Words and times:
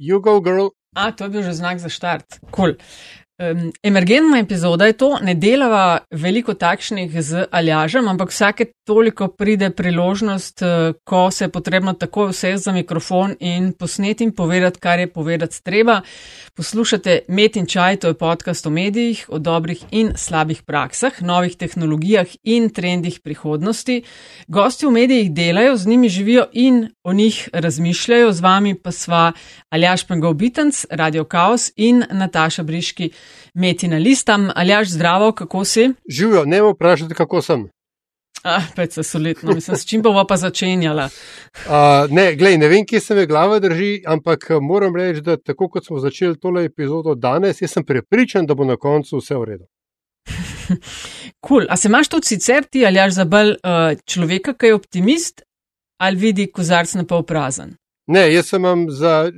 You 0.00 0.20
go, 0.20 0.40
girl. 0.40 0.72
A, 0.96 1.12
to 1.12 1.24
je 1.24 1.30
bil 1.30 1.42
že 1.44 1.52
znak 1.60 1.76
za 1.76 1.92
štart. 1.92 2.40
Cool. 2.56 2.80
Um, 3.40 3.72
emergentna 3.82 4.38
epizoda 4.38 4.84
je 4.86 4.92
to, 4.92 5.18
ne 5.22 5.32
delava 5.34 5.98
veliko 6.10 6.52
takšnih 6.54 7.14
z 7.22 7.46
aljažem, 7.50 8.08
ampak 8.08 8.34
vsake 8.34 8.66
toliko 8.84 9.30
pride 9.32 9.70
priložnost, 9.70 10.60
uh, 10.62 10.92
ko 11.04 11.30
se 11.30 11.46
je 11.46 11.48
potrebno 11.48 11.94
takoj 11.96 12.34
vse 12.34 12.50
za 12.60 12.72
mikrofon 12.72 13.32
in 13.40 13.72
posneti 13.72 14.26
in 14.28 14.34
povedati, 14.36 14.80
kar 14.80 15.00
je 15.00 15.06
povedati 15.12 15.62
treba. 15.64 16.00
Poslušate 16.56 17.18
Met 17.28 17.56
in 17.56 17.66
Čaj, 17.66 17.96
to 17.96 18.08
je 18.12 18.18
podcast 18.18 18.66
o 18.66 18.70
medijih, 18.70 19.24
o 19.28 19.38
dobrih 19.38 19.86
in 19.90 20.12
slabih 20.16 20.62
praksah, 20.62 21.22
novih 21.22 21.56
tehnologijah 21.56 22.28
in 22.42 22.68
trendih 22.68 23.20
prihodnosti. 23.24 24.02
Gosti 24.48 24.86
v 24.86 24.90
medijih 24.90 25.32
delajo, 25.32 25.76
z 25.76 25.86
njimi 25.86 26.08
živijo 26.08 26.44
in 26.52 26.90
o 27.04 27.12
njih 27.12 27.48
razmišljajo, 27.52 28.32
z 28.32 28.40
vami 28.40 28.74
pa 28.74 28.92
sva 28.92 29.32
Aljaš 29.70 30.04
Pengov 30.04 30.34
Bitens, 30.34 30.84
Radio 30.90 31.24
Chaos 31.24 31.72
in 31.76 32.04
Nataša 32.10 32.62
Briški. 32.62 33.10
Metina 33.54 33.98
listam, 33.98 34.50
aljaš 34.54 34.88
zdravo, 34.88 35.32
kako 35.32 35.64
si? 35.64 35.90
Živijo, 36.08 36.44
ne 36.44 36.62
me 36.62 36.72
vprašajte, 36.72 37.14
kako 37.14 37.42
sem. 37.42 37.68
Ah, 38.42 38.62
pet 38.76 38.92
se 38.92 39.02
solidno, 39.02 39.54
mislim, 39.54 39.76
s 39.76 39.86
čim 39.86 40.02
bova 40.02 40.24
pa 40.26 40.36
začenjala. 40.36 41.08
Uh, 41.66 42.10
ne, 42.10 42.34
glej, 42.36 42.56
ne 42.58 42.68
vem, 42.68 42.86
kje 42.86 43.00
se 43.00 43.14
me 43.14 43.26
glava 43.26 43.58
drži, 43.58 44.02
ampak 44.06 44.46
moram 44.60 44.96
reči, 44.96 45.20
da 45.20 45.36
tako 45.36 45.68
kot 45.68 45.86
smo 45.86 45.98
začeli 45.98 46.38
tole 46.40 46.64
epizodo 46.64 47.14
danes, 47.14 47.60
jaz 47.60 47.74
sem 47.76 47.84
prepričan, 47.84 48.46
da 48.46 48.54
bo 48.54 48.64
na 48.64 48.76
koncu 48.76 49.20
vse 49.20 49.36
v 49.36 49.44
redu. 49.44 49.66
Kul, 51.40 51.58
cool. 51.58 51.66
a 51.68 51.76
se 51.76 51.88
imaš 51.88 52.08
tudi 52.08 52.26
sicer 52.26 52.64
ti 52.64 52.86
aljaš 52.86 53.12
za 53.12 53.24
bolj 53.24 53.50
uh, 53.50 53.98
človeka, 54.06 54.54
ki 54.54 54.66
je 54.66 54.74
optimist 54.74 55.42
ali 56.00 56.16
vidi 56.16 56.46
kozarc 56.52 56.94
na 56.94 57.04
pol 57.04 57.22
prazen? 57.28 57.74
Ne, 58.08 58.24
jaz 58.32 58.48
sem 58.54 58.64
za 58.88 59.28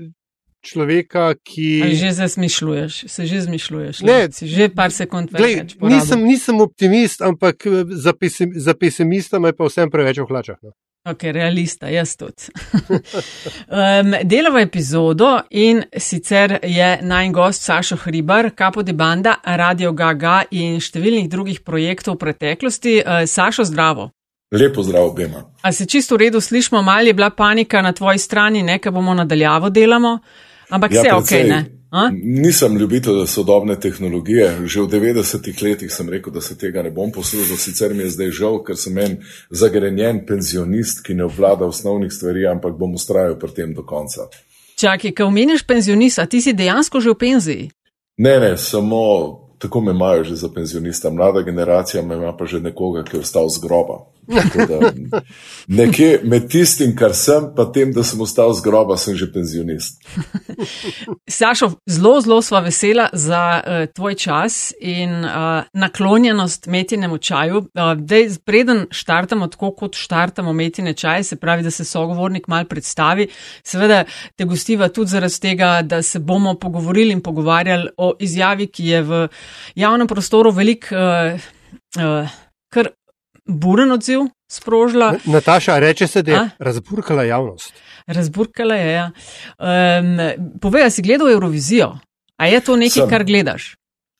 človeka, 0.62 1.34
ki. 1.42 1.82
Ali 1.82 1.96
že 1.98 2.12
zasmišljuješ, 2.12 3.04
se 3.08 3.26
že 3.26 3.40
zmišljuješ. 3.40 4.00
Ne, 4.06 4.30
si 4.32 4.46
že 4.46 4.68
par 4.68 4.94
sekund 4.94 5.32
več. 5.34 5.76
Nisem, 5.80 6.22
nisem 6.24 6.60
optimist, 6.60 7.22
ampak 7.22 7.66
za, 7.90 8.14
pesim, 8.14 8.54
za 8.54 8.74
pesimista 8.74 9.42
me 9.42 9.52
pa 9.52 9.66
vsem 9.66 9.90
preveč 9.90 10.22
ohlača. 10.22 10.56
No. 10.62 10.72
Ok, 11.02 11.22
realista, 11.34 11.88
jaz 11.90 12.14
tudi. 12.16 12.52
um, 12.86 14.14
delava 14.22 14.60
epizodo 14.62 15.32
in 15.50 15.82
sicer 15.98 16.60
je 16.62 16.90
naj 17.02 17.30
gost 17.34 17.66
Sašo 17.66 17.96
Hribar, 18.04 18.52
Kapo 18.54 18.82
de 18.86 18.94
Banda, 18.94 19.34
Radio 19.42 19.90
Gaga 19.92 20.44
in 20.54 20.78
številnih 20.78 21.26
drugih 21.28 21.64
projektov 21.66 22.14
v 22.14 22.22
preteklosti. 22.22 23.00
Uh, 23.02 23.24
Sašo, 23.26 23.66
zdravo. 23.66 24.12
Lepo 24.54 24.82
zdrav 24.86 25.10
obema. 25.10 25.42
A 25.62 25.72
se 25.72 25.88
čisto 25.90 26.14
v 26.14 26.28
redu 26.28 26.40
slišmo, 26.40 26.82
malo 26.82 27.10
je 27.10 27.14
bila 27.18 27.30
panika 27.30 27.82
na 27.82 27.92
tvoji 27.92 28.18
strani, 28.18 28.62
nekaj 28.62 28.92
bomo 28.92 29.14
nadaljavo 29.14 29.70
delamo. 29.70 30.18
Ampak 30.72 30.92
ja, 30.92 31.00
vse 31.00 31.08
je 31.08 31.14
ok. 31.14 31.32
Ne? 31.48 31.60
Nisem 32.22 32.76
ljubitelj 32.80 33.26
sodobne 33.26 33.76
tehnologije. 33.80 34.64
Že 34.64 34.80
v 34.80 34.88
90-ih 34.88 35.62
letih 35.62 35.92
sem 35.92 36.08
rekel, 36.08 36.32
da 36.32 36.40
se 36.40 36.56
tega 36.58 36.82
ne 36.82 36.90
bom 36.90 37.12
poslužil. 37.12 37.60
Sicer 37.60 37.92
mi 37.94 38.06
je 38.08 38.14
zdaj 38.16 38.30
žal, 38.32 38.56
ker 38.64 38.76
sem 38.80 38.96
en 38.98 39.18
zagrenjen 39.50 40.24
penzionist, 40.26 41.04
ki 41.04 41.14
ne 41.20 41.28
obvlada 41.28 41.68
osnovnih 41.68 42.12
stvari, 42.12 42.48
ampak 42.48 42.78
bom 42.80 42.96
ustrajal 42.96 43.36
pri 43.36 43.52
tem 43.52 43.76
do 43.76 43.84
konca. 43.84 44.30
Čakaj, 44.80 45.12
ko 45.12 45.28
omeniš 45.28 45.66
penzionist, 45.68 46.18
a 46.18 46.26
ti 46.26 46.40
si 46.40 46.56
dejansko 46.56 47.00
že 47.00 47.12
v 47.12 47.20
penziji? 47.20 47.70
Ne, 48.16 48.40
ne, 48.40 48.56
samo 48.56 49.02
tako 49.62 49.80
me 49.80 49.92
imajo 49.92 50.24
že 50.24 50.34
za 50.34 50.48
penzionista. 50.48 51.10
Mlada 51.10 51.42
generacija 51.42 52.02
me 52.02 52.14
ima 52.14 52.36
pa 52.36 52.46
že 52.46 52.60
nekoga, 52.60 53.04
ki 53.04 53.16
je 53.16 53.20
ostal 53.20 53.48
z 53.48 53.60
groba. 53.62 54.00
Nekje 55.66 56.20
med 56.22 56.46
tistim, 56.50 56.92
kar 56.96 57.14
sem, 57.16 57.48
pa 57.56 57.64
tem, 57.74 57.90
da 57.92 58.04
sem 58.06 58.20
ostal 58.22 58.52
z 58.54 58.62
groba, 58.62 58.96
sem 59.00 59.16
že 59.18 59.26
penzionist. 59.32 59.98
Sašo, 61.38 61.72
zelo, 61.90 62.14
zelo 62.22 62.38
sva 62.42 62.60
vesela 62.62 63.08
za 63.12 63.42
uh, 63.58 63.86
tvoj 63.90 64.14
čas 64.14 64.60
in 64.78 65.24
uh, 65.24 65.66
naklonjenost 65.74 66.68
metinemu 66.70 67.18
čaju. 67.18 67.64
Uh, 67.74 67.92
dej, 67.98 68.36
preden 68.46 68.86
štartamo 68.94 69.50
tako, 69.50 69.72
kot 69.82 69.98
štartamo 69.98 70.54
metine 70.54 70.94
čaje, 70.94 71.24
se 71.24 71.36
pravi, 71.36 71.66
da 71.66 71.74
se 71.74 71.84
sogovornik 71.84 72.46
mal 72.48 72.68
predstavi. 72.70 73.26
Seveda 73.66 74.04
te 74.36 74.46
gostiva 74.46 74.88
tudi 74.88 75.16
zaradi 75.16 75.40
tega, 75.40 75.72
da 75.82 76.02
se 76.02 76.22
bomo 76.22 76.54
pogovorili 76.54 77.12
in 77.12 77.22
pogovarjali 77.22 77.90
o 77.98 78.14
izjavi, 78.20 78.70
ki 78.70 78.86
je 78.86 79.02
v 79.02 79.26
javnem 79.74 80.06
prostoru 80.06 80.54
velik. 80.54 80.92
Uh, 80.94 81.40
uh, 81.98 82.38
buren 83.48 83.92
odziv 83.92 84.20
sprožila. 84.50 85.14
Nataša, 85.24 85.78
reče 85.78 86.06
se, 86.06 86.22
da 86.22 86.32
je 86.32 86.38
A? 86.38 86.48
razburkala 86.58 87.24
javnost. 87.24 87.72
Razburkala 88.06 88.74
je. 88.74 88.92
Ja. 88.92 89.10
Um, 89.58 90.18
povej, 90.60 90.90
si 90.90 91.02
gledal 91.02 91.30
Eurovizijo? 91.30 91.98
A 92.36 92.46
je 92.46 92.60
to 92.60 92.76
nekaj, 92.76 93.02
sem. 93.02 93.08
kar 93.08 93.24
gledaš? 93.24 93.76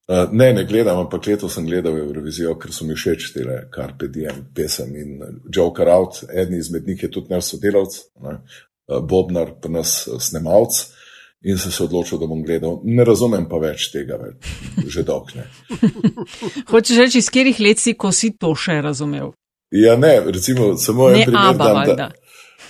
Uh, 0.09 0.28
ne, 0.32 0.53
ne 0.53 0.65
gledam, 0.65 0.99
ampak 0.99 1.27
letos 1.27 1.55
sem 1.55 1.66
gledal 1.66 1.99
Eurovizijo, 1.99 2.56
ker 2.59 2.72
so 2.75 2.84
mi 2.84 2.94
všeč 2.94 3.32
te 3.34 3.44
Carpe 3.75 4.09
Diem 4.09 4.44
pesem 4.55 4.97
in 4.97 5.21
Joker 5.55 5.88
Out, 5.88 6.25
eden 6.31 6.59
izmed 6.59 6.87
njih 6.87 7.03
je 7.03 7.11
tudi 7.11 7.34
naš 7.34 7.55
sodelavc, 7.55 7.99
ne? 8.22 8.41
Bobnar, 9.09 9.55
pa 9.62 9.71
nas 9.71 10.09
snemalc. 10.21 10.82
In 11.45 11.59
sem 11.59 11.73
se 11.75 11.83
odločil, 11.83 12.21
da 12.23 12.27
bom 12.31 12.45
gledal. 12.47 12.81
Ne 12.85 13.05
razumem 13.05 13.49
pa 13.51 13.59
več 13.59 13.89
tega, 13.91 14.19
več. 14.21 14.53
že 14.95 15.03
dolg 15.03 15.33
ne. 15.35 15.49
Hočeš 16.71 17.01
reči, 17.03 17.19
iz 17.19 17.31
katerih 17.33 17.59
let 17.65 17.83
si, 17.83 17.97
ko 17.99 18.13
si 18.15 18.31
to 18.39 18.55
še 18.55 18.79
razumel? 18.85 19.33
Ja, 19.75 19.97
ne, 19.97 20.21
recimo, 20.31 20.77
samo 20.79 21.11
en 21.11 21.25
primer. 21.27 21.57
Dam, 21.59 21.83
da, 21.97 22.11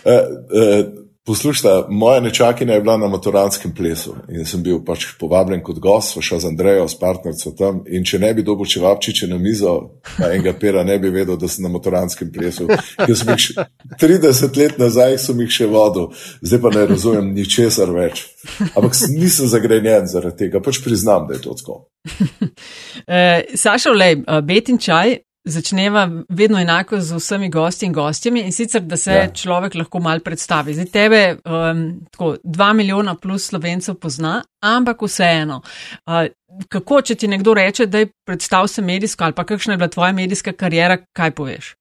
uh, 0.07 0.13
uh, 0.15 1.02
Poslušajte, 1.27 1.87
moja 1.89 2.21
nečakinja 2.21 2.75
je 2.75 2.81
bila 2.81 2.97
na 2.97 3.09
maturantskem 3.09 3.75
plesu 3.75 4.15
in 4.29 4.47
sem 4.47 4.63
bil 4.63 4.81
pač 4.83 5.05
povabljen 5.21 5.61
kot 5.63 5.79
gost, 5.79 6.17
šel 6.19 6.41
z 6.43 6.51
Andrejo, 6.51 6.89
s 6.89 6.99
partnerico 6.99 7.53
tam. 7.59 7.79
In 7.87 8.03
če 8.03 8.19
ne 8.19 8.33
bi 8.35 8.43
dobil 8.43 8.67
čevapčiče 8.67 9.29
na 9.31 9.39
mizo, 9.39 9.77
pa 10.17 10.33
enega 10.33 10.51
pera 10.59 10.83
ne 10.83 10.99
bi 10.99 11.13
vedel, 11.15 11.39
da 11.39 11.47
sem 11.47 11.63
na 11.63 11.71
maturantskem 11.71 12.33
plesu. 12.35 12.67
Ker 12.99 13.15
sem 13.15 13.31
jih 13.37 13.63
30 14.03 14.59
let 14.59 14.83
nazaj, 14.83 15.15
sem 15.23 15.47
jih 15.47 15.55
še 15.61 15.71
vodil, 15.71 16.11
zdaj 16.43 16.63
pa 16.67 16.75
ne 16.75 16.87
razumem 16.91 17.31
ničesar 17.39 17.95
več. 17.95 18.27
Ampak 18.73 18.99
nisem 19.15 19.47
zagrenjen 19.47 20.11
zaradi 20.11 20.49
tega, 20.49 20.59
pač 20.59 20.83
priznam, 20.83 21.31
da 21.31 21.39
je 21.39 21.45
to 21.47 21.55
tako. 21.55 21.85
Uh, 22.03 23.47
Saša, 23.63 23.95
lej, 23.95 24.25
uh, 24.27 24.43
bet 24.43 24.75
in 24.75 24.83
čaj, 24.83 25.21
začneva 25.45 26.11
vedno 26.29 26.61
enako 26.61 27.01
z 27.01 27.17
vsemi 27.17 27.51
gosti 27.51 27.87
in 27.87 27.93
gostjami 27.93 28.41
in 28.41 28.53
sicer, 28.53 28.83
da 28.83 28.97
se 28.97 29.13
ja. 29.13 29.29
človek 29.35 29.75
lahko 29.75 30.01
mal 30.01 30.21
predstavi. 30.21 30.75
Zdaj 30.75 30.87
tebe 30.87 31.37
um, 31.45 32.01
tako 32.11 32.37
dva 32.45 32.73
milijona 32.73 33.15
plus 33.15 33.47
slovencev 33.47 33.95
pozna, 33.95 34.43
ampak 34.61 35.03
vseeno. 35.03 35.63
Uh, 36.07 36.31
kako, 36.69 37.03
če 37.03 37.15
ti 37.15 37.29
nekdo 37.29 37.55
reče, 37.55 37.87
da 37.87 37.99
je 37.99 38.13
predstav 38.27 38.69
se 38.69 38.83
medijsko 38.83 39.25
ali 39.25 39.33
pa 39.33 39.45
kakšna 39.45 39.75
je 39.75 39.79
bila 39.79 39.89
tvoja 39.89 40.13
medijska 40.13 40.53
karijera, 40.53 40.99
kaj 41.13 41.31
poveš? 41.31 41.75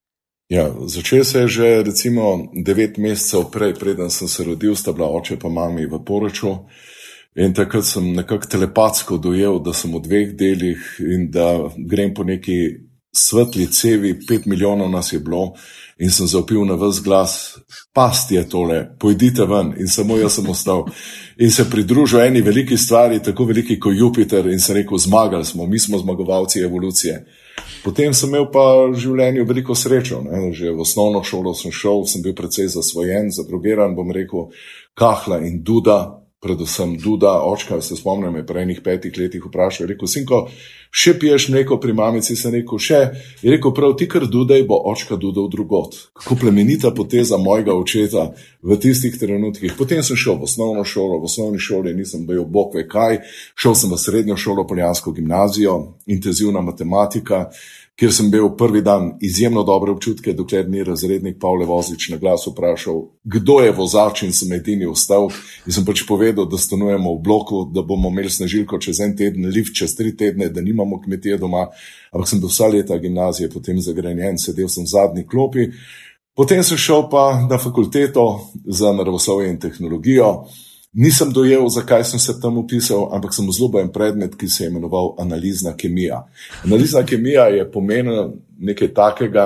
Ja, 0.49 0.67
začel 0.85 1.23
se 1.23 1.39
je 1.39 1.47
že 1.47 1.83
recimo 1.83 2.51
devet 2.65 2.97
mesecev 2.97 3.51
prej, 3.51 3.73
preden 3.79 4.09
sem 4.09 4.27
se 4.27 4.43
rodil, 4.43 4.75
sta 4.75 4.91
bila 4.91 5.07
oče 5.07 5.39
pa 5.39 5.49
mami 5.49 5.85
v 5.85 6.03
poroču. 6.05 6.55
In 7.35 7.53
takrat 7.53 7.85
sem 7.87 8.09
nekako 8.11 8.47
telepatsko 8.47 9.17
dojel, 9.17 9.59
da 9.63 9.71
sem 9.73 9.93
v 9.93 10.01
dveh 10.03 10.33
delih 10.35 10.95
in 10.99 11.29
da 11.31 11.71
grem 11.77 12.13
po 12.13 12.23
neki 12.27 12.90
svetli 13.11 13.67
cevi, 13.67 14.15
pet 14.27 14.45
milijonov 14.45 14.89
nas 14.91 15.13
je 15.13 15.19
bilo 15.19 15.53
in 16.01 16.11
sem 16.11 16.27
zaupil 16.27 16.65
na 16.65 16.73
vse 16.79 17.01
glas, 17.03 17.33
past 17.93 18.31
je 18.31 18.41
tole, 18.49 18.95
pojdite 18.99 19.45
ven 19.45 19.73
in 19.77 19.87
samo 19.87 20.17
jaz 20.17 20.39
sem 20.39 20.49
ostal. 20.49 20.87
In 21.37 21.51
se 21.51 21.69
pridružil 21.69 22.21
eni 22.21 22.41
veliki 22.41 22.77
stvari, 22.77 23.19
tako 23.23 23.45
veliki 23.45 23.79
kot 23.79 23.93
Jupiter 23.97 24.47
in 24.47 24.59
se 24.59 24.73
rekel, 24.73 24.97
zmagali 24.97 25.45
smo, 25.45 25.67
mi 25.67 25.79
smo 25.79 25.97
zmagovalci 25.97 26.59
evolucije. 26.59 27.25
Potem 27.83 28.13
sem 28.13 28.29
imel 28.29 28.47
pa 28.53 28.63
v 28.89 28.97
življenju 28.97 29.45
veliko 29.45 29.75
srečo. 29.75 30.21
Ne? 30.25 30.51
Že 30.53 30.71
v 30.71 30.81
osnovno 30.81 31.23
šolo 31.23 31.53
sem 31.53 31.71
šel, 31.71 32.05
sem 32.05 32.21
bil 32.21 32.33
precej 32.37 32.69
zasvojen, 32.73 33.31
zadrugiran, 33.33 33.95
bom 33.95 34.11
rekel, 34.11 34.49
kahla 34.97 35.41
in 35.45 35.61
duda, 35.65 36.20
predvsem 36.41 36.97
Duda, 36.97 37.41
očka, 37.43 37.81
se 37.81 37.95
spomnim, 37.95 38.35
je 38.35 38.45
prej 38.45 38.65
nekaj 38.65 38.83
petih 38.83 39.17
letih 39.17 39.43
vprašal, 39.45 39.87
rekel, 39.91 40.09
sinko, 40.09 40.39
še 40.89 41.13
piješ 41.21 41.47
mleko 41.53 41.77
pri 41.79 41.93
mamici, 41.93 42.35
sem 42.35 42.55
rekel, 42.55 42.81
še, 42.81 43.01
je 43.43 43.51
rekel, 43.53 43.73
prav 43.77 43.93
ti, 43.99 44.07
ker 44.09 44.25
Dudej 44.25 44.65
bo 44.65 44.79
očka 44.89 45.19
Dudov 45.21 45.51
drugot. 45.53 45.99
Kako 46.17 46.39
plemenita 46.41 46.89
poteza 46.97 47.37
mojega 47.37 47.75
očeta 47.77 48.31
v 48.65 48.77
tistih 48.81 49.13
trenutkih. 49.21 49.75
Potem 49.77 50.01
sem 50.01 50.17
šel 50.17 50.39
v 50.41 50.49
osnovno 50.49 50.81
šolo, 50.81 51.21
v 51.21 51.29
osnovni 51.29 51.61
šoli 51.61 51.93
nisem 51.93 52.25
bil 52.25 52.41
bog 52.49 52.73
ve 52.73 52.87
kaj, 52.89 53.21
šel 53.53 53.77
sem 53.77 53.93
v 53.93 54.01
srednjo 54.01 54.37
šolo, 54.37 54.65
poljansko 54.65 55.13
gimnazijo, 55.13 55.77
intenzivna 56.09 56.65
matematika 56.65 57.51
kjer 58.01 58.13
sem 58.13 58.31
bil 58.33 58.47
prvi 58.57 58.81
dan 58.81 59.11
izjemno 59.21 59.61
dobre 59.63 59.91
občutke, 59.93 60.33
dokler 60.33 60.65
ni 60.69 60.81
razrednik 60.83 61.35
Pavle 61.39 61.67
Vozič 61.69 62.07
na 62.09 62.17
glas 62.17 62.47
vprašal, 62.49 63.03
kdo 63.23 63.59
je 63.61 63.75
vozač 63.77 64.23
in 64.25 64.33
sem 64.33 64.49
edini 64.57 64.87
ostal. 64.89 65.29
In 65.69 65.75
sem 65.75 65.85
pač 65.85 66.01
povedal, 66.09 66.47
da 66.49 66.57
stanujemo 66.57 67.13
v 67.13 67.21
bloku, 67.21 67.59
da 67.69 67.83
bomo 67.85 68.09
imeli 68.09 68.31
snežilko 68.33 68.79
čez 68.81 69.03
en 69.05 69.13
teden, 69.17 69.45
lift 69.53 69.77
čez 69.77 69.93
tri 69.93 70.15
tedne, 70.17 70.49
da 70.49 70.65
nimamo 70.65 70.97
kmetije 71.03 71.37
doma. 71.37 71.67
Ampak 72.09 72.31
sem 72.31 72.41
bil 72.41 72.49
vsa 72.49 72.71
leta 72.73 72.97
gimnazije 72.97 73.51
potem 73.53 73.77
zagrenjen, 73.77 74.41
sedel 74.41 74.65
sem 74.65 74.89
v 74.89 74.93
zadnji 74.95 75.27
klopi. 75.29 75.69
Potem 76.33 76.65
sem 76.65 76.81
šel 76.81 77.05
pa 77.11 77.45
na 77.45 77.61
fakulteto 77.61 78.25
za 78.65 78.95
naravoslovje 78.97 79.53
in 79.53 79.61
tehnologijo. 79.61 80.31
Nisem 80.93 81.31
dojel, 81.31 81.69
zakaj 81.69 82.03
sem 82.03 82.19
se 82.19 82.33
tam 82.41 82.57
upisal, 82.57 83.05
ampak 83.15 83.31
sem 83.33 83.47
zelo 83.51 83.79
en 83.79 83.91
predmet, 83.91 84.33
ki 84.35 84.49
se 84.51 84.63
je 84.63 84.69
imenoval 84.69 85.13
analizna 85.23 85.71
kemija. 85.77 86.25
Analizna 86.65 87.05
kemija 87.07 87.45
je 87.47 87.71
pomenila 87.71 88.25
nekaj 88.59 88.93
takega, 88.93 89.45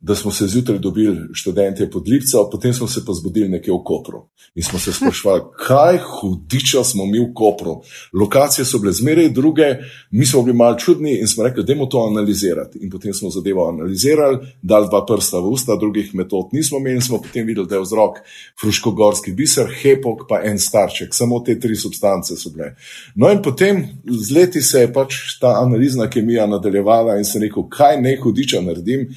da 0.00 0.14
smo 0.14 0.30
se 0.30 0.46
zjutraj 0.46 0.78
dobili 0.78 1.18
študente 1.32 1.90
pod 1.90 2.08
Lipco, 2.08 2.50
potem 2.50 2.74
smo 2.74 2.86
se 2.88 3.04
pa 3.06 3.12
zbudili 3.12 3.48
nekje 3.48 3.72
v 3.72 3.84
Kopru. 3.84 4.22
In 4.54 4.62
smo 4.62 4.78
se 4.78 4.92
sprašvali, 4.92 5.40
kaj 5.66 5.98
hudiča 5.98 6.84
smo 6.84 7.06
mi 7.06 7.18
v 7.18 7.34
Kopru. 7.34 7.82
Lokacije 8.12 8.64
so 8.64 8.78
bile 8.78 8.92
zmeraj 8.92 9.28
druge, 9.28 9.76
mi 10.10 10.26
smo 10.26 10.42
bili 10.42 10.56
mal 10.56 10.78
čudni 10.78 11.18
in 11.20 11.28
smo 11.28 11.44
rekli, 11.44 11.64
da 11.64 11.72
je 11.72 11.88
to 11.90 12.06
analizirati. 12.10 12.78
In 12.82 12.90
potem 12.90 13.14
smo 13.14 13.30
zadevo 13.30 13.68
analizirali, 13.68 14.38
dali 14.62 14.88
dva 14.88 15.04
prsta 15.06 15.38
v 15.38 15.52
usta, 15.52 15.76
drugih 15.76 16.14
metod 16.14 16.48
nismo 16.52 16.78
imeli 16.78 16.94
in 16.94 17.02
smo 17.02 17.20
potem 17.22 17.46
videli, 17.46 17.66
da 17.68 17.74
je 17.74 17.82
vzrok 17.82 18.18
fruškogorski 18.60 19.32
biser, 19.32 19.68
hepok 19.82 20.24
pa 20.28 20.40
en 20.44 20.58
starček. 20.58 21.14
Samo 21.14 21.40
te 21.40 21.58
tri 21.60 21.76
substance 21.76 22.36
so 22.36 22.50
bile. 22.50 22.72
No 23.14 23.28
in 23.30 23.42
potem 23.42 23.84
z 24.08 24.32
leti 24.32 24.62
se 24.62 24.80
je 24.80 24.92
pač 24.92 25.14
ta 25.40 25.60
analizna 25.60 26.08
kemija 26.10 26.46
nadaljevala 26.46 27.18
in 27.18 27.24
se 27.24 27.38
rekel, 27.38 27.68
kaj 27.68 28.00
ne 28.00 28.16
hudiča 28.22 28.60
naredim 28.64 29.10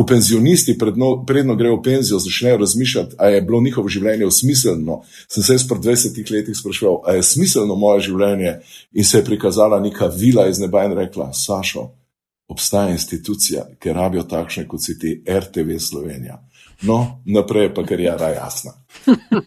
ko 0.00 0.06
penzionisti 0.06 0.78
predno, 0.78 1.24
predno 1.26 1.54
grejo 1.56 1.76
v 1.76 1.82
penzijo, 1.82 2.18
začnejo 2.18 2.56
razmišljati, 2.56 3.14
ali 3.18 3.34
je 3.34 3.42
bilo 3.42 3.60
njihovo 3.60 3.88
življenje 3.88 4.30
smiselno. 4.30 5.02
Sem 5.28 5.42
se 5.42 5.52
jaz 5.52 5.66
pred 5.68 5.82
20 5.84 6.32
leti 6.32 6.54
sprašval, 6.54 7.00
ali 7.04 7.18
je 7.18 7.28
smiselno 7.28 7.76
moje 7.76 8.06
življenje 8.08 8.54
in 8.92 9.04
se 9.04 9.18
je 9.18 9.24
prikazala 9.24 9.80
neka 9.80 10.08
vila 10.16 10.48
iz 10.48 10.58
neba 10.58 10.84
in 10.88 10.96
rekla: 10.96 11.32
Sašo, 11.36 11.90
obstaja 12.48 12.94
institucija, 12.96 13.66
ki 13.78 13.92
rabijo 13.92 14.24
takšne 14.24 14.66
kot 14.68 14.84
si 14.84 14.98
ti, 14.98 15.18
RTV 15.28 15.76
Slovenija. 15.78 16.40
No, 16.82 17.20
naprej 17.26 17.74
pa 17.74 17.84
kar 17.84 18.00
je 18.00 18.08
jasna. 18.08 18.72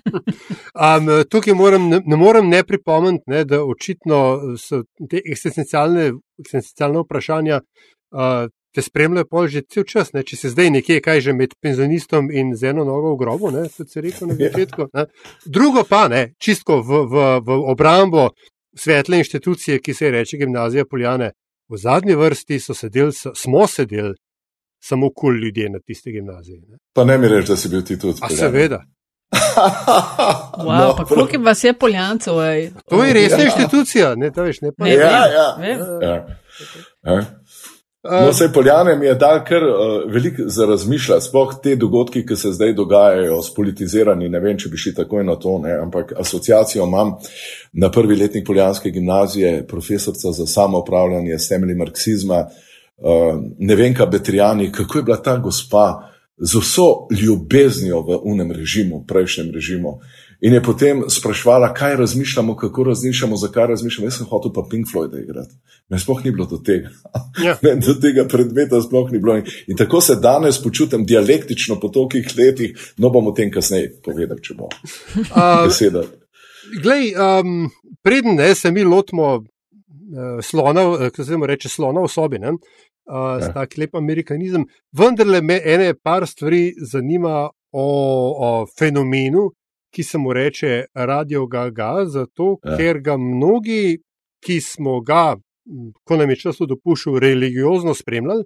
um, 0.86 1.10
tukaj 1.30 1.54
moram, 1.58 1.90
ne, 1.90 2.02
ne 2.06 2.18
morem 2.18 2.50
ne 2.50 2.62
pripomniti, 2.64 3.24
ne, 3.28 3.42
da 3.46 3.64
očitno 3.66 4.20
so 4.62 4.84
te 5.10 5.22
eksistencialne, 5.26 6.12
eksistencialne 6.38 7.02
vprašanja 7.02 7.58
uh, 7.58 8.52
te 8.74 8.82
spremljajo 8.82 9.28
pol 9.30 9.48
že 9.48 9.62
cel 9.70 9.86
čas, 9.90 10.14
ne? 10.14 10.24
če 10.24 10.38
si 10.38 10.50
zdaj 10.50 10.72
nekje, 10.74 11.00
kaj 11.06 11.22
že 11.28 11.36
med 11.38 11.54
penzionistom 11.62 12.32
in 12.32 12.56
z 12.58 12.74
eno 12.74 12.86
nogo 12.88 13.14
v 13.14 13.20
grobu, 13.22 13.52
kot 13.78 13.90
se 13.90 14.02
reče 14.02 14.26
na 14.26 14.36
ja. 14.40 14.50
začetku. 14.50 14.90
Ne? 14.94 15.06
Drugo 15.46 15.86
pa, 15.90 16.08
ne, 16.10 16.34
čistko 16.42 16.82
v, 16.82 17.06
v, 17.12 17.30
v 17.46 17.60
obrambo 17.74 18.32
svetle 18.76 19.22
inštitucije, 19.22 19.80
ki 19.80 19.94
se 19.94 20.12
reče 20.12 20.38
gimnazija 20.42 20.86
Poljane, 20.90 21.32
v 21.70 21.78
zadnji 21.78 22.18
vrsti 22.18 22.60
sedel, 22.60 23.14
smo 23.14 23.68
sedeli 23.68 24.16
samo 24.84 25.10
kul 25.10 25.30
cool 25.30 25.44
ljudje 25.44 25.70
na 25.70 25.80
tisti 25.80 26.12
gimnaziji. 26.12 26.60
Ne? 26.68 26.78
Pa 26.94 27.06
ne 27.06 27.18
mi 27.18 27.28
reči, 27.28 27.48
da 27.48 27.58
si 27.58 27.70
bil 27.70 27.86
ti 27.88 28.00
tudi. 28.00 28.20
A 28.22 28.30
seveda. 28.30 28.84
wow, 30.58 30.78
no, 30.78 30.96
pa 30.98 31.06
koliko 31.06 31.38
vas 31.44 31.64
je 31.64 31.74
poljancev? 31.74 32.34
To 32.90 33.04
je 33.04 33.14
resna 33.14 33.38
ja. 33.38 33.46
inštitucija, 33.46 34.16
ne, 34.16 34.32
to 34.32 34.44
veš, 34.44 34.62
ne 34.62 34.72
pa. 34.78 34.84
Ne, 34.86 34.94
ja, 34.94 35.10
ja. 35.10 35.48
ja. 35.62 36.26
ja. 37.04 37.26
No, 38.12 38.30
vse 38.30 38.50
Poljane 38.54 38.96
mi 38.96 39.06
je 39.06 39.16
dal 39.16 39.46
kar 39.48 39.64
uh, 39.64 40.14
veliko 40.14 40.44
za 40.46 40.66
razmišljati, 40.66 41.26
sploh 41.26 41.54
te 41.64 41.76
dogodki, 41.76 42.26
ki 42.28 42.36
se 42.36 42.52
zdaj 42.52 42.74
dogajajo, 42.74 43.42
spolitizirani. 43.42 44.28
Ne 44.30 44.42
vem, 44.44 44.58
če 44.60 44.70
bi 44.70 44.78
šli 44.78 44.92
takoj 44.98 45.24
na 45.24 45.38
to, 45.40 45.56
ne, 45.64 45.78
ampak 45.86 46.12
asociacijo 46.20 46.84
imam 46.84 47.14
na 47.74 47.92
prvi 47.92 48.18
letnik 48.20 48.44
Poljanske 48.48 48.92
gimnazije, 48.92 49.68
profesorica 49.68 50.32
za 50.32 50.46
samoupravljanje 50.46 51.40
s 51.40 51.48
temelji 51.48 51.78
marksizma, 51.80 52.42
uh, 52.44 53.40
ne 53.60 53.76
vem, 53.76 53.96
kaj 53.96 54.12
Betrijani, 54.12 54.72
kako 54.72 54.98
je 55.00 55.04
bila 55.04 55.22
ta 55.24 55.38
gospa 55.38 56.10
z 56.38 56.60
vso 56.60 57.08
ljubeznijo 57.24 58.02
v 58.02 58.20
unem 58.24 58.52
režimu, 58.52 59.06
prejšnjem 59.08 59.52
režimu. 59.54 60.00
In 60.44 60.54
je 60.54 60.60
potem 60.64 61.04
sprašvala, 61.10 61.74
kaj 61.74 61.96
razmišljamo, 61.96 62.56
kako 62.60 62.84
razmišljamo, 62.84 63.36
zakaj 63.38 63.68
razmišljamo. 63.68 64.08
Jaz 64.08 64.18
sem 64.18 64.28
hotel 64.28 64.52
pa 64.54 64.66
Pink 64.70 64.88
Floyd 64.92 65.16
igrati. 65.24 65.56
Me 65.90 66.00
sploh 66.00 66.20
ni 66.26 66.32
bilo 66.32 66.46
do 66.46 66.58
tega. 66.58 66.90
Ja. 67.44 67.56
do 67.88 67.94
tega 68.02 68.26
predmeta 68.28 68.82
sploh 68.82 69.12
ni 69.12 69.20
bilo. 69.20 69.38
In 69.68 69.78
tako 69.78 70.02
se 70.02 70.16
danes 70.16 70.60
počutim 70.64 71.06
dialektično 71.06 71.80
po 71.80 71.88
tolikih 71.88 72.28
letih, 72.38 72.76
no 72.98 73.10
bom 73.10 73.32
o 73.32 73.32
tem 73.32 73.52
kasneje 73.52 73.94
povedal, 74.04 74.44
če 74.44 74.58
bo. 74.60 74.68
Uh, 75.16 76.04
Glej, 76.84 77.14
um, 77.16 77.70
preden 78.04 78.36
ne, 78.36 78.52
se 78.56 78.72
mi 78.72 78.84
lotimo 78.84 79.34
uh, 79.38 80.44
slona, 80.44 80.88
uh, 80.90 81.08
kako 81.08 81.24
se 81.24 81.40
reče, 81.48 81.70
slona 81.70 82.04
v 82.04 82.12
sobi, 82.12 82.40
ne, 82.40 82.52
uh, 82.52 83.40
ja. 83.40 83.54
tak 83.56 83.78
lep 83.78 83.96
amerikanizem, 83.96 84.68
vendarle 84.92 85.42
me 85.42 85.62
ene 85.64 85.94
par 85.94 86.28
stvari 86.28 86.74
zanima 86.92 87.50
o, 87.72 87.88
o 88.48 88.66
fenomenu, 88.80 89.52
ki 89.94 90.04
se 90.04 90.18
mu 90.18 90.34
reče 90.34 90.86
Radio 90.94 91.46
Gaga, 91.48 92.06
zato 92.06 92.58
ja. 92.64 92.78
ker 92.78 93.00
ga 93.00 93.18
mnogi, 93.18 94.00
ki 94.44 94.62
smo 94.62 95.00
ga, 95.02 95.36
ko 96.04 96.18
nam 96.18 96.34
je 96.34 96.40
čas 96.46 96.60
dopuščal, 96.60 97.20
religiozno 97.22 97.94
spremljali, 97.96 98.44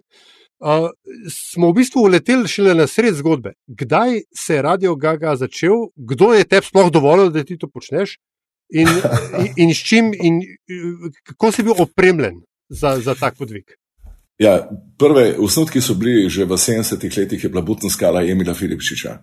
uh, 0.60 0.90
smo 1.32 1.72
v 1.72 1.80
bistvu 1.80 2.04
uleteli 2.10 2.52
šele 2.52 2.76
na 2.76 2.88
sred 2.88 3.16
zgodbe. 3.16 3.56
Kdaj 3.68 4.22
se 4.36 4.60
je 4.60 4.62
Radio 4.62 4.96
Gaga 4.96 5.36
začel, 5.36 5.88
kdo 5.96 6.34
je 6.34 6.44
te 6.44 6.62
sploh 6.62 6.92
dovolil, 6.92 7.32
da 7.32 7.44
ti 7.44 7.58
to 7.58 7.72
počneš, 7.72 8.18
in, 8.70 8.88
in, 9.42 9.52
in 9.56 9.74
s 9.74 9.88
čim, 9.88 10.12
in 10.14 10.42
kako 11.24 11.52
si 11.52 11.64
bil 11.64 11.80
opremljen 11.80 12.44
za, 12.70 12.98
za 13.00 13.16
tak 13.16 13.38
podvig. 13.40 13.78
Ja, 14.38 14.70
prve 14.98 15.36
osnutki 15.40 15.82
so 15.82 15.96
bili 15.98 16.30
že 16.30 16.46
v 16.46 16.54
70-ih 16.54 17.18
letih, 17.18 17.44
je 17.44 17.50
bila 17.50 17.62
Butna 17.62 17.90
skala 17.90 18.22
Emila 18.22 18.54
Filipčiča. 18.54 19.18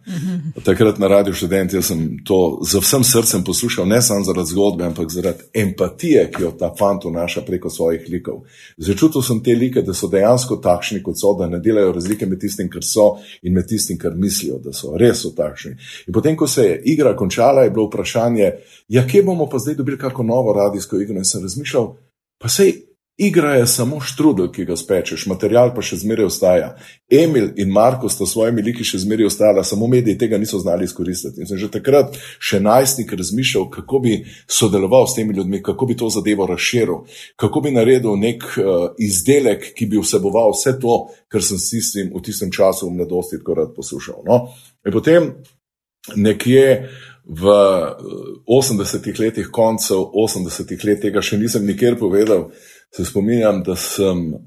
Takrat 0.65 0.99
na 0.99 1.07
radiju 1.07 1.35
študent 1.35 1.71
sem 1.83 2.19
to 2.27 2.59
z 2.67 2.81
vsem 2.83 3.05
srcem 3.05 3.45
poslušal, 3.45 3.87
ne 3.87 4.03
samo 4.03 4.25
zaradi 4.25 4.51
zgodbe, 4.51 4.85
ampak 4.85 5.11
zaradi 5.11 5.47
empatije, 5.55 6.31
ki 6.35 6.43
jo 6.43 6.51
ta 6.59 6.73
fant 6.79 7.05
vnaša 7.05 7.45
preko 7.47 7.71
svojih 7.71 8.09
likov. 8.11 8.43
Začutil 8.77 9.23
sem 9.23 9.43
te 9.43 9.55
like, 9.55 9.83
da 9.83 9.95
so 9.95 10.11
dejansko 10.11 10.57
takšni, 10.57 11.03
kot 11.03 11.15
so, 11.21 11.31
da 11.39 11.47
ne 11.47 11.61
delajo 11.63 11.93
razlike 11.93 12.27
med 12.27 12.41
tistim, 12.41 12.71
kar 12.71 12.83
so 12.83 13.21
in 13.43 13.55
med 13.55 13.71
tistim, 13.71 13.99
kar 13.99 14.17
mislijo, 14.19 14.59
da 14.59 14.75
so 14.75 14.97
res 14.99 15.23
so 15.23 15.31
takšni. 15.31 15.77
In 16.09 16.13
potem, 16.13 16.35
ko 16.37 16.51
se 16.51 16.65
je 16.67 16.81
igra 16.91 17.15
končala, 17.17 17.63
je 17.63 17.71
bilo 17.71 17.87
vprašanje, 17.87 18.51
ja, 18.89 19.07
kje 19.07 19.23
bomo 19.23 19.47
pa 19.47 19.63
zdaj 19.63 19.79
dobili 19.79 19.99
kako 19.99 20.27
novo 20.27 20.53
radijsko 20.59 20.99
igro. 20.99 21.23
In 21.23 21.25
sem 21.25 21.43
razmišljal, 21.43 21.95
pa 22.43 22.51
sej. 22.51 22.94
Igra 23.17 23.55
je 23.55 23.67
samo 23.67 24.01
štrudel, 24.01 24.49
ki 24.53 24.65
ga 24.67 24.75
spečeš, 24.77 25.29
material 25.31 25.71
pa 25.75 25.83
še 25.87 26.01
zmeraj 26.01 26.27
ostaja. 26.27 26.73
Emil 27.07 27.53
in 27.63 27.71
Marko 27.71 28.09
sta 28.11 28.27
svojimi 28.27 28.65
liki 28.67 28.83
še 28.83 28.99
zmeraj 29.05 29.29
ostala, 29.29 29.63
samo 29.63 29.87
mediji 29.87 30.19
tega 30.19 30.39
niso 30.39 30.59
znali 30.59 30.89
izkoristiti. 30.89 31.39
In 31.39 31.47
sem 31.47 31.61
že 31.63 31.69
takrat, 31.71 32.19
še 32.43 32.59
najstnik, 32.65 33.15
razmišljal, 33.15 33.69
kako 33.71 34.03
bi 34.03 34.17
sodeloval 34.51 35.07
s 35.07 35.15
temi 35.15 35.39
ljudmi, 35.39 35.63
kako 35.63 35.87
bi 35.87 35.99
to 36.03 36.11
zadevo 36.11 36.49
razširil, 36.51 37.05
kako 37.39 37.63
bi 37.63 37.75
naredil 37.79 38.19
nek 38.19 38.43
uh, 38.59 38.91
izdelek, 38.99 39.71
ki 39.79 39.93
bi 39.95 40.03
vseboval 40.03 40.51
vse 40.51 40.75
to, 40.83 40.99
kar 41.31 41.47
sem 41.47 41.63
s 41.63 41.71
tistim 41.71 42.11
v 42.11 42.27
tistem 42.27 42.51
času 42.51 42.91
v 42.91 42.99
mladosti 42.99 43.39
tako 43.39 43.61
rad 43.63 43.75
poslušal. 43.79 44.25
No? 44.27 44.49
In 44.83 44.91
potem 44.91 45.35
nekje. 46.19 46.91
V 47.25 47.49
80-ih 48.45 49.17
letih, 49.17 49.47
koncev 49.49 50.13
80-ih 50.13 50.83
let, 50.85 50.99
tega 51.01 51.23
še 51.25 51.39
nisem 51.41 51.65
nikjer 51.65 51.97
povedal, 51.97 52.51
se 52.97 53.05
spominjam, 53.05 53.63
da 53.63 53.77
sem 53.77 54.35
uh, 54.35 54.41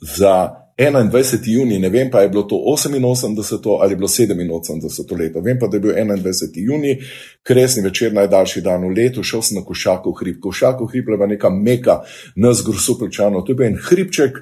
za 0.00 0.60
21. 0.80 1.38
juni, 1.44 1.78
ne 1.78 1.88
vem 1.88 2.10
pa, 2.10 2.20
je 2.20 2.28
bilo 2.28 2.42
to 2.42 2.56
88 2.56 3.78
ali 3.80 3.96
bilo 3.96 4.08
87 4.08 5.18
leto, 5.18 5.40
vem 5.40 5.58
pa, 5.58 5.66
da 5.66 5.76
je 5.76 5.80
bil 5.80 5.92
21. 5.92 6.50
juni, 6.54 6.98
kresni 7.42 7.82
večer, 7.82 8.12
najdaljši 8.12 8.60
dan 8.60 8.84
v 8.88 8.92
letu, 8.96 9.22
šel 9.22 9.42
sem 9.42 9.58
na 9.58 9.64
Košakov 9.64 10.12
hrib. 10.20 10.40
Košakov 10.40 10.86
hrib 10.86 11.08
je 11.08 11.26
neka 11.26 11.50
meka 11.50 12.00
nas 12.36 12.64
grusupljčano. 12.64 13.42
To 13.42 13.52
je 13.52 13.56
bil 13.56 13.66
en 13.66 13.78
hribček, 13.88 14.38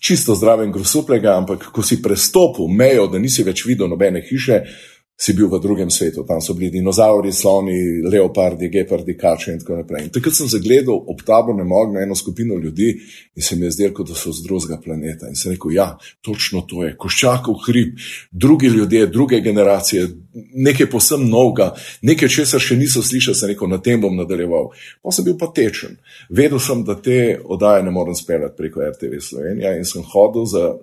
čisto 0.00 0.34
zdraven 0.34 0.72
grusuplega, 0.72 1.36
ampak 1.36 1.68
ko 1.72 1.82
si 1.82 2.02
prestopil 2.02 2.68
mejo, 2.68 3.06
da 3.06 3.18
nisi 3.18 3.44
več 3.44 3.66
videl 3.66 3.88
nobene 3.88 4.24
hiše, 4.24 4.62
si 5.18 5.32
bil 5.34 5.48
v 5.50 5.58
drugem 5.58 5.90
svetu, 5.90 6.22
tam 6.22 6.38
so 6.40 6.54
bili 6.54 6.70
dinozauri, 6.70 7.32
sloni, 7.34 8.06
leopardi, 8.06 8.68
gepardi, 8.70 9.16
kače 9.18 9.52
in 9.52 9.58
tako 9.58 9.80
naprej. 9.80 10.04
In 10.06 10.12
takrat 10.14 10.36
sem 10.36 10.46
zagledal 10.46 10.94
ob 10.94 11.24
tabornem 11.26 11.72
ognju 11.74 11.98
eno 11.98 12.14
skupino 12.14 12.54
ljudi 12.54 12.92
in 13.34 13.42
se 13.42 13.56
mi 13.56 13.66
je 13.66 13.72
zdelo, 13.74 14.04
da 14.06 14.14
so 14.14 14.30
z 14.32 14.44
drugega 14.46 14.78
planeta. 14.84 15.26
In 15.26 15.34
sem 15.34 15.56
rekel, 15.56 15.74
ja, 15.74 15.88
točno 16.22 16.62
to 16.70 16.84
je, 16.86 16.94
koščakov 16.96 17.58
hrib, 17.66 17.98
drugi 18.30 18.70
ljudje, 18.70 19.06
druge 19.06 19.40
generacije, 19.40 20.06
nekaj 20.54 20.86
posem 20.90 21.26
novega, 21.26 21.72
nekaj 22.02 22.30
česar 22.30 22.62
še 22.62 22.78
niso 22.78 23.02
slišali, 23.02 23.34
sem 23.34 23.50
rekel, 23.50 23.66
na 23.74 23.80
tem 23.82 23.98
bom 24.00 24.14
nadaljeval. 24.14 24.70
Pa 25.02 25.10
sem 25.10 25.26
bil 25.26 25.34
pa 25.40 25.50
tečen. 25.50 25.98
Vedel 26.30 26.62
sem, 26.62 26.86
da 26.86 26.94
te 26.94 27.40
oddaje 27.42 27.82
ne 27.82 27.90
morem 27.90 28.14
speljati 28.14 28.54
preko 28.56 28.86
RTV 28.86 29.18
Slovenija 29.18 29.74
in 29.74 29.84
sem 29.84 30.06
hodil 30.14 30.46
za 30.46 30.76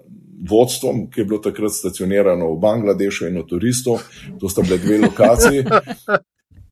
vodstvom, 0.50 1.06
ki 1.12 1.22
je 1.22 1.25
bilo 1.25 1.39
takrat 1.39 1.72
stacionirano 1.72 2.51
v 2.54 2.60
Bangladešu 2.60 3.27
in 3.27 3.39
v 3.39 3.46
Turistu, 3.50 3.98
to 4.39 4.50
sta 4.50 4.62
bile 4.62 4.77
dve 4.77 4.98
lokaciji. 5.08 5.65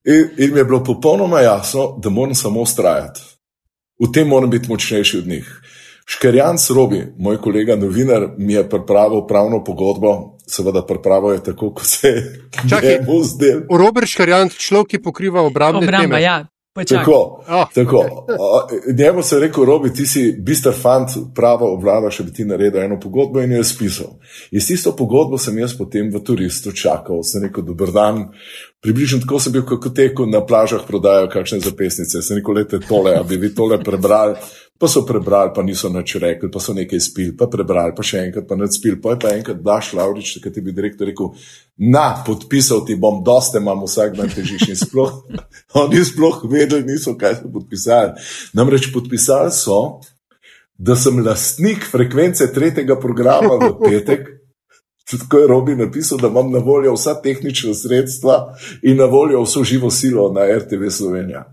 In, 0.03 0.29
in 0.37 0.53
mi 0.53 0.59
je 0.59 0.65
bilo 0.65 0.83
popolnoma 0.83 1.39
jasno, 1.39 1.95
da 2.03 2.09
moram 2.09 2.35
samo 2.35 2.61
ustrajati. 2.61 3.21
V 4.03 4.11
tem 4.11 4.27
moram 4.27 4.49
biti 4.49 4.67
močnejši 4.69 5.17
od 5.17 5.27
njih. 5.27 5.61
Škerjan 6.05 6.57
Srobi, 6.59 7.05
moj 7.17 7.37
kolega 7.39 7.75
novinar, 7.79 8.27
mi 8.37 8.53
je 8.53 8.69
pripravil 8.69 9.23
pravno 9.27 9.63
pogodbo 9.63 10.33
seveda 10.47 10.85
pripravo 10.85 11.31
je 11.31 11.43
tako, 11.43 11.73
kot 11.73 11.85
se 11.85 12.07
je 12.81 13.01
mu 13.07 13.23
zdel. 13.23 13.61
Robert 13.77 14.07
Škarjant, 14.07 14.53
človek, 14.57 14.87
ki 14.87 15.01
pokriva 15.01 15.41
obrambne 15.41 15.87
Obramba, 15.87 16.15
teme. 16.15 16.21
ja. 16.21 16.45
Tako, 16.73 17.43
Ah. 17.47 17.65
tako. 17.75 18.25
A, 18.29 18.67
Njemu 18.97 19.23
se 19.23 19.35
je 19.35 19.39
rekel, 19.39 19.65
Robi, 19.65 19.93
ti 19.93 20.05
si 20.05 20.35
bister 20.39 20.73
fant, 20.73 21.09
prava 21.35 21.67
obvlada, 21.69 22.09
še 22.09 22.23
bi 22.23 22.33
ti 22.33 22.45
naredil 22.45 22.81
eno 22.81 22.97
pogodbo 22.99 23.41
in 23.41 23.51
jo 23.51 23.57
je 23.61 23.63
spisal. 23.63 24.15
In 24.51 24.61
s 24.61 24.71
tisto 24.71 24.95
pogodbo 24.97 25.37
sem 25.37 25.57
jaz 25.57 25.77
potem 25.77 26.09
v 26.09 26.23
turistu 26.25 26.71
čakal, 26.73 27.21
sem 27.23 27.45
rekel, 27.45 27.61
dober 27.63 27.91
dan. 27.93 28.23
Približno 28.81 29.21
tako 29.21 29.39
sem 29.39 29.53
bil, 29.53 29.61
kako 29.69 29.89
teko 29.93 30.25
na 30.25 30.41
plažah 30.45 30.81
prodajajo 30.87 31.29
kakšne 31.29 31.59
zapisnice. 31.59 32.21
Sem 32.21 32.41
rekel, 32.41 32.57
lete 32.57 32.79
tole, 32.81 33.13
a 33.15 33.23
bi 33.23 33.37
vi 33.37 33.53
tole 33.55 33.77
prebrali. 33.83 34.35
Pa 34.83 34.87
so 34.91 35.05
prebrali, 35.07 35.53
pa 35.55 35.63
niso 35.63 35.87
nič 35.87 36.17
rekli, 36.19 36.49
pa 36.51 36.59
so 36.59 36.73
nekaj 36.75 36.99
spili, 36.99 37.31
pa 37.39 37.47
prebrali, 37.47 37.93
pa 37.95 38.03
še 38.03 38.25
enkrat, 38.27 38.43
pa 38.49 38.57
nič 38.59 38.81
spili. 38.81 38.97
Pa 38.99 39.13
je 39.13 39.19
pa 39.21 39.29
enkrat 39.31 39.61
Daš 39.63 39.93
Laurič, 39.95 40.33
takrat 40.35 40.57
je 40.59 40.63
bil 40.65 40.75
direktor, 40.75 41.07
rekel, 41.07 41.29
na, 41.79 42.09
podpisal 42.27 42.81
ti 42.83 42.97
bom, 42.99 43.21
doste 43.23 43.61
imam 43.63 43.85
vsak 43.87 44.17
dan 44.17 44.27
težiš 44.27 44.65
in 44.73 44.79
sploh, 44.81 45.13
oni 45.85 46.03
sploh 46.03 46.43
vedeli 46.51 46.83
niso, 46.83 47.15
kaj 47.15 47.37
so 47.39 47.53
podpisali. 47.53 48.27
Namreč 48.59 48.89
podpisali 48.91 49.55
so, 49.55 50.03
da 50.75 50.99
sem 50.99 51.23
lastnik 51.23 51.87
frekvence 51.87 52.49
tretjega 52.51 52.99
programa 52.99 53.55
v 53.63 53.71
petek. 53.85 54.27
Tako 55.07 55.39
je 55.39 55.47
Robi 55.47 55.79
napisal, 55.79 56.19
da 56.19 56.27
imam 56.27 56.51
na 56.51 56.59
voljo 56.59 56.97
vsa 56.99 57.15
tehnična 57.23 57.71
sredstva 57.71 58.57
in 58.83 58.99
na 58.99 59.07
voljo 59.07 59.47
vso 59.47 59.63
živo 59.63 59.91
silo 59.91 60.27
na 60.35 60.43
RTV 60.59 60.91
Slovenija. 60.91 61.47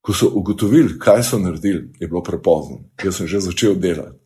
Ko 0.00 0.14
so 0.16 0.30
ugotovili, 0.34 0.98
kaj 0.98 1.22
so 1.22 1.38
naredili, 1.38 1.90
je 2.00 2.08
bilo 2.08 2.22
prepozno. 2.22 2.84
Jaz 3.04 3.20
sem 3.20 3.28
že 3.28 3.40
začel 3.40 3.74
delati. 3.76 4.18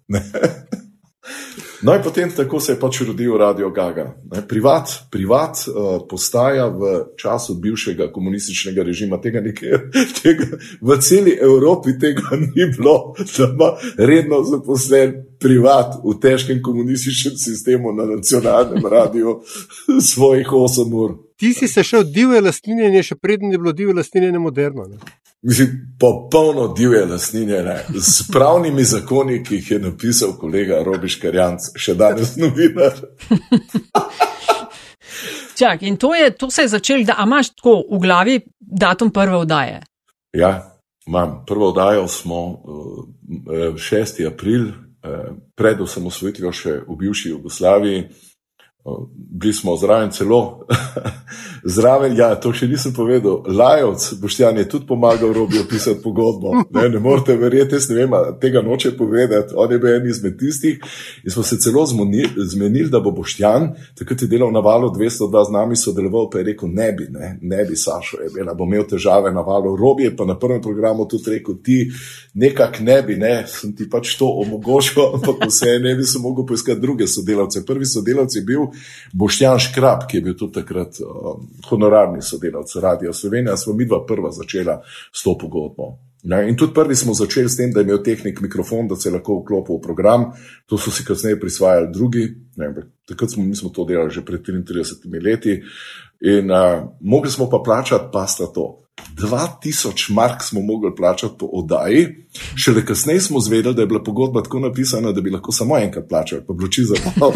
No, 1.85 1.95
in 1.95 2.02
potem 2.02 2.31
tako 2.31 2.61
se 2.61 2.73
je 2.73 2.81
pač 2.81 3.00
rodil 3.04 3.37
Radio 3.37 3.69
Gaga. 3.71 4.04
Ne, 4.33 4.40
Privat, 4.49 4.88
privat 5.11 5.59
uh, 5.69 6.07
postaja 6.09 6.69
v 6.69 6.93
času 7.21 7.59
bivšega 7.61 8.09
komunističnega 8.12 8.83
režima, 8.83 9.19
tega 9.21 9.43
nikjer, 9.45 9.90
tega, 10.23 10.47
v 10.81 10.97
celi 11.04 11.35
Evropi 11.37 11.99
tega 12.00 12.37
ni 12.40 12.71
bilo, 12.76 13.12
da 13.19 13.50
ima 13.50 13.71
redno 13.99 14.40
zaposlen 14.49 15.12
privat 15.40 15.99
v 16.04 16.16
težkem 16.21 16.62
komunističnem 16.62 17.37
sistemu 17.37 17.93
na 17.93 18.09
nacionalnem 18.14 18.87
radiju 18.97 19.40
svojih 20.00 20.49
8 20.49 20.95
ur. 21.04 21.19
Ti 21.37 21.52
si 21.52 21.69
se 21.69 21.85
šel 21.85 22.09
divje 22.09 22.40
lastninjenje, 22.40 23.02
še 23.02 23.21
preden 23.21 23.52
je 23.52 23.61
bilo 23.61 23.76
divje 23.76 23.99
lastninjenje 24.00 24.40
moderno. 24.40 24.88
Ne? 24.88 25.24
Mislim, 25.47 25.97
popolno 26.01 26.69
divje 26.69 27.07
lastninjenje 27.07 27.77
z 27.95 28.33
pravnimi 28.33 28.85
zakoni, 28.85 29.45
ki 29.45 29.55
jih 29.55 29.71
je 29.71 29.79
napisal 29.79 30.33
kolega 30.41 30.83
Robiš 30.83 31.19
Karjanc, 31.21 31.61
še 31.77 31.95
danes 31.95 32.37
novinar. 32.41 32.93
Čak, 35.59 35.83
in 35.83 35.97
to, 35.97 36.15
je, 36.15 36.31
to 36.31 36.51
se 36.51 36.63
je 36.63 36.69
začelo, 36.69 37.05
da 37.05 37.19
imaš 37.27 37.53
tako 37.55 37.85
v 37.91 37.99
glavi 38.01 38.41
datum 38.61 39.11
prve 39.11 39.45
vdaje. 39.45 39.83
Ja, 40.33 40.81
imam. 41.07 41.45
Prvo 41.47 41.69
oddajo 41.69 42.09
smo 42.09 42.47
uh, 42.47 42.57
6. 43.77 44.27
april, 44.27 44.65
uh, 44.65 44.73
pred 45.55 45.81
osamosvojitvijo 45.81 46.53
še 46.53 46.81
v 46.89 46.97
bivši 47.05 47.37
Jugoslaviji. 47.37 48.09
Bili 49.17 49.53
smo 49.53 49.76
zraven 49.76 50.11
celo, 50.11 50.67
zraven, 51.76 52.17
ja, 52.17 52.35
to 52.37 52.50
še 52.53 52.67
nisem 52.69 52.93
povedal. 52.93 53.38
Lajovc, 53.49 54.11
Boštjan 54.21 54.59
je 54.61 54.67
tudi 54.69 54.85
pomagal 54.87 55.33
Robi 55.33 55.57
opisati 55.59 56.03
pogodbo. 56.03 56.53
Ne, 56.71 56.88
ne 56.93 57.00
morete 57.00 57.33
verjeti, 57.41 57.81
ne 57.88 57.97
vem, 57.97 58.17
tega 58.41 58.61
noče 58.62 58.93
povedati. 58.99 59.57
On 59.57 59.73
je 59.73 59.79
bil 59.81 59.95
en 59.95 60.09
izmed 60.09 60.37
tistih 60.38 60.85
in 61.25 61.33
smo 61.33 61.43
se 61.43 61.57
celo 61.64 61.87
zmenili, 61.87 62.91
da 62.93 63.00
bo 63.00 63.14
Boštjan, 63.17 63.71
takrat 63.97 64.23
je 64.23 64.29
delal 64.29 64.53
na 64.53 64.61
valu 64.61 64.93
202 64.93 65.47
z 65.49 65.57
nami 65.57 65.81
sodeloval, 65.81 66.29
pa 66.31 66.43
je 66.43 66.50
rekel, 66.50 66.69
ne 66.69 66.91
bi, 66.93 67.09
ne, 67.09 67.38
ne 67.41 67.64
bi, 67.64 67.81
Sašo, 67.81 68.21
je 68.21 68.29
bila, 68.37 68.53
bo 68.53 68.69
imel 68.69 68.85
težave 68.91 69.33
na 69.33 69.41
valu. 69.41 69.73
Robi 69.81 70.11
je 70.11 70.12
pa 70.17 70.29
na 70.29 70.37
prvem 70.38 70.61
programu 70.62 71.09
tudi 71.09 71.38
rekel, 71.38 71.57
ti 71.64 71.88
nekak 72.35 72.83
ne 72.85 73.00
bi, 73.03 73.17
ne, 73.17 73.33
sem 73.49 73.73
ti 73.73 73.88
pač 73.88 74.12
to 74.21 74.29
omogočil, 74.45 75.09
ampak 75.17 75.49
vse 75.49 75.79
ne 75.81 75.97
bi 75.97 76.05
se 76.05 76.21
mogel 76.21 76.45
poiskati 76.45 76.85
druge 76.85 77.09
sodelavce. 77.09 77.64
Prvi 77.64 77.88
sodelavec 77.88 78.37
je 78.37 78.45
bil 78.45 78.74
Boštjan 79.12 79.59
Škrab, 79.59 80.09
ki 80.11 80.16
je 80.16 80.25
bil 80.25 80.37
tudi 80.38 80.61
takrat 80.61 81.00
um, 81.00 81.47
honorarni 81.69 82.23
sodelavec 82.23 82.76
Radia 82.83 83.12
Slovenija, 83.12 83.57
smo 83.57 83.75
mi 83.75 83.87
dva 83.87 84.04
prva 84.07 84.33
začela 84.33 84.81
s 85.12 85.23
to 85.23 85.38
pogodbo. 85.38 85.95
Ne, 86.25 86.49
in 86.49 86.57
tudi 86.57 86.73
prvi 86.73 86.97
smo 86.97 87.12
začeli 87.14 87.49
s 87.49 87.57
tem, 87.57 87.73
da 87.73 87.81
je 87.81 87.85
imel 87.85 87.99
tehnik 88.02 88.40
mikrofon, 88.40 88.88
da 88.88 88.97
se 88.97 89.09
je 89.09 89.12
lahko 89.12 89.43
vklopil 89.43 89.76
v 89.76 89.83
program. 89.85 90.31
To 90.66 90.78
so 90.81 90.90
si 90.90 91.04
kasneje 91.04 91.37
prisvajali 91.40 91.90
drugi. 91.93 92.25
Ne, 92.57 92.71
takrat 93.09 93.35
smo, 93.35 93.45
smo 93.54 93.69
to 93.69 93.85
delali 93.85 94.11
že 94.11 94.25
pred 94.25 94.40
33 94.40 95.21
leti. 95.25 95.61
In 96.25 96.50
uh, 96.50 96.88
mogli 97.00 97.31
smo 97.31 97.50
pa 97.50 97.61
plačati, 97.64 98.09
pa 98.12 98.26
sta 98.26 98.47
to. 98.47 98.84
2000 99.03 100.13
mark 100.13 100.43
smo 100.43 100.61
mogli 100.61 100.95
plačati 100.97 101.35
po 101.39 101.47
oddaji, 101.47 102.07
šele 102.65 102.87
kasneje 102.87 103.21
smo 103.21 103.41
zvedeli, 103.41 103.75
da 103.75 103.83
je 103.83 103.87
bila 103.87 104.03
pogodba 104.03 104.43
tako 104.43 104.61
napisana, 104.61 105.13
da 105.13 105.21
bi 105.21 105.31
lahko 105.31 105.53
samo 105.53 105.79
enkrat 105.79 106.09
plačali, 106.09 106.43
pa 106.47 106.53
bloči 106.53 106.85
za 106.85 106.95
to. 106.95 107.33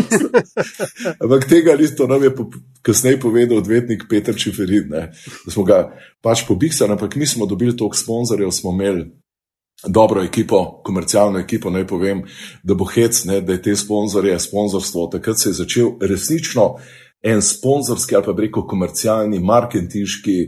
Ampak 1.23 1.49
tega 1.49 1.77
ni, 1.77 1.97
to 1.97 2.07
nam 2.07 2.23
je 2.23 2.37
po, 2.37 2.50
kasneje 2.83 3.21
povedal 3.21 3.59
odvetnik 3.59 4.05
Peter 4.11 4.37
Čiferin, 4.37 4.88
ne, 4.88 5.12
da 5.45 5.50
smo 5.50 5.65
ga 5.65 5.99
pač 6.23 6.47
pobiksali, 6.49 6.93
ampak 6.93 7.17
mi 7.17 7.27
smo 7.27 7.47
dobili 7.47 7.77
toliko 7.77 7.97
sponzorjev, 7.97 8.50
smo 8.50 8.71
imeli 8.71 9.11
dobro 9.87 10.23
ekipo, 10.23 10.81
komercialno 10.85 11.38
ekipo, 11.38 11.71
naj 11.71 11.87
povem, 11.87 12.23
da 12.62 12.75
bo 12.75 12.85
hec, 12.85 13.25
ne, 13.25 13.41
da 13.41 13.53
je 13.53 13.62
te 13.62 13.77
sponzorje, 13.77 14.38
sponzorstvo, 14.38 15.07
takrat 15.07 15.38
se 15.38 15.49
je 15.49 15.53
začel 15.53 15.91
resnično 16.00 16.75
en 17.23 17.43
sponzorski 17.43 18.17
ali 18.17 18.25
pa 18.25 18.35
rekel 18.38 18.67
komercialni, 18.67 19.38
marketinški 19.38 20.38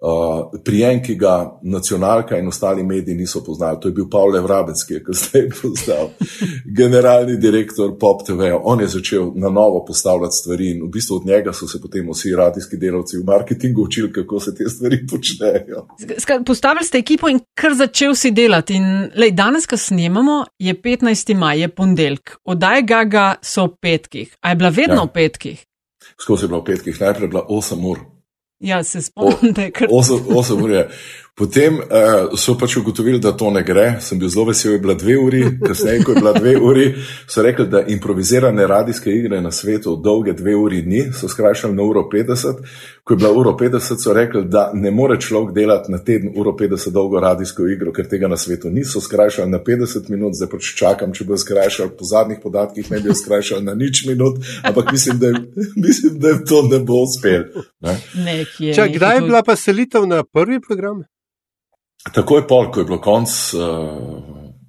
uh, 0.00 0.60
prijem, 0.64 1.02
ki 1.02 1.14
ga 1.14 1.58
nacionalka 1.62 2.38
in 2.38 2.48
ostali 2.48 2.82
mediji 2.82 3.14
niso 3.14 3.44
poznali. 3.44 3.78
To 3.80 3.88
je 3.88 3.92
bil 3.92 4.08
Pavel 4.10 4.42
Vrabec, 4.42 4.82
ki 4.88 4.94
je 4.94 5.02
kasneje 5.04 5.50
postal 5.62 6.10
generalni 6.78 7.36
direktor 7.36 7.98
Pop 7.98 8.26
TV. 8.26 8.50
On 8.62 8.80
je 8.80 8.86
začel 8.88 9.32
na 9.34 9.48
novo 9.48 9.84
postavljati 9.84 10.36
stvari 10.36 10.70
in 10.70 10.82
v 10.84 10.88
bistvu 10.88 11.16
od 11.16 11.26
njega 11.26 11.52
so 11.52 11.66
se 11.66 11.80
potem 11.80 12.08
vsi 12.10 12.34
radijski 12.36 12.76
delavci 12.76 13.18
v 13.18 13.24
marketingu 13.24 13.82
učili, 13.82 14.12
kako 14.12 14.40
se 14.40 14.54
te 14.54 14.68
stvari 14.68 15.06
počnejo. 15.10 15.86
Postavili 16.46 16.84
ste 16.84 16.98
ekipo 16.98 17.28
in 17.28 17.40
kar 17.54 17.74
začel 17.74 18.14
si 18.14 18.30
delati. 18.30 18.74
In, 18.74 19.10
lej, 19.16 19.30
danes, 19.30 19.66
ko 19.66 19.76
snemamo, 19.76 20.44
je 20.58 20.74
15. 20.74 21.34
maj, 21.34 21.60
je 21.60 21.68
ponedeljek. 21.68 22.36
Oddaje 22.44 22.82
Gaga 22.82 23.34
so 23.42 23.64
v 23.66 23.76
petkih. 23.80 24.36
A 24.40 24.50
je 24.50 24.56
bila 24.56 24.68
vedno 24.68 24.94
Ja. 24.94 25.02
v 25.04 25.12
petkih? 25.12 25.64
Skozi 26.20 26.44
je 26.44 26.48
bilo 26.48 26.60
v 26.60 26.64
petkih, 26.64 27.00
najprej 27.00 27.24
je 27.24 27.28
bila 27.28 27.46
8 27.48 27.90
ur. 27.90 28.15
Ja, 28.60 28.84
se 28.84 29.02
spomnim, 29.02 29.52
da 29.52 29.62
je 29.62 29.70
kar. 29.70 29.88
8 29.90 30.62
ur 30.62 30.70
je. 30.70 30.88
Potem 31.36 31.74
uh, 31.76 32.32
so 32.40 32.54
pač 32.56 32.78
ugotovili, 32.80 33.18
da 33.20 33.34
to 33.36 33.50
ne 33.52 33.60
gre. 33.62 33.98
Sem 34.00 34.16
bil 34.16 34.30
zelo 34.32 34.46
vesel, 34.48 34.72
je 34.72 34.78
bila 34.80 34.94
dve 34.96 35.18
uri, 35.20 35.42
kasneje, 35.60 36.04
ko 36.04 36.14
je 36.14 36.20
bila 36.22 36.32
dve 36.32 36.54
uri, 36.56 36.86
so 37.28 37.42
rekli, 37.44 37.66
da 37.68 37.82
improvizirane 37.92 38.64
radijske 38.66 39.12
igre 39.12 39.40
na 39.44 39.50
svetu 39.52 39.98
dolge 40.00 40.32
dve 40.32 40.54
uri 40.56 40.80
ni, 40.82 41.02
so 41.12 41.28
skrajšali 41.28 41.76
na 41.76 41.84
uro 41.84 42.06
50. 42.12 42.62
Ko 43.04 43.12
je 43.12 43.18
bila 43.20 43.32
uro 43.36 43.52
50, 43.60 44.00
so 44.00 44.14
rekli, 44.16 44.46
da 44.48 44.70
ne 44.74 44.90
more 44.90 45.18
človek 45.20 45.52
delati 45.54 45.92
na 45.92 45.98
teden 45.98 46.32
uro 46.40 46.54
50 46.56 46.94
dolgo 46.94 47.20
radijsko 47.20 47.66
igro, 47.68 47.92
ker 47.92 48.08
tega 48.08 48.30
na 48.32 48.38
svetu 48.40 48.70
niso 48.72 49.00
skrajšali 49.04 49.52
na 49.52 49.60
50 49.66 50.08
minut, 50.10 50.38
zdaj 50.38 50.48
pač 50.54 50.70
čakam, 50.78 51.12
če 51.12 51.26
bojo 51.28 51.42
skrajšali. 51.42 51.92
Po 51.98 52.08
zadnjih 52.08 52.38
podatkih 52.42 52.88
ne 52.90 53.00
bi 53.02 53.12
jo 53.12 53.18
skrajšali 53.20 53.66
na 53.66 53.74
nič 53.76 54.06
minut, 54.08 54.40
ampak 54.64 54.88
mislim, 54.92 55.20
da, 55.20 55.34
mislim, 55.84 56.16
da 56.16 56.32
to 56.48 56.62
ne 56.70 56.80
bo 56.80 57.02
uspel. 57.04 57.44
Ne? 57.84 57.98
Nekje, 58.24 58.72
Čak, 58.72 58.86
nekje 58.86 58.96
kdaj 58.96 59.14
je 59.18 59.26
bila 59.28 59.44
pa 59.44 59.56
selitev 59.56 60.08
na 60.08 60.22
prvi 60.24 60.62
program? 60.64 61.04
Takoj 62.12 62.46
pol, 62.48 62.70
ko 62.70 62.80
je 62.80 62.86
bilo 62.86 63.00
konc 63.02 63.30
uh, 63.54 63.62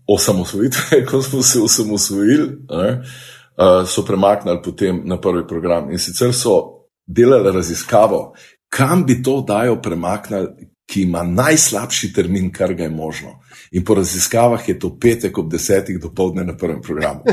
osamosvojitve, 0.07 1.01
ko 1.09 1.21
smo 1.21 1.41
se 1.43 1.61
osamosvojili, 1.61 2.47
uh, 2.69 3.87
so 3.87 4.05
premaknili 4.05 4.61
potem 4.63 5.01
na 5.05 5.19
prvi 5.21 5.47
program. 5.47 5.91
In 5.91 5.99
sicer 5.99 6.33
so 6.33 6.87
delali 7.05 7.51
raziskavo, 7.51 8.33
kam 8.69 9.05
bi 9.05 9.21
to 9.23 9.41
dajo 9.47 9.81
premaknili, 9.81 10.71
ki 10.87 11.01
ima 11.03 11.23
najslabši 11.23 12.13
termin, 12.13 12.51
kar 12.51 12.73
ga 12.73 12.83
je 12.83 12.89
možno. 12.89 13.39
In 13.71 13.83
po 13.85 13.95
raziskavah 13.95 14.69
je 14.69 14.79
to 14.79 14.93
petek 14.99 15.37
ob 15.37 15.51
desetih 15.51 15.99
do 15.99 16.13
povdne 16.15 16.45
na 16.47 16.57
prvem 16.57 16.81
programu. 16.81 17.23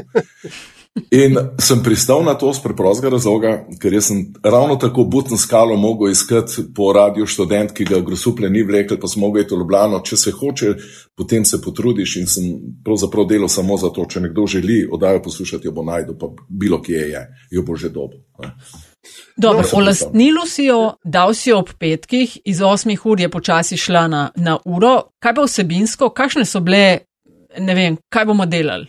In 0.95 1.39
sem 1.59 1.83
pristal 1.83 2.23
na 2.23 2.37
to 2.39 2.53
z 2.55 2.63
preprostega 2.63 3.11
razloga, 3.11 3.55
ker 3.83 3.95
sem 4.03 4.21
ravno 4.43 4.77
tako 4.79 5.03
butno 5.11 5.37
skalo 5.37 5.75
mogel 5.77 6.13
iskati 6.13 6.69
po 6.75 6.93
radiju 6.95 7.27
študent, 7.27 7.73
ki 7.75 7.85
ga 7.89 7.99
grosuple 8.01 8.51
ni 8.51 8.63
vlekel, 8.63 9.01
pa 9.03 9.09
sem 9.11 9.23
mogel 9.23 9.43
iti 9.43 9.55
v 9.55 9.59
Ljubljano. 9.59 9.99
Če 10.07 10.17
se 10.17 10.31
hoče, 10.31 10.75
potem 11.19 11.45
se 11.45 11.59
potrudiš 11.63 12.17
in 12.21 12.29
sem 12.31 12.45
pravzaprav 12.87 13.27
delal 13.27 13.51
samo 13.51 13.77
zato, 13.77 14.05
če 14.07 14.23
nekdo 14.29 14.47
želi 14.47 14.85
oddajo 14.87 15.23
poslušati, 15.23 15.67
jo 15.67 15.73
bo 15.75 15.83
najdel, 15.83 16.15
pa 16.19 16.29
bilo 16.49 16.79
kje 16.83 17.09
je, 17.11 17.23
jo 17.51 17.65
bo 17.67 17.77
že 17.77 17.91
dobil. 17.91 18.21
Dobro, 19.37 19.65
No, 19.67 19.79
olastnilo 19.81 20.47
si 20.47 20.69
jo, 20.69 20.95
dal 21.05 21.35
si 21.35 21.51
jo 21.51 21.59
ob 21.65 21.73
petkih, 21.79 22.37
iz 22.45 22.61
8 22.63 22.95
ur 23.05 23.21
je 23.21 23.29
počasi 23.29 23.77
šla 23.77 24.05
na, 24.09 24.23
na 24.37 24.55
uro. 24.65 25.11
Kaj 25.19 25.35
pa 25.35 25.49
vsebinsko, 25.49 26.13
kakšne 26.15 26.47
so 26.47 26.63
bile, 26.63 27.03
ne 27.59 27.75
vem, 27.75 27.99
kaj 28.09 28.31
bomo 28.31 28.47
delali? 28.47 28.87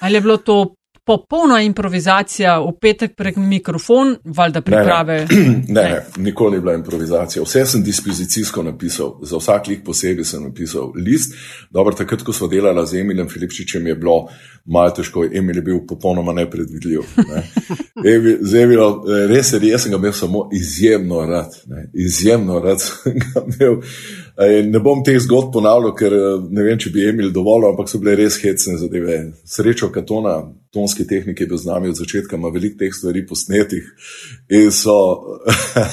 Ali 0.00 0.14
je 0.14 0.20
bilo 0.20 0.36
to 0.36 0.74
popolna 1.04 1.60
improvizacija 1.62 2.60
v 2.60 2.72
petek 2.80 3.16
prek 3.16 3.36
mikrofon, 3.36 4.16
valjda 4.24 4.60
priprave. 4.60 5.26
Ne, 5.30 5.36
ne, 5.36 5.62
ne, 5.76 5.82
ne, 5.82 6.02
nikoli 6.16 6.56
ni 6.56 6.60
bila 6.60 6.74
improvizacija. 6.74 7.42
Vse 7.42 7.64
sem 7.66 7.82
dispozicijsko 7.82 8.62
napisal, 8.62 9.16
za 9.22 9.36
vsak 9.36 9.68
lik 9.68 9.84
posebej 9.84 10.24
sem 10.24 10.42
napisal 10.42 10.92
list. 10.94 11.34
Dobro, 11.70 11.94
takrat, 11.94 12.22
ko 12.22 12.32
smo 12.32 12.46
delali 12.48 12.86
z 12.86 13.00
Emilem 13.00 13.28
Filipčičem, 13.28 13.86
je 13.86 13.94
bilo 13.94 14.28
malo 14.64 14.90
težko, 14.90 15.24
Emil 15.24 15.56
je 15.56 15.62
bil 15.62 15.80
popolnoma 15.88 16.32
nepredvidljiv. 16.32 17.00
Ne. 17.16 17.42
Emil, 18.14 18.38
Emil, 18.62 18.82
res 19.28 19.52
je, 19.52 19.58
res 19.58 19.82
sem 19.82 19.92
ga 19.92 19.98
imel 19.98 20.12
samo 20.14 20.48
izjemno 20.54 21.26
rad, 21.26 21.56
ne. 21.66 21.88
izjemno 21.94 22.60
rad 22.60 22.80
sem 22.86 23.18
ga 23.18 23.42
imel. 23.48 23.80
Ne 24.38 24.80
bom 24.80 25.02
teh 25.04 25.18
zgodb 25.20 25.50
ponavljal, 25.52 25.92
ker 25.96 26.14
ne 26.48 26.64
vem, 26.64 26.78
če 26.80 26.90
bi 26.94 27.04
Emil 27.04 27.32
dovolil, 27.34 27.68
ampak 27.72 27.90
so 27.90 28.00
bile 28.00 28.14
res 28.16 28.38
hecne 28.40 28.78
zadeve. 28.80 29.18
Srečo 29.44 29.90
Katona, 29.92 30.38
tonski 30.72 31.04
tehnik, 31.08 31.40
je 31.40 31.48
bil 31.50 31.60
z 31.60 31.68
nami 31.68 31.92
od 31.92 32.00
začetka, 32.00 32.40
ima 32.40 32.48
veliko 32.52 32.80
teh 32.80 32.94
stvari 32.96 33.26
posnetih. 33.28 33.90
So, 34.72 34.96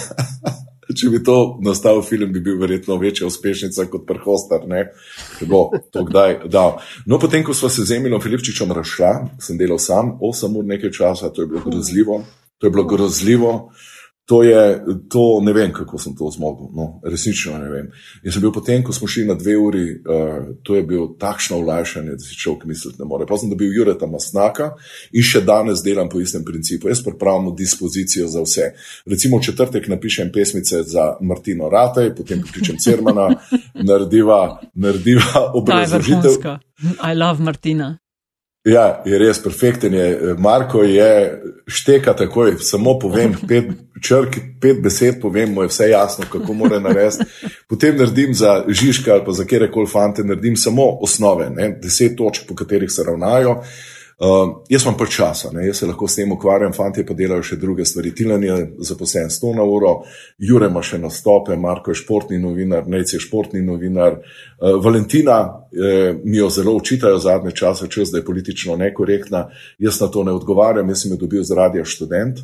če 0.99 1.11
bi 1.11 1.19
to 1.25 1.37
nastal 1.65 1.99
film, 2.05 2.31
bi 2.31 2.39
bil 2.45 2.57
verjetno 2.61 2.95
večja 3.01 3.27
uspešnica 3.27 3.89
kot 3.91 4.07
prhostar. 4.07 4.63
No, 7.05 7.19
potem, 7.19 7.43
ko 7.43 7.53
smo 7.53 7.69
se 7.69 7.83
z 7.83 7.99
Emilom 7.99 8.23
Filipčičem 8.23 8.71
rašla, 8.71 9.13
sem 9.43 9.59
delal 9.59 9.83
sam 9.83 10.15
8 10.23 10.57
ur 10.57 10.65
nekaj 10.71 10.95
časa, 10.95 11.33
to 11.33 11.43
je 11.43 11.51
bilo 11.51 11.67
grozljivo. 11.67 12.23
To 12.59 12.67
je 12.67 12.71
bilo 12.71 12.87
grozljivo. 12.87 13.53
To 14.29 14.43
je, 14.43 14.85
to 15.09 15.41
ne 15.41 15.53
vem, 15.53 15.71
kako 15.73 15.97
sem 15.97 16.13
to 16.15 16.29
zmogel. 16.29 16.67
No, 16.77 16.99
resnično 17.03 17.57
ne 17.57 17.69
vem. 17.69 17.87
In 18.21 18.31
sem 18.31 18.43
bil 18.43 18.51
potem, 18.53 18.83
ko 18.85 18.93
smo 18.93 19.07
šli 19.09 19.23
na 19.25 19.33
dve 19.33 19.55
uri, 19.57 19.85
uh, 19.97 20.51
to 20.63 20.75
je 20.77 20.83
bilo 20.85 21.07
takšno 21.17 21.57
olajšanje, 21.57 22.13
da 22.13 22.21
si 22.21 22.37
človek 22.37 22.67
misliti 22.69 23.01
ne 23.01 23.07
more. 23.09 23.25
Pa 23.25 23.39
sem 23.41 23.49
dobil 23.49 23.73
Jureta 23.73 24.05
Masnaka 24.05 24.75
in 25.17 25.25
še 25.25 25.41
danes 25.47 25.81
delam 25.81 26.11
po 26.13 26.21
istem 26.21 26.45
principu. 26.45 26.91
Jaz 26.93 27.01
pripravljam 27.07 27.55
dispozicijo 27.57 28.27
za 28.29 28.43
vse. 28.45 28.67
Recimo 29.09 29.39
v 29.39 29.47
četrtek 29.49 29.89
napišem 29.89 30.29
pesmice 30.35 30.83
za 30.85 31.15
Martino 31.21 31.69
Rataj, 31.73 32.13
potem 32.15 32.43
pokličem 32.45 32.77
Cermana, 32.77 33.31
narediva, 33.89 34.59
narediva 34.75 35.49
obrazložitev. 35.57 36.37
I 37.01 37.17
love 37.17 37.41
Martina. 37.41 37.95
Ja, 38.67 39.01
je 39.05 39.17
res 39.19 39.39
perfekten. 39.43 39.93
Je. 39.93 40.35
Marko 40.37 40.83
je 40.83 41.41
šteka 41.67 42.13
takoj, 42.13 42.57
samo 42.59 42.97
povem 42.99 43.35
pet 43.49 43.71
črk, 44.03 44.35
pet 44.61 44.81
besed, 44.83 45.21
povem 45.21 45.53
mu 45.53 45.63
je 45.63 45.71
vse 45.71 45.89
jasno, 45.89 46.25
kako 46.31 46.53
mora 46.53 46.79
narediti. 46.79 47.25
Potem 47.69 47.97
naredim 47.97 48.33
za 48.33 48.63
Žižka 48.67 49.13
ali 49.13 49.25
pa 49.25 49.31
za 49.31 49.45
kere 49.45 49.71
koli 49.71 49.87
fante, 49.87 50.23
naredim 50.23 50.57
samo 50.57 50.89
osnove, 51.01 51.49
ne? 51.49 51.69
deset 51.81 52.17
točk, 52.17 52.47
po 52.47 52.55
katerih 52.55 52.91
se 52.91 53.03
ravnajo. 53.07 53.51
Uh, 53.51 53.98
jaz 54.69 54.83
imam 54.83 54.97
pač 54.99 55.13
časa, 55.15 55.49
ne? 55.55 55.63
jaz 55.67 55.79
se 55.79 55.87
lahko 55.87 56.07
s 56.07 56.19
tem 56.19 56.31
ukvarjam, 56.35 56.73
fanti 56.75 57.05
pa 57.07 57.15
delajo 57.15 57.43
še 57.45 57.55
druge 57.59 57.85
stvari. 57.87 58.11
Tilan 58.15 58.43
je 58.43 58.57
zaposlen 58.89 59.31
100 59.31 59.53
na 59.55 59.63
uro, 59.63 59.93
Jure 60.43 60.67
ima 60.67 60.83
še 60.83 60.99
nastope, 60.99 61.55
Marko 61.55 61.93
je 61.93 62.01
športni 62.01 62.39
novinar, 62.39 62.87
Nec 62.87 63.13
je 63.13 63.21
športni 63.23 63.63
novinar. 63.63 64.19
Uh, 64.59 64.75
Valentina 64.83 65.39
eh, 65.71 66.11
mi 66.23 66.37
jo 66.37 66.49
zelo 66.51 66.75
učitajo 66.75 67.19
zadnje 67.23 67.55
čase, 67.55 67.87
čez 67.87 68.11
da 68.11 68.19
je 68.19 68.27
politično 68.27 68.75
nekorektna. 68.75 69.47
Jaz 69.79 70.01
na 70.03 70.11
to 70.11 70.23
ne 70.27 70.35
odgovarjam, 70.35 70.91
jaz 70.91 71.05
sem 71.05 71.15
jo 71.15 71.23
dobil 71.23 71.43
z 71.43 71.55
radija 71.55 71.85
študent. 71.87 72.43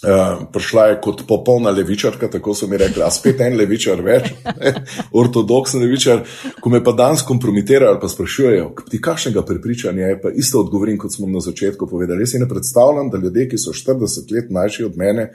Uh, 0.00 0.46
prišla 0.52 0.86
je 0.86 1.00
kot 1.04 1.22
popolna 1.28 1.70
levičarka, 1.70 2.30
tako 2.32 2.54
so 2.56 2.66
mi 2.66 2.78
rekli, 2.80 3.02
a 3.04 3.10
spet 3.12 3.42
en 3.44 3.56
levičar 3.58 4.00
več, 4.00 4.30
ortodoksni 5.20 5.82
levičar. 5.82 6.22
Ko 6.56 6.72
me 6.72 6.80
pa 6.84 6.94
danes 6.96 7.20
kompromitirajo 7.28 7.92
ali 7.92 8.00
pa 8.00 8.08
sprašujejo, 8.08 8.70
ti 8.88 9.00
kakšnega 9.00 9.42
prepričanja 9.44 10.06
je, 10.08 10.20
pa 10.22 10.32
isto 10.32 10.62
odgovorim, 10.64 10.96
kot 10.98 11.12
smo 11.12 11.28
na 11.28 11.44
začetku 11.44 11.88
povedali. 11.90 12.24
Jaz 12.24 12.32
si 12.32 12.40
ne 12.40 12.48
predstavljam, 12.48 13.10
da 13.12 13.20
ljudje, 13.20 13.50
ki 13.52 13.60
so 13.60 13.76
40 13.76 14.32
let 14.32 14.48
mlajši 14.48 14.88
od 14.88 14.96
mene, 14.96 15.28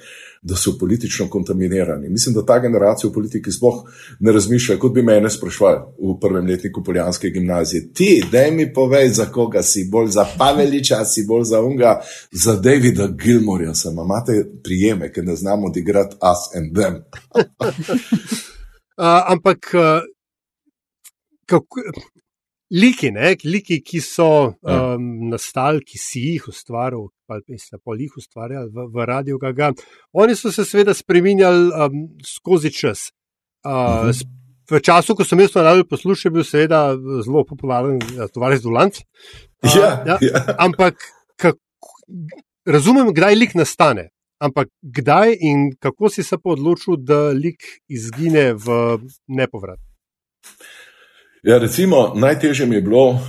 da 0.45 0.55
so 0.55 0.75
politično 0.79 1.27
kontaminirani. 1.29 2.09
Mislim, 2.09 2.35
da 2.35 2.45
ta 2.45 2.59
generacija 2.59 3.09
v 3.09 3.13
politiki 3.13 3.51
sploh 3.51 3.83
ne 4.19 4.31
razmišlja, 4.31 4.77
kot 4.79 4.93
bi 4.93 5.01
mene 5.01 5.29
sprašvali 5.29 5.79
v 5.97 6.17
prvem 6.21 6.45
letniku 6.45 6.83
Poljanske 6.83 7.29
gimnazije. 7.29 7.87
Ti, 7.93 8.23
daj 8.31 8.51
mi 8.51 8.67
povej, 8.73 9.09
za 9.09 9.25
koga 9.25 9.63
si 9.63 9.87
bolj 9.91 10.11
za 10.13 10.25
Paveliča, 10.37 11.05
si 11.05 11.25
bolj 11.27 11.43
za 11.43 11.61
Unga, 11.61 12.01
za 12.31 12.55
Davida 12.55 13.07
Gilmorja, 13.07 13.73
sem 13.73 13.97
imate 14.05 14.45
prijeme, 14.63 15.09
ker 15.13 15.25
ne 15.25 15.35
znamo 15.35 15.67
odigrati 15.67 16.15
us 16.21 16.45
and 16.55 16.77
them. 16.77 16.93
uh, 19.01 19.31
ampak. 19.31 19.73
Uh... 19.73 20.05
Kako, 21.45 21.81
liki, 22.71 23.11
ne, 23.11 23.35
liki, 23.43 23.81
ki 23.85 24.01
so 24.01 24.29
ja. 24.65 24.95
um, 24.95 25.29
nastali, 25.29 25.83
ki 25.85 25.99
si 26.01 26.23
jih 26.29 26.47
ustvaril, 26.49 27.09
ali 27.33 27.57
pa 27.71 27.77
pol 27.83 28.01
jih 28.01 28.17
ustvarjali 28.17 28.69
v, 28.69 28.87
v 28.93 29.05
Radio 29.05 29.37
Gaga. 29.37 29.71
Oni 30.13 30.35
so 30.35 30.51
se 30.51 30.65
seveda 30.65 30.93
spremenjali 30.93 31.69
um, 31.69 32.07
skozi 32.25 32.71
čas. 32.71 33.11
Uh, 33.65 33.71
uh 33.71 34.09
-huh. 34.09 34.25
V 34.71 34.81
času, 34.81 35.15
ko 35.15 35.23
sem 35.23 35.39
jaz 35.39 35.51
to 35.51 35.61
radio 35.61 35.83
poslušal, 35.85 36.29
je 36.29 36.33
bil 36.33 36.43
seveda 36.43 36.97
zelo 37.25 37.43
popularen 37.45 37.99
tovarec 38.33 38.61
Dulant. 38.61 38.95
Uh, 39.63 39.75
ja, 39.77 40.03
ja. 40.05 40.17
Ja. 40.21 40.55
Ampak 40.57 40.95
kak, 41.37 41.55
razumem, 42.65 43.13
kdaj 43.13 43.35
lik 43.35 43.53
nastane. 43.53 44.09
Ampak 44.39 44.67
kdaj 44.81 45.37
in 45.39 45.71
kako 45.79 46.09
si 46.09 46.23
se 46.23 46.37
pa 46.37 46.49
odločil, 46.49 46.97
da 46.97 47.29
lik 47.29 47.63
izgine 47.87 48.53
v 48.53 48.97
nepovrat? 49.27 49.79
Ja, 51.45 51.59
recimo, 51.61 52.11
najtežje 52.15 52.65
mi 52.65 52.75
je 52.75 52.81
bilo 52.81 53.09
uh, 53.09 53.19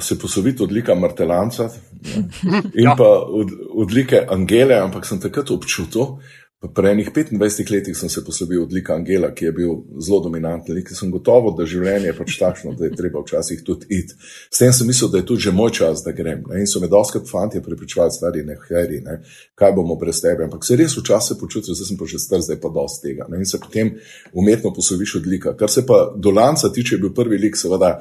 se 0.00 0.18
posloviti 0.18 0.62
od 0.62 0.72
lika 0.72 0.94
Martelanca 0.94 1.62
ja, 1.62 2.22
in 2.74 2.84
ja. 2.84 2.94
pa 2.98 3.08
od, 3.28 3.50
od 3.74 3.92
like 3.92 4.26
Angele, 4.30 4.78
ampak 4.80 5.06
sem 5.06 5.20
takrat 5.20 5.50
občutil, 5.50 6.16
Pri 6.72 6.90
enih 6.90 7.10
25 7.12 7.72
letih 7.72 7.96
sem 7.96 8.08
se 8.08 8.24
poslovil 8.24 8.62
od 8.62 8.72
lika 8.72 8.94
Angela, 8.94 9.30
ki 9.34 9.44
je 9.44 9.52
bil 9.52 9.70
zelo 10.00 10.20
dominanten 10.20 10.74
lik, 10.74 10.88
sem 10.96 11.10
gotovo, 11.10 11.50
da 11.56 11.66
življenje 11.68 12.08
je 12.08 12.16
pač 12.16 12.36
takšno, 12.40 12.72
da 12.78 12.86
je 12.86 12.94
treba 12.96 13.20
včasih 13.20 13.60
tudi 13.66 13.86
iti. 13.98 14.16
S 14.50 14.62
tem 14.62 14.72
sem 14.72 14.86
mislil, 14.88 15.10
da 15.12 15.20
je 15.20 15.26
tudi 15.28 15.44
že 15.44 15.52
moj 15.52 15.72
čas, 15.76 16.04
da 16.06 16.14
grem. 16.16 16.44
Ne? 16.48 16.62
In 16.64 16.70
so 16.70 16.80
me 16.80 16.88
doskrat 16.88 17.28
fanti 17.28 17.60
pripričvali, 17.62 18.14
stari 18.14 18.44
ne, 18.46 18.56
heri, 18.68 19.00
ne? 19.04 19.18
kaj 19.54 19.72
bomo 19.76 19.96
brez 20.00 20.22
tebe. 20.24 20.46
Ampak 20.46 20.64
se 20.64 20.78
res 20.80 20.96
včasih 20.96 21.36
počutil, 21.40 21.74
da 21.74 21.84
sem 21.84 21.98
pa 22.00 22.08
že 22.08 22.22
star, 22.22 22.40
zdaj 22.44 22.60
pa 22.62 22.72
dosti 22.72 23.08
tega. 23.08 23.28
Ne? 23.28 23.42
In 23.44 23.48
se 23.48 23.60
potem 23.60 23.94
umetno 24.32 24.72
posloviš 24.74 25.16
od 25.20 25.26
lika. 25.26 25.56
Kar 25.58 25.70
se 25.70 25.84
pa 25.86 26.14
do 26.16 26.30
lanca 26.30 26.72
tiče, 26.72 26.96
je 26.96 27.02
bil 27.04 27.12
prvi 27.14 27.38
lik, 27.38 27.58
seveda 27.60 27.98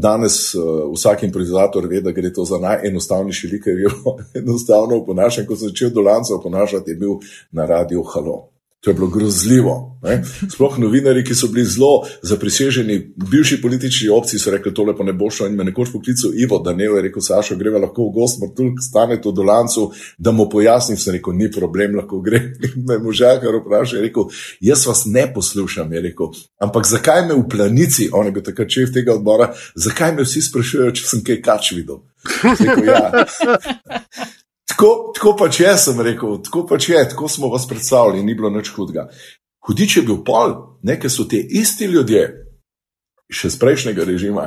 danes 0.00 0.54
vsak 0.94 1.26
improvizator 1.28 1.86
ve, 1.90 2.00
da 2.00 2.14
gre 2.16 2.32
to 2.32 2.44
za 2.48 2.58
najenostavnejši 2.62 3.52
lik, 3.52 3.64
ker 3.66 3.76
je 3.76 3.84
bil 3.84 4.18
enostavno 4.42 5.02
oponašan, 5.02 5.46
ko 5.46 5.58
sem 5.58 5.68
začel 5.68 5.92
do 5.94 6.06
lanca 6.06 6.34
oponašati, 6.38 6.94
je 6.94 7.00
bil 7.00 7.18
na 7.52 7.66
radi 7.66 7.89
radio 7.90 8.02
Halo. 8.02 8.46
To 8.80 8.90
je 8.90 8.94
bilo 8.94 9.08
grozljivo. 9.08 10.00
Ne? 10.02 10.22
Sploh 10.52 10.78
novinari, 10.78 11.20
ki 11.24 11.34
so 11.34 11.50
bili 11.52 11.66
zelo 11.68 12.06
zapriseženi, 12.22 13.12
bivši 13.30 13.58
politični 13.62 14.08
opci, 14.08 14.38
so 14.38 14.50
rekli: 14.50 14.72
tole 14.74 14.94
pa 14.96 15.04
ne 15.04 15.12
bo 15.12 15.28
šlo. 15.30 15.46
In 15.46 15.58
me 15.58 15.64
nekoč 15.64 15.90
poklical 15.92 16.32
Ivo, 16.34 16.58
da 16.64 16.72
ne 16.72 16.84
je 16.84 17.02
rekel: 17.02 17.20
Saša, 17.20 17.58
greva 17.60 17.78
lahko 17.78 18.06
v 18.08 18.14
gost, 18.14 18.40
morda 18.40 18.70
stane 18.80 19.20
to 19.20 19.34
do 19.36 19.44
lancu, 19.44 19.90
da 20.18 20.32
mu 20.32 20.48
pojasnim. 20.48 20.96
Sem 20.96 21.18
rekel: 21.18 21.36
ni 21.36 21.50
problem, 21.52 22.00
lahko 22.00 22.22
gre. 22.24 22.40
In 22.70 22.86
me 22.88 22.98
možakar 22.98 23.60
vpraša, 23.60 23.96
je 23.96 24.02
rekel: 24.08 24.32
jaz 24.60 24.86
vas 24.86 25.04
ne 25.04 25.28
poslušam. 25.34 25.92
Rekel, 25.92 26.32
Ampak 26.64 26.88
zakaj 26.88 27.26
me 27.28 27.36
v 27.36 27.48
planici, 27.52 28.08
on 28.12 28.26
je 28.26 28.32
bil 28.32 28.48
takrat 28.48 28.70
šef 28.70 28.96
tega 28.96 29.12
odbora, 29.12 29.52
zakaj 29.76 30.16
me 30.16 30.24
vsi 30.24 30.46
sprašujejo, 30.48 30.96
če 30.96 31.08
sem 31.12 31.24
kaj 31.26 31.42
kač 31.44 31.72
videl? 31.76 32.00
Rekel, 32.48 32.88
ja. 32.88 34.30
Tako, 34.70 35.12
tako 35.16 35.34
pač 35.36 35.60
je, 35.60 35.70
sem 35.82 36.00
rekel, 36.06 36.38
tako 36.46 36.64
pač 36.70 36.88
je, 36.92 37.00
tako 37.14 37.28
smo 37.28 37.50
vas 37.50 37.66
predstavljali, 37.68 38.22
ni 38.22 38.36
bilo 38.38 38.50
nič 38.54 38.70
hudega. 38.76 39.08
Hudič 39.66 39.96
je 39.96 40.02
bil 40.06 40.22
pol, 40.24 40.54
nekaj 40.86 41.10
so 41.10 41.26
ti 41.28 41.40
isti 41.60 41.90
ljudje, 41.90 42.22
še 43.30 43.50
z 43.54 43.60
prejšnjega 43.62 44.04
režima, 44.04 44.44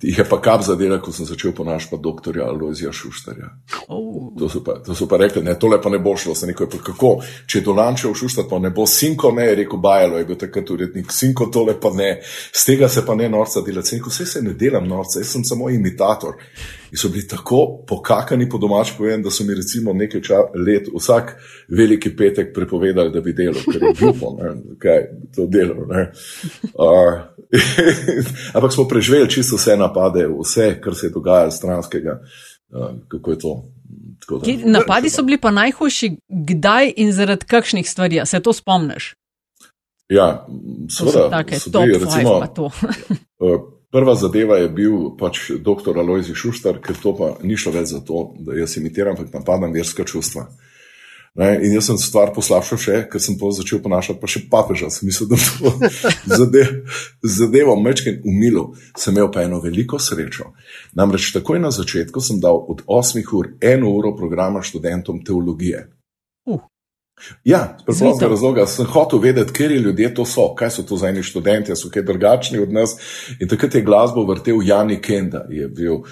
jih 0.00 0.18
je 0.22 0.24
pa 0.24 0.38
kap 0.40 0.62
zadela, 0.64 0.96
ko 1.04 1.12
sem 1.12 1.28
začel 1.28 1.52
ponašati 1.56 1.98
doktorja 2.00 2.46
Aloizija 2.48 2.92
Šuštarja. 2.96 3.50
Oh. 3.92 4.32
To, 4.40 4.48
so 4.48 4.62
pa, 4.64 4.78
to 4.84 4.96
so 4.96 5.08
pa 5.08 5.18
rekli, 5.20 5.42
ne, 5.44 5.56
tole 5.60 5.76
pa 5.82 5.92
ne 5.92 6.00
bo 6.00 6.14
šlo, 6.16 6.34
se 6.34 6.48
neko 6.48 6.64
je 6.64 6.70
pa 6.72 6.80
kako, 6.86 7.10
če 7.46 7.60
je 7.60 7.66
dolančev 7.66 8.16
Šuštar, 8.16 8.48
pa 8.48 8.60
ne 8.62 8.72
bo 8.72 8.86
sinko, 8.88 9.34
ne, 9.36 9.50
je 9.50 9.58
rekel 9.62 9.82
Bajalo, 9.84 10.20
je 10.20 10.28
bil 10.30 10.40
takrat 10.40 10.72
urednik, 10.72 11.12
sinko 11.12 11.50
tole 11.52 11.76
pa 11.80 11.92
ne, 11.96 12.10
z 12.24 12.64
tega 12.70 12.88
se 12.88 13.04
pa 13.06 13.16
ne 13.18 13.28
norca 13.28 13.60
dela, 13.66 13.84
se 13.84 13.98
neko, 13.98 14.12
vse 14.12 14.26
se 14.26 14.44
ne 14.46 14.56
delam 14.56 14.88
norca, 14.88 15.20
jaz 15.20 15.34
sem 15.36 15.44
samo 15.44 15.68
imitator. 15.68 16.40
In 16.90 16.98
so 16.98 17.08
bili 17.08 17.26
tako 17.28 17.84
pokakani 17.86 18.48
po 18.48 18.58
domač, 18.58 18.92
povem, 18.98 19.22
da 19.22 19.30
so 19.30 19.44
mi 19.44 19.54
recimo 19.54 19.92
nekaj 19.92 20.20
let, 20.66 20.88
vsak 20.94 21.36
veliki 21.68 22.16
petek 22.16 22.54
prepovedali, 22.54 23.12
da 23.14 23.20
bi 23.20 23.32
delal, 23.32 23.62
ker 23.72 23.82
je 23.82 23.92
glupo, 23.98 24.34
kaj 24.78 25.04
to 25.36 25.46
delo. 25.46 25.86
Uh, 26.74 27.20
ampak 28.54 28.72
smo 28.74 28.88
preživeli 28.88 29.30
čisto 29.30 29.56
vse 29.56 29.76
napade, 29.76 30.26
vse, 30.40 30.72
kar 30.82 30.94
se 30.94 31.06
je 31.06 31.14
dogajalo 31.14 31.50
stranskega. 31.50 32.20
Uh, 32.70 32.90
kako 33.08 33.30
je 33.30 33.38
to? 33.38 33.54
Da, 34.30 34.44
Ki, 34.44 34.56
napadi 34.64 35.10
so 35.10 35.22
bili 35.22 35.38
pa 35.40 35.50
najhujši, 35.50 36.12
kdaj 36.28 36.92
in 36.96 37.12
zaradi 37.12 37.46
kakšnih 37.46 37.90
stvari, 37.90 38.20
se 38.24 38.40
to 38.40 38.52
spomniš? 38.52 39.14
Ja, 40.10 40.46
seveda. 40.90 41.30
Tako 41.30 41.54
je, 41.54 41.60
to 41.72 41.82
je 41.82 41.98
recimo. 42.04 42.40
Prva 43.90 44.14
zadeva 44.14 44.56
je 44.60 44.68
bil 44.70 45.10
pač 45.18 45.48
dr. 45.58 45.98
Alojzi 45.98 46.34
Šuštar, 46.34 46.78
ker 46.82 46.98
to 47.02 47.14
pa 47.18 47.32
ni 47.42 47.56
šlo 47.58 47.72
več 47.74 47.90
za 47.90 48.00
to, 48.06 48.28
da 48.38 48.54
jaz 48.54 48.76
imitiram, 48.78 49.16
ampak 49.16 49.32
napadam 49.34 49.74
verska 49.74 50.06
čustva. 50.06 50.46
Ne, 51.38 51.52
in 51.62 51.74
jaz 51.76 51.86
sem 51.86 51.98
stvar 51.98 52.32
poslabšal 52.34 52.78
še, 52.82 52.96
ker 53.10 53.22
sem 53.22 53.36
to 53.38 53.52
začel 53.54 53.78
ponašati, 53.82 54.18
pa 54.18 54.30
še 54.30 54.42
papeža. 54.50 54.90
Sem 54.90 55.06
mislil, 55.10 55.30
da 55.30 55.38
bo 55.62 55.70
zadev, 56.40 56.72
zadevo 57.22 57.76
mečken 57.78 58.18
umilo. 58.26 58.72
Sem 58.98 59.14
imel 59.14 59.30
pa 59.30 59.44
eno 59.46 59.60
veliko 59.62 59.98
srečo. 60.02 60.50
Namreč 60.98 61.30
takoj 61.34 61.62
na 61.62 61.70
začetku 61.74 62.22
sem 62.22 62.42
dal 62.42 62.58
od 62.58 62.82
8 62.86 63.22
ur 63.38 63.54
eno 63.62 63.94
uro 63.94 64.14
programa 64.18 64.62
študentom 64.62 65.22
teologije. 65.26 65.86
Ja, 67.44 67.76
z 67.88 67.98
preprostega 67.98 68.30
razloga 68.30 68.66
sem 68.66 68.86
hotel 68.86 69.18
vedeti, 69.18 69.52
kje 69.52 69.68
ljudje 69.68 70.14
to 70.14 70.24
so, 70.24 70.54
kaj 70.54 70.70
so 70.70 70.82
to 70.82 70.96
za 70.96 71.08
eni 71.08 71.22
študenti, 71.22 71.76
so 71.76 71.90
kaj 71.90 72.02
drugačni 72.02 72.58
od 72.58 72.72
nas. 72.72 72.96
In 73.40 73.48
takrat 73.48 73.74
je 73.74 73.82
glasbo 73.82 74.24
vrtel 74.24 74.62
Jani 74.64 75.00
Kenda, 75.02 75.44
je 75.50 75.68
bil 75.68 75.94
uh, 75.94 76.04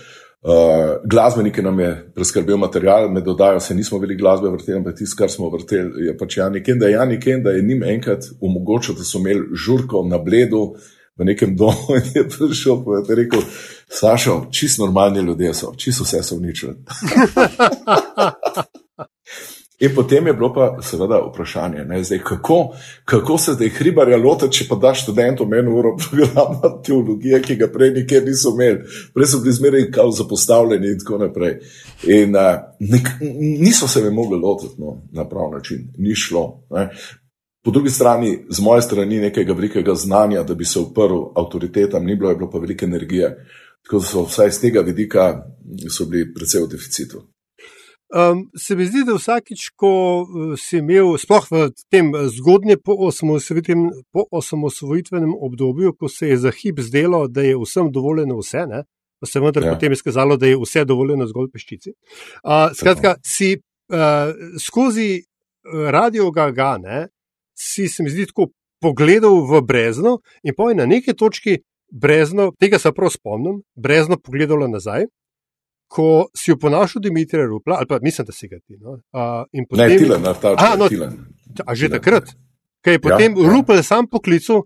glasbenik, 1.04 1.54
ki 1.54 1.62
nam 1.62 1.80
je 1.80 2.12
preskrbel 2.14 2.56
material, 2.56 3.10
me 3.10 3.20
dodajo, 3.20 3.60
se 3.60 3.74
nismo 3.74 3.98
bili 3.98 4.16
glasbe 4.16 4.50
vrteli, 4.50 4.78
ampak 4.78 4.98
tisto, 4.98 5.16
kar 5.18 5.30
smo 5.30 5.50
vrteli, 5.50 6.06
je 6.06 6.16
pač 6.18 6.36
Jani 6.36 6.62
Kenda. 6.62 6.88
Jani 6.88 7.20
Kenda 7.20 7.50
je 7.50 7.62
njim 7.62 7.82
enkrat 7.82 8.30
omogočil, 8.40 8.94
da 8.94 9.04
so 9.04 9.18
imeli 9.18 9.56
žurko 9.66 10.04
na 10.08 10.18
bledu 10.18 10.74
v 11.18 11.24
nekem 11.24 11.56
domu 11.56 11.96
in 11.98 12.10
je 12.14 12.28
prišel 12.28 12.84
in 13.00 13.08
je 13.08 13.16
rekel: 13.24 13.42
Sašo, 13.88 14.46
čist 14.50 14.78
normalni 14.78 15.20
ljudje 15.20 15.54
so, 15.54 15.72
čist 15.76 16.00
vse 16.00 16.22
so 16.22 16.36
uničili. 16.36 16.74
In 19.80 19.94
potem 19.94 20.26
je 20.26 20.32
bilo 20.34 20.50
pa 20.54 20.82
seveda 20.82 21.20
vprašanje, 21.22 21.84
ne, 21.84 22.00
zdaj, 22.02 22.18
kako, 22.18 22.74
kako 23.04 23.38
se 23.38 23.52
zdaj 23.54 23.68
hribarja 23.68 24.16
loti, 24.18 24.48
če 24.50 24.64
pa 24.68 24.74
daš 24.74 25.04
študentom 25.04 25.54
eno 25.54 25.76
uro 25.78 25.92
programa 26.02 26.72
teologije, 26.86 27.38
ki 27.42 27.56
ga 27.60 27.68
prej 27.70 27.92
nikjer 28.00 28.26
niso 28.26 28.50
imeli, 28.56 28.80
prej 29.14 29.30
so 29.30 29.40
bili 29.44 29.54
zmeraj 29.54 29.86
kao 29.94 30.10
zapostavljeni 30.10 30.90
in 30.90 30.98
tako 30.98 31.20
naprej. 31.22 31.54
In 32.10 32.34
uh, 32.34 32.58
nek, 32.80 33.12
niso 33.38 33.88
se 33.88 34.02
me 34.02 34.10
mogli 34.10 34.40
lotiti 34.42 34.82
no, 34.82 34.98
na 35.12 35.28
prav 35.28 35.52
način, 35.54 35.86
ni 35.98 36.14
šlo. 36.14 36.64
Ne. 36.74 36.88
Po 37.64 37.70
drugi 37.70 37.90
strani, 37.90 38.34
z 38.50 38.60
moje 38.60 38.82
strani, 38.82 39.22
nekega 39.28 39.52
velikega 39.52 39.94
znanja, 39.94 40.42
da 40.42 40.54
bi 40.54 40.64
se 40.64 40.80
uprl 40.80 41.22
avtoritetam, 41.36 42.04
ni 42.04 42.16
bilo, 42.16 42.30
je 42.30 42.36
bilo 42.36 42.50
pa 42.50 42.58
veliko 42.58 42.84
energije. 42.84 43.34
Tako 43.86 43.98
da 43.98 44.04
so 44.04 44.22
vsaj 44.26 44.50
z 44.50 44.60
tega 44.60 44.80
vidika 44.80 45.32
bili 46.10 46.32
precej 46.34 46.62
v 46.64 46.68
deficitu. 46.74 47.22
Um, 48.08 48.50
se 48.56 48.76
mi 48.76 48.86
zdi, 48.88 49.02
da 49.04 49.18
vsakič, 49.18 49.66
ko 49.76 49.90
uh, 50.24 50.52
si 50.56 50.78
imel, 50.80 51.10
sploh 51.20 51.44
v 51.50 51.66
tem 51.92 52.08
uh, 52.14 52.24
zgodnjem 52.32 52.80
po 52.80 54.24
osamosvojitvenem 54.32 55.34
obdobju, 55.36 55.92
ko 55.92 56.08
se 56.08 56.30
je 56.30 56.38
za 56.40 56.52
hip 56.56 56.80
zdelo, 56.80 57.26
da 57.28 57.44
je 57.44 57.58
vsem 57.60 57.90
dovoljeno 57.92 58.38
vse, 58.40 58.64
ne? 58.66 58.84
pa 59.20 59.26
se 59.26 59.40
vendar 59.40 59.64
ja. 59.66 59.74
potem 59.74 59.92
izkazalo, 59.92 60.36
da 60.36 60.46
je 60.46 60.56
vse 60.56 60.84
dovoljeno 60.88 61.26
zgolj 61.26 61.50
peščici. 61.52 61.92
Uh, 61.92 62.70
skratka, 62.72 63.16
si 63.26 63.58
uh, 63.58 64.32
skozi 64.62 65.24
radio 65.90 66.30
Gagane, 66.30 67.08
si 67.58 67.88
se 67.88 68.02
mi 68.02 68.10
zdi 68.10 68.28
tako 68.30 68.48
pogledal 68.80 69.42
v 69.44 69.60
brezno 69.66 70.20
in 70.42 70.54
poj 70.56 70.78
na 70.78 70.86
neki 70.86 71.12
točki 71.12 71.58
brezno, 71.92 72.52
tega 72.60 72.78
se 72.78 72.92
prav 72.92 73.10
spomnim, 73.10 73.60
brezno 73.76 74.16
pogledala 74.16 74.68
nazaj 74.68 75.10
ko 75.88 76.28
si 76.36 76.52
oponašal 76.52 77.02
Dimitrija 77.02 77.46
Rupla, 77.46 77.76
ali 77.78 77.86
pa 77.86 77.98
mislim, 78.02 78.26
da 78.26 78.32
si 78.32 78.48
ga 78.48 78.58
ti. 78.58 78.76
No? 78.76 78.90
Uh, 78.90 79.66
potem, 79.70 79.90
ne, 79.90 79.98
Tilen, 79.98 80.22
ta 80.40 80.54
a, 80.58 80.76
no, 80.76 80.84
a 81.66 81.74
že 81.74 81.88
tilen. 81.88 81.98
takrat, 81.98 82.34
kaj 82.84 82.94
je 82.94 83.00
potem 83.00 83.36
ja, 83.36 83.42
ja. 83.42 83.52
Rupel 83.52 83.82
sam 83.82 84.06
poklical, 84.06 84.62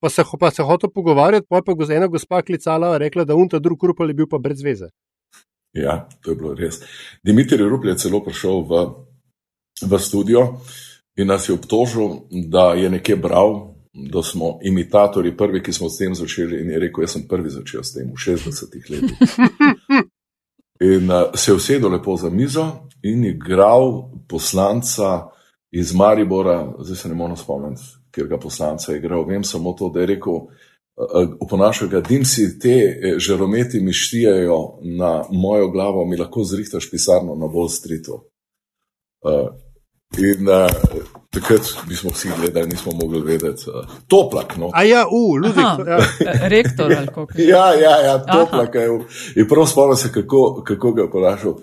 pa 0.00 0.08
se, 0.08 0.24
pa 0.40 0.50
se 0.50 0.62
hotel 0.62 0.90
pogovarjati, 0.94 1.46
pa 1.48 1.56
je 1.56 1.62
pa 1.62 1.94
ena 1.94 2.06
gospa 2.06 2.42
klicala 2.42 2.94
in 2.94 3.00
rekla, 3.00 3.24
da 3.24 3.34
unta 3.34 3.58
drug 3.58 3.84
Rupel 3.84 4.08
je 4.08 4.14
bil 4.14 4.28
pa 4.30 4.38
brez 4.38 4.62
veze. 4.62 4.92
Ja, 5.72 6.08
to 6.22 6.30
je 6.30 6.36
bilo 6.36 6.54
res. 6.54 6.80
Dimitrij 7.24 7.68
Rupel 7.68 7.90
je 7.90 7.98
celo 7.98 8.24
prišel 8.24 8.60
v, 8.64 8.84
v 9.82 9.98
studio 9.98 10.60
in 11.16 11.26
nas 11.26 11.48
je 11.48 11.54
obtožil, 11.54 12.28
da 12.30 12.74
je 12.74 12.90
nekje 12.90 13.16
bral. 13.16 13.72
Da 13.96 14.20
smo 14.22 14.58
imitatori, 14.60 15.30
prvi, 15.36 15.62
ki 15.64 15.72
smo 15.72 15.88
s 15.88 15.96
tem 15.96 16.12
začeli, 16.14 16.58
in 16.60 16.68
je 16.70 16.78
rekel: 16.78 17.06
Jaz 17.06 17.14
sem 17.16 17.22
prvi 17.28 17.48
začel 17.48 17.80
s 17.80 17.94
tem 17.94 18.10
v 18.12 18.18
60-ih 18.20 18.90
letih. 18.92 19.16
In 20.80 21.10
uh, 21.10 21.22
se 21.34 21.50
je 21.50 21.54
usedel 21.56 21.90
lepo 21.90 22.16
za 22.16 22.30
mizo 22.30 22.66
in 23.02 23.24
igral 23.24 24.10
poslanca 24.28 25.30
iz 25.70 25.94
Maribora, 25.94 26.74
zdaj 26.78 26.96
se 26.96 27.08
ne 27.08 27.14
morem 27.14 27.36
spomniti, 27.36 27.82
ker 28.10 28.26
ga 28.26 28.38
poslanca 28.38 28.92
je 28.92 28.98
igral. 28.98 29.24
Vem 29.26 29.44
samo 29.44 29.72
to, 29.72 29.88
da 29.88 30.00
je 30.00 30.06
rekel: 30.06 30.32
uh, 30.34 30.48
Oponašaj 31.40 31.88
ga, 31.88 32.00
dim 32.00 32.24
si 32.24 32.58
te 32.58 32.76
eh, 32.76 33.18
žarometi 33.18 33.80
mi 33.80 33.92
štijajo 33.92 34.78
na 34.98 35.24
mojo 35.30 35.70
glavo, 35.70 36.04
mi 36.04 36.16
lahko 36.16 36.44
zrihtaš 36.44 36.90
pisarno 36.90 37.34
na 37.34 37.46
Wall 37.46 37.68
Streetu. 37.68 38.24
Uh, 39.24 39.48
in 40.18 40.48
uh, 40.48 40.70
takrat 41.40 41.88
bismo 41.88 42.10
vsi 42.10 42.28
gledali, 42.38 42.68
nismo 42.68 42.92
mogli 42.92 43.20
vedeti. 43.20 43.70
Uh, 43.70 43.90
toplak. 44.06 44.56
No. 44.56 44.70
A 44.74 44.82
ja, 44.82 45.06
u, 45.10 45.38
ljudi. 45.38 45.60
Ja. 45.60 45.78
Rektor 46.48 46.92
ali 46.98 47.06
kako. 47.06 47.26
Ja, 47.34 47.74
ja, 47.74 47.96
ja, 48.00 48.18
toplak. 48.26 48.74
In 49.36 49.48
prav 49.48 49.66
spomnim 49.66 49.96
se, 49.96 50.12
kako, 50.12 50.62
kako 50.66 50.92
ga 50.92 51.02
je 51.02 51.08
vprašal. 51.08 51.54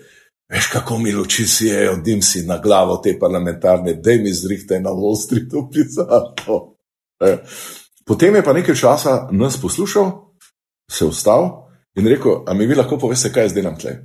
Veš, 0.54 0.68
kako 0.68 0.98
mi 0.98 1.12
luči 1.12 1.48
si 1.48 1.66
je, 1.66 1.92
odim 1.92 2.22
si 2.22 2.44
na 2.46 2.58
glavo 2.58 2.98
te 2.98 3.20
parlamentarne, 3.20 3.94
da 3.94 4.12
mi 4.12 4.34
zrihte 4.34 4.80
na 4.80 4.90
Wall 4.90 5.16
Streetu 5.26 5.70
pisati. 5.74 6.44
E. 7.24 7.38
Potem 8.06 8.36
je 8.36 8.44
pa 8.44 8.54
nekaj 8.54 8.76
časa 8.76 9.28
nas 9.32 9.62
poslušal, 9.62 10.12
se 10.92 11.06
vstal 11.06 11.50
in 11.96 12.08
rekel: 12.08 12.44
A 12.48 12.54
mi 12.54 12.68
vi 12.68 12.76
lahko 12.76 12.98
poveste, 12.98 13.32
kaj 13.32 13.44
jaz 13.44 13.54
delam 13.54 13.80
tle? 13.80 13.98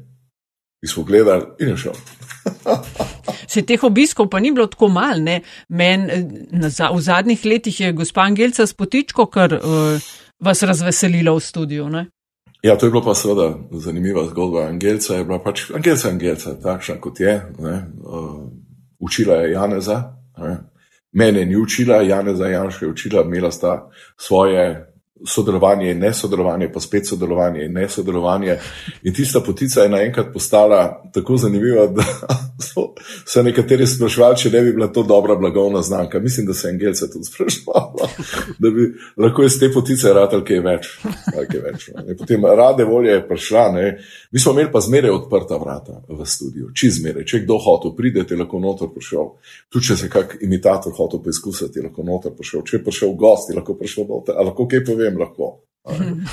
Mi 0.82 0.88
smo 0.88 1.04
gledali 1.04 1.44
in 1.60 1.68
je 1.68 1.76
šel. 1.76 1.92
Se 3.48 3.62
teh 3.66 3.84
obiskov 3.84 4.28
pa 4.30 4.40
ni 4.40 4.52
bilo 4.52 4.66
tako 4.68 4.88
mal, 4.92 5.22
ne? 5.24 5.40
Men, 5.68 6.06
v 6.52 7.00
zadnjih 7.00 7.44
letih 7.44 7.80
je 7.80 7.92
gospa 7.92 8.26
Angelca 8.28 8.66
spotičko, 8.66 9.26
kar 9.26 9.54
uh, 9.56 10.08
vas 10.40 10.62
razveselila 10.62 11.32
v 11.32 11.40
studiu, 11.40 11.88
ne? 11.88 12.06
Ja, 12.62 12.76
to 12.76 12.86
je 12.86 12.90
bilo 12.90 13.04
pa 13.04 13.14
seveda 13.14 13.54
zanimiva 13.72 14.26
zgodba. 14.26 14.66
Angelca 14.68 15.14
je 15.14 15.24
bila 15.24 15.38
pač, 15.42 15.70
Angelca 15.74 16.08
Angelca, 16.08 16.56
takšna 16.62 16.98
kot 17.00 17.20
je, 17.20 17.38
ne? 17.58 17.76
Uh, 18.04 18.50
učila 18.98 19.42
je 19.42 19.52
Janeza, 19.52 20.02
ne? 20.38 20.58
mene 21.12 21.44
ni 21.44 21.56
učila, 21.56 22.02
Janeza 22.02 22.46
Janša 22.46 22.84
je 22.84 22.90
učila, 22.90 23.22
imela 23.22 23.50
sta 23.50 23.90
svoje 24.16 24.87
sodelovanje 25.26 25.90
in 25.90 25.98
nesodelovanje, 25.98 26.72
pa 26.72 26.80
spet 26.80 27.08
sodelovanje 27.08 27.64
in 27.64 27.72
nesodelovanje. 27.72 28.58
In 29.02 29.14
tista 29.14 29.40
potica 29.40 29.82
je 29.82 29.88
naenkrat 29.88 30.32
postala 30.32 31.02
tako 31.14 31.36
zanimiva, 31.36 31.86
da 31.86 32.02
so 32.62 32.92
se 33.26 33.42
nekateri 33.42 33.86
sprašvali, 33.86 34.36
če 34.36 34.50
ne 34.50 34.62
bi 34.62 34.72
bila 34.72 34.88
to 34.92 35.02
dobra 35.02 35.36
blagovna 35.36 35.82
znamka. 35.82 36.20
Mislim, 36.20 36.46
da 36.46 36.54
se 36.54 36.68
je 36.68 36.72
Angelce 36.72 37.10
tudi 37.10 37.24
sprašvala, 37.24 38.08
da 38.58 38.70
bi 38.70 38.88
lahko 39.16 39.44
iz 39.44 39.58
te 39.60 39.70
potice 39.72 40.12
radil 40.12 40.44
kaj 40.44 40.60
več. 40.64 40.90
Kaj 41.34 41.62
več 41.64 41.88
no. 41.94 42.04
Potem 42.18 42.44
rade 42.44 42.84
volje 42.84 43.12
je 43.12 43.24
prišla. 43.28 43.64
Ne. 43.72 43.86
Mi 44.32 44.40
smo 44.40 44.52
imeli 44.52 44.72
pa 44.72 44.80
zmeraj 44.80 45.10
odprta 45.10 45.56
vrata 45.56 46.00
v 46.08 46.26
studiu, 46.26 46.70
čez 46.74 46.98
zmeraj. 47.00 47.26
Če 47.28 47.42
kdo 47.44 47.58
hotel 47.62 47.94
prideti, 47.96 48.36
lahko 48.38 48.60
noter 48.62 48.90
prišel. 48.94 49.32
Tudi 49.72 49.90
če 49.90 49.96
se 50.02 50.10
kak 50.12 50.36
imitator 50.44 50.94
hotel 50.96 51.22
preizkusiti, 51.24 51.82
lahko 51.84 52.04
noter 52.06 52.34
prišel. 52.36 52.64
Če 52.66 52.78
je 52.78 52.84
prišel 52.84 53.14
gost, 53.18 53.54
lahko 53.54 53.78
prišel 53.78 54.08
noter. 54.08 54.36
Ali 54.36 54.50
lahko 54.50 54.66
kaj 54.68 54.84
povem, 54.86 55.07
lahko. 55.16 55.54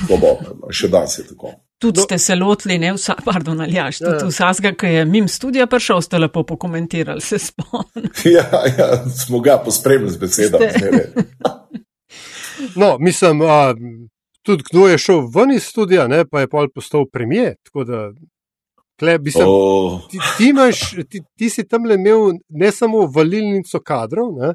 Svobodno, 0.07 0.71
še 0.73 0.89
danes 0.91 1.17
je 1.19 1.27
tako. 1.29 1.53
Tudi 1.79 2.01
ste 2.01 2.17
se 2.17 2.35
lotili, 2.35 2.77
ne 2.79 2.93
vsa, 2.95 3.15
pardon, 3.25 3.61
ali 3.61 3.75
jaš, 3.75 3.97
tudi 3.99 4.23
ja. 4.23 4.49
vsega, 4.49 4.71
ki 4.79 4.91
je 4.93 5.05
mim 5.05 5.27
studija 5.27 5.67
prišel, 5.67 6.01
ste 6.01 6.19
lepo 6.19 6.43
pokomentirali, 6.47 7.21
se 7.21 7.39
spomnim. 7.39 8.09
Ja, 8.35 8.63
ja, 8.77 8.87
smo 9.09 9.39
ga 9.43 9.57
pospremili 9.65 10.11
z 10.11 10.17
besedami. 10.17 10.69
no, 12.81 12.95
mislim, 12.99 13.41
a, 13.41 13.75
tudi 14.41 14.63
kdo 14.71 14.87
je 14.87 14.97
šel 14.97 15.27
ven 15.35 15.51
iz 15.51 15.67
studija, 15.67 16.07
ne, 16.07 16.23
pa 16.25 16.45
je 16.45 16.49
pol 16.49 16.71
postal 16.75 17.05
premijer. 17.11 17.55
Tle, 18.95 19.17
mislim, 19.19 19.45
oh. 19.47 19.99
ti, 20.11 20.19
ti, 20.37 20.49
imaš, 20.49 20.79
ti, 21.09 21.21
ti 21.37 21.49
si 21.49 21.67
tam 21.67 21.85
le 21.85 21.99
imel 21.99 22.37
ne 22.49 22.71
samo 22.71 23.03
valilnico 23.11 23.81
kadrov, 23.83 24.31
ne, 24.39 24.53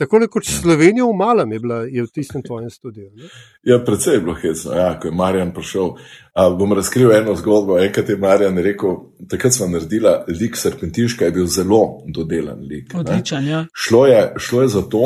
tako 0.00 0.20
kot 0.32 0.48
ja. 0.48 0.56
Slovenijo 0.56 1.10
v 1.12 1.16
malem 1.16 1.52
je 1.52 1.60
bila 1.60 1.78
je 1.84 2.02
v 2.02 2.10
tistem 2.14 2.42
tvojem 2.42 2.70
studiu. 2.70 3.10
Ne? 3.14 3.28
Ja, 3.62 3.78
predvsej 3.84 4.14
je 4.16 4.20
bilo 4.20 4.34
hecno. 4.34 4.72
Ja, 4.72 4.90
ko 5.00 5.08
je 5.08 5.14
Marjan 5.14 5.52
prišel, 5.54 5.90
a, 6.34 6.48
bom 6.50 6.72
razkril 6.72 7.12
eno 7.12 7.36
zgodbo. 7.36 7.78
Enkrat 7.78 8.08
je 8.08 8.16
Marjan 8.16 8.58
rekel, 8.58 8.96
takrat 9.28 9.54
smo 9.54 9.68
naredili 9.68 10.14
lik 10.40 10.56
Serpentinška, 10.56 11.28
je 11.28 11.36
bil 11.36 11.46
zelo 11.46 11.82
dodelan 12.08 12.64
lik. 12.64 12.94
Odličen, 12.96 13.46
ja. 13.48 13.66
Šlo 13.76 14.06
je, 14.06 14.22
šlo 14.36 14.62
je 14.62 14.68
za 14.68 14.82
to, 14.82 15.04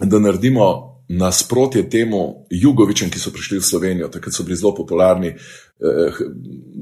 da 0.00 0.18
naredimo 0.18 0.91
nasprotje 1.12 1.90
temu 1.90 2.46
Jugovičem, 2.50 3.10
ki 3.10 3.20
so 3.20 3.30
prišli 3.32 3.58
v 3.58 3.64
Slovenijo, 3.64 4.08
takrat 4.08 4.34
so 4.34 4.44
bili 4.44 4.56
zelo 4.56 4.74
popularni, 4.74 5.28
eh, 5.28 6.20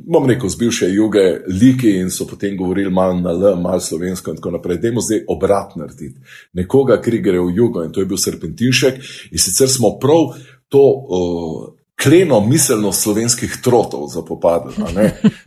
bom 0.06 0.26
rekel, 0.26 0.48
z 0.48 0.56
bivše 0.56 0.90
juge, 0.94 1.42
liki 1.46 1.96
in 1.98 2.10
so 2.10 2.26
potem 2.26 2.56
govorili 2.56 2.90
malo 2.90 3.20
na 3.20 3.30
L, 3.30 3.56
malo 3.60 3.80
slovensko 3.80 4.30
in 4.30 4.36
tako 4.36 4.50
naprej. 4.50 4.78
Dajmo 4.78 5.00
zdaj 5.00 5.24
obrat 5.28 5.76
narediti. 5.76 6.20
Nekoga, 6.52 7.00
ki 7.02 7.18
gre 7.18 7.40
v 7.40 7.50
jugo 7.56 7.82
in 7.84 7.92
to 7.92 8.00
je 8.00 8.06
bil 8.06 8.18
Serpentinšek 8.18 8.94
in 9.32 9.38
sicer 9.38 9.68
smo 9.68 9.98
prav 9.98 10.34
to. 10.68 10.84
Uh, 11.08 11.74
kleno 12.00 12.40
miselnost 12.40 13.02
slovenskih 13.02 13.58
trotov 13.62 14.08
za 14.08 14.22
popad. 14.24 14.72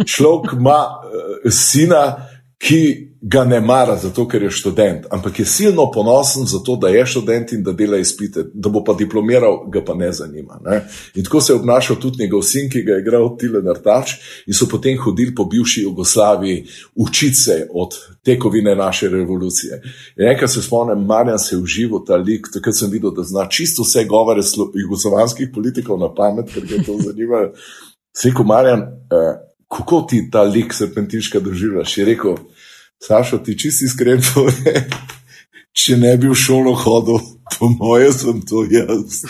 Človek 0.05 0.53
ima 0.53 0.85
uh, 0.85 1.49
sina, 1.49 2.29
ki 2.61 3.12
ga 3.25 3.43
ne 3.43 3.59
mara 3.61 3.95
zato, 3.97 4.25
ker 4.27 4.43
je 4.43 4.49
študent, 4.51 5.05
ampak 5.11 5.39
je 5.39 5.45
silno 5.45 5.85
ponosen 5.91 6.43
zato, 6.45 6.75
da 6.75 6.89
je 6.91 7.05
študent 7.05 7.53
in 7.55 7.61
da 7.63 7.71
dela 7.71 7.97
izpite, 7.97 8.43
da 8.53 8.69
bo 8.69 8.81
pa 8.83 8.93
diplomiral, 8.99 9.61
ga 9.71 9.79
pa 9.85 9.95
ne 9.95 10.11
zanima. 10.11 10.59
Ne? 10.65 10.81
In 11.15 11.23
tako 11.23 11.41
se 11.41 11.53
je 11.53 11.55
obnašal 11.55 11.95
tudi 12.03 12.23
njegov 12.23 12.41
sin, 12.43 12.67
ki 12.69 12.81
ga 12.83 12.97
je 12.97 13.01
igral 13.05 13.29
Tilen 13.39 13.69
Artač 13.71 14.17
in 14.47 14.53
so 14.53 14.67
potem 14.67 14.99
hodili 14.99 15.35
po 15.35 15.45
bivši 15.45 15.81
Jugoslaviji 15.81 16.65
učiti 16.95 17.35
se 17.35 17.67
od 17.71 17.95
tekovine 18.25 18.75
naše 18.75 19.09
revolucije. 19.09 19.81
In 20.17 20.27
enkrat 20.27 20.51
se 20.51 20.61
spomnim, 20.61 21.05
Marjan 21.05 21.39
se 21.39 21.55
je 21.55 21.59
užival 21.61 22.03
ta 22.05 22.15
lik, 22.15 22.51
takrat 22.53 22.75
sem 22.75 22.91
videl, 22.91 23.15
da 23.15 23.23
zna 23.23 23.47
čisto 23.47 23.87
vse 23.87 24.03
govore 24.03 24.41
jugoslovanskih 24.75 25.47
politikov 25.53 25.99
na 25.99 26.11
pamet, 26.13 26.51
ker 26.53 26.67
ga 26.67 26.83
to 26.83 26.99
zanima. 26.99 27.47
Seko 28.11 28.43
Marjan, 28.43 28.81
eh, 28.81 29.39
kako 29.71 30.01
ti 30.09 30.27
ta 30.31 30.43
lik 30.43 30.73
serpentiška 30.73 31.39
doživljaš? 31.39 31.97
Je 31.97 32.05
rekel, 32.05 32.35
Sašo, 33.01 33.37
ti 33.37 33.57
čisti 33.59 33.85
iskren 33.85 34.21
pove, 34.33 34.73
če 35.73 35.97
ne 35.97 36.13
bi 36.17 36.29
v 36.29 36.35
šolo 36.37 36.75
hodil, 36.77 37.19
po 37.59 37.67
moje 37.69 38.11
sem 38.13 38.41
to 38.41 38.63
jaz. 38.69 39.23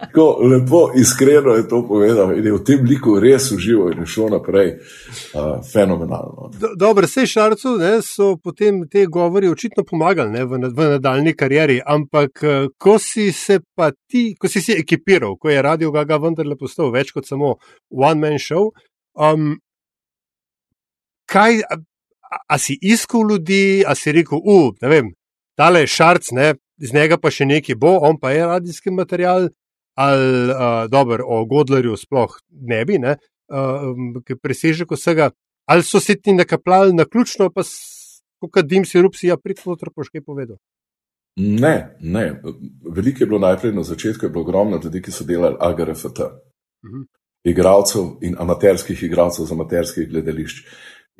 Tako 0.00 0.38
lepo, 0.50 0.80
iskreno 0.96 1.54
je 1.54 1.68
to 1.68 1.86
povedal 1.88 2.32
in 2.38 2.46
je 2.46 2.52
v 2.52 2.60
tem 2.66 2.84
liku 2.84 3.20
res 3.20 3.50
užival 3.54 3.92
in 3.92 4.02
je 4.02 4.06
šel 4.06 4.28
naprej. 4.34 4.74
Uh, 5.34 5.62
fenomenalno. 5.72 6.50
Do, 6.60 6.72
dobro, 6.76 7.06
vse 7.06 7.26
šarcu 7.26 7.76
ne, 7.78 7.92
so 8.02 8.34
potem 8.36 8.82
te 8.90 9.06
govori 9.06 9.48
očitno 9.48 9.84
pomagali 9.86 10.34
ne, 10.34 10.44
v, 10.44 10.60
v 10.74 10.90
nadaljni 10.96 11.34
karieri, 11.38 11.80
ampak 11.86 12.44
ko 12.78 12.98
si 12.98 13.30
se 13.32 13.60
pa 13.76 13.90
ti, 14.10 14.34
ko 14.38 14.48
si 14.48 14.62
se 14.62 14.76
ekipiral, 14.78 15.36
ko 15.38 15.50
je 15.50 15.62
radio 15.62 15.94
Gaga 15.94 16.18
vendarle 16.20 16.58
postal 16.58 16.90
več 16.92 17.14
kot 17.14 17.28
samo 17.28 17.56
one 17.90 18.20
man 18.20 18.38
show. 18.42 18.72
Um, 19.14 19.58
kaj, 21.30 21.62
a, 21.62 21.78
a 22.46 22.58
si 22.58 22.78
iskal 22.82 23.28
ljudi, 23.30 23.84
a 23.86 23.94
si 23.94 24.12
rekel, 24.12 24.42
uh, 24.42 24.70
ne 24.82 24.92
vem, 24.92 25.12
tale 25.58 25.86
šarc, 25.86 26.32
ne, 26.36 26.54
iz 26.80 26.94
njega 26.96 27.18
pa 27.20 27.32
še 27.32 27.46
nekaj 27.48 27.78
bo, 27.78 27.98
on 28.06 28.18
pa 28.20 28.32
je 28.34 28.46
radijski 28.46 28.92
material, 28.94 29.50
ali 30.00 30.50
uh, 30.50 30.86
dobro, 30.90 31.26
o 31.26 31.44
Godlerju 31.46 31.96
sploh 32.00 32.38
ne 32.72 32.82
bi, 32.88 32.98
ne, 33.02 33.16
uh, 33.52 33.92
ki 34.26 34.38
preseže 34.40 34.88
vsega, 34.88 35.30
ali 35.70 35.86
so 35.86 36.00
se 36.00 36.16
ti 36.16 36.32
nakapljali 36.34 36.96
na 36.96 37.04
ključno, 37.04 37.50
pa 37.54 37.62
kot 38.48 38.66
dim 38.66 38.86
si 38.88 39.02
rup 39.02 39.18
si, 39.18 39.28
ja, 39.28 39.36
pridno 39.36 39.76
trpoške 39.76 40.22
povedal. 40.24 40.58
Ne, 41.36 41.96
ne. 42.00 42.42
Veliko 42.90 43.22
je 43.22 43.26
bilo 43.26 43.38
najprej 43.38 43.72
na 43.72 43.82
začetku, 43.82 44.26
je 44.26 44.30
bilo 44.30 44.42
ogromno 44.42 44.80
ljudi, 44.84 45.02
ki 45.02 45.12
so 45.12 45.24
delali 45.24 45.56
AGRFT. 45.60 46.18
Uh 46.20 46.90
-huh. 46.90 47.04
Igralcev 47.44 48.02
in 48.20 48.34
amaterskih 48.38 49.02
igralcev 49.02 49.44
z 49.44 49.52
amaterskih 49.52 50.08
gledališč. 50.08 50.64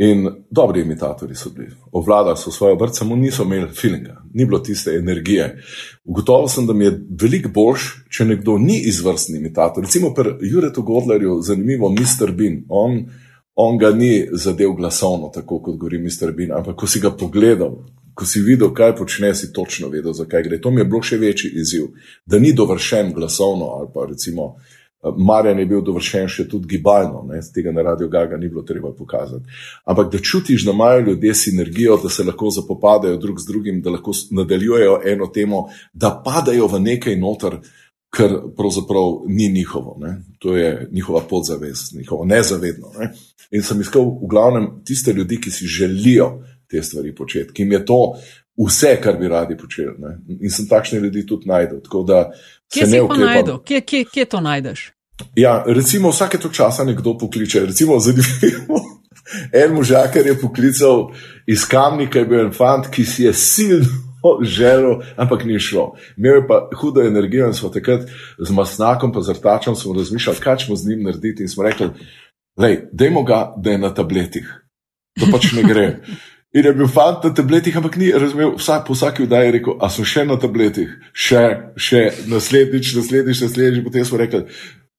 In 0.01 0.29
dobri 0.51 0.81
imitatori 0.81 1.35
so 1.35 1.51
bili, 1.51 1.75
ovladali 1.93 2.37
so 2.37 2.51
svojo 2.51 2.75
vrst, 2.75 2.99
samo 2.99 3.17
niso 3.17 3.43
imeli 3.43 3.69
feelinga, 3.81 4.23
ni 4.35 4.47
bilo 4.47 4.59
tiste 4.59 4.95
energije. 4.97 5.63
Ugotovil 6.05 6.49
sem, 6.49 6.67
da 6.67 6.73
mi 6.73 6.85
je 6.85 7.01
veliko 7.21 7.51
boljš, 7.55 7.89
če 8.09 8.25
nekdo 8.25 8.57
ni 8.59 8.79
izvrstni 8.89 9.37
imitator. 9.39 9.85
Recimo 9.85 10.15
pri 10.15 10.33
Juretu 10.41 10.83
Godlerju, 10.83 11.43
zanimivo, 11.43 11.91
Mr. 11.93 12.33
Bean. 12.33 12.63
On, 12.69 12.97
on 13.55 13.79
ga 13.79 13.91
ni 13.93 14.25
zadev 14.33 14.73
glasovno, 14.79 15.29
tako 15.35 15.61
kot 15.61 15.77
govori 15.77 16.01
Mr. 16.01 16.33
Bean, 16.33 16.57
ampak 16.57 16.81
ko 16.81 16.89
si 16.89 17.01
ga 17.01 17.13
pogledal, 17.13 17.77
ko 18.15 18.25
si 18.25 18.41
videl, 18.41 18.73
kaj 18.73 18.97
počne, 18.97 19.35
si 19.35 19.53
točno 19.53 19.93
vedel, 19.93 20.17
zakaj 20.17 20.49
gre. 20.49 20.61
To 20.65 20.73
mi 20.73 20.81
je 20.81 20.89
bilo 20.89 21.03
še 21.05 21.21
večji 21.21 21.53
izziv, 21.61 21.91
da 22.25 22.41
ni 22.41 22.57
dovršen 22.57 23.13
glasovno 23.13 23.69
ali 23.77 23.93
pa 23.95 24.09
recimo. 24.09 24.55
Marjan 25.17 25.59
je 25.59 25.67
bil 25.67 25.81
dovršen 25.81 26.29
še 26.29 26.45
tudi 26.49 26.69
gibalno, 26.75 27.23
ne, 27.29 27.41
tega 27.55 27.73
na 27.73 27.83
radio 27.83 28.09
Gaga 28.09 28.37
ni 28.37 28.49
bilo 28.49 28.63
treba 28.69 28.93
pokazati. 28.93 29.49
Ampak 29.89 30.11
da 30.13 30.19
čutiš, 30.19 30.65
da 30.69 30.75
imajo 30.77 31.01
ljudje 31.07 31.35
sinergijo, 31.35 31.97
da 32.03 32.11
se 32.13 32.25
lahko 32.25 32.51
zapopadajo 32.51 33.17
drug 33.17 33.41
z 33.41 33.49
drugim, 33.49 33.81
da 33.81 33.95
lahko 33.97 34.13
nadaljujejo 34.31 35.01
eno 35.13 35.31
temo, 35.33 35.63
da 35.93 36.13
padajo 36.25 36.69
v 36.69 36.83
nekaj 36.85 37.17
noter, 37.17 37.61
kar 38.11 38.35
pravzaprav 38.57 39.23
ni 39.27 39.49
njihovo. 39.49 39.97
Ne. 40.01 40.17
To 40.39 40.57
je 40.57 40.89
njihova 40.93 41.21
podzavest, 41.31 41.95
njihovo 41.95 42.25
nezavedno. 42.25 42.93
Ne. 42.99 43.13
In 43.51 43.63
sem 43.63 43.81
iskal 43.81 44.03
v 44.03 44.29
glavnem 44.31 44.69
tiste 44.85 45.13
ljudi, 45.13 45.41
ki 45.41 45.51
si 45.51 45.67
želijo 45.67 46.43
te 46.71 46.83
stvari 46.83 47.15
početi, 47.15 47.53
ki 47.53 47.63
jim 47.63 47.73
je 47.73 47.85
to 47.85 48.01
vse, 48.67 48.97
kar 49.03 49.17
bi 49.19 49.29
radi 49.29 49.57
počeli. 49.57 49.95
Ne. 49.99 50.17
In 50.41 50.51
sem 50.51 50.69
takšne 50.69 51.01
ljudi 51.01 51.27
tudi 51.27 51.49
najdel. 51.49 51.81
Kje 52.73 52.87
si 52.87 53.03
pa 53.09 53.17
najdel? 53.17 53.59
Kje, 53.65 53.81
kje, 53.81 54.05
kje 54.13 54.25
to 54.25 54.41
najdeš? 54.41 54.93
Ja, 55.37 55.65
recimo 55.67 56.11
vsake 56.11 56.39
to 56.39 56.49
časa 56.49 56.85
nekdo 56.85 57.19
pokliče. 57.19 57.67
Recimo, 57.67 57.99
zanimivo. 57.99 58.81
En 59.53 59.75
možakar 59.75 60.27
je 60.27 60.35
poklical 60.41 61.11
iz 61.47 61.65
Kamnika, 61.69 62.19
je 62.19 62.27
bil 62.27 62.41
en 62.41 62.53
fant, 62.53 62.87
ki 62.91 63.05
si 63.05 63.25
je 63.25 63.33
silno 63.35 64.33
želel, 64.57 65.03
ampak 65.17 65.45
ni 65.45 65.59
šlo. 65.59 65.93
Imel 66.17 66.41
je 66.41 66.47
pa 66.49 66.69
hudo 66.81 67.03
energijo 67.03 67.47
in 67.47 67.55
smo 67.55 67.69
takrat 67.69 68.09
z 68.39 68.51
masnakom, 68.51 69.13
pa 69.13 69.23
z 69.23 69.37
rtačem, 69.39 69.77
smo 69.77 69.95
razmišljali, 69.95 70.41
kaj 70.41 70.57
ćemo 70.57 70.77
z 70.77 70.89
njim 70.89 71.03
narediti. 71.03 71.43
In 71.43 71.49
smo 71.49 71.63
rekli, 71.63 71.91
dajmo 72.93 73.23
ga, 73.23 73.55
da 73.57 73.71
je 73.71 73.79
na 73.79 73.95
tabletih. 73.95 74.51
To 75.21 75.31
pač 75.33 75.53
ne 75.53 75.63
gre. 75.63 75.87
In 76.51 76.65
je 76.67 76.73
bil 76.75 76.89
fant 76.91 77.23
na 77.23 77.31
tabletih, 77.31 77.77
ampak 77.79 77.97
ni 77.97 78.09
razumel, 78.11 78.57
vsak, 78.59 78.87
po 78.87 78.95
vsaki 78.95 79.23
vdaji 79.23 79.47
je 79.47 79.53
rekel, 79.55 79.77
a 79.79 79.87
so 79.87 80.03
še 80.03 80.25
na 80.27 80.35
tabletih, 80.35 80.97
še, 81.15 81.43
še 81.79 82.01
naslednjič, 82.27 82.91
naslednjič, 82.97 83.43
naslednjič. 83.45 83.85
Potem 83.87 84.09
smo 84.09 84.19
rekli, 84.19 84.41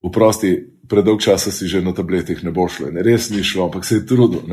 vprosti, 0.01 0.55
predolg 0.89 1.21
časa 1.23 1.51
si 1.55 1.67
že 1.71 1.79
na 1.81 1.93
tabletih 1.95 2.43
ne 2.43 2.51
bo 2.51 2.67
šlo. 2.67 2.91
Ne, 2.91 3.03
res 3.05 3.29
ni 3.31 3.43
šlo, 3.45 3.69
ampak 3.69 3.85
se 3.87 4.01
je 4.01 4.05
trudil. 4.05 4.43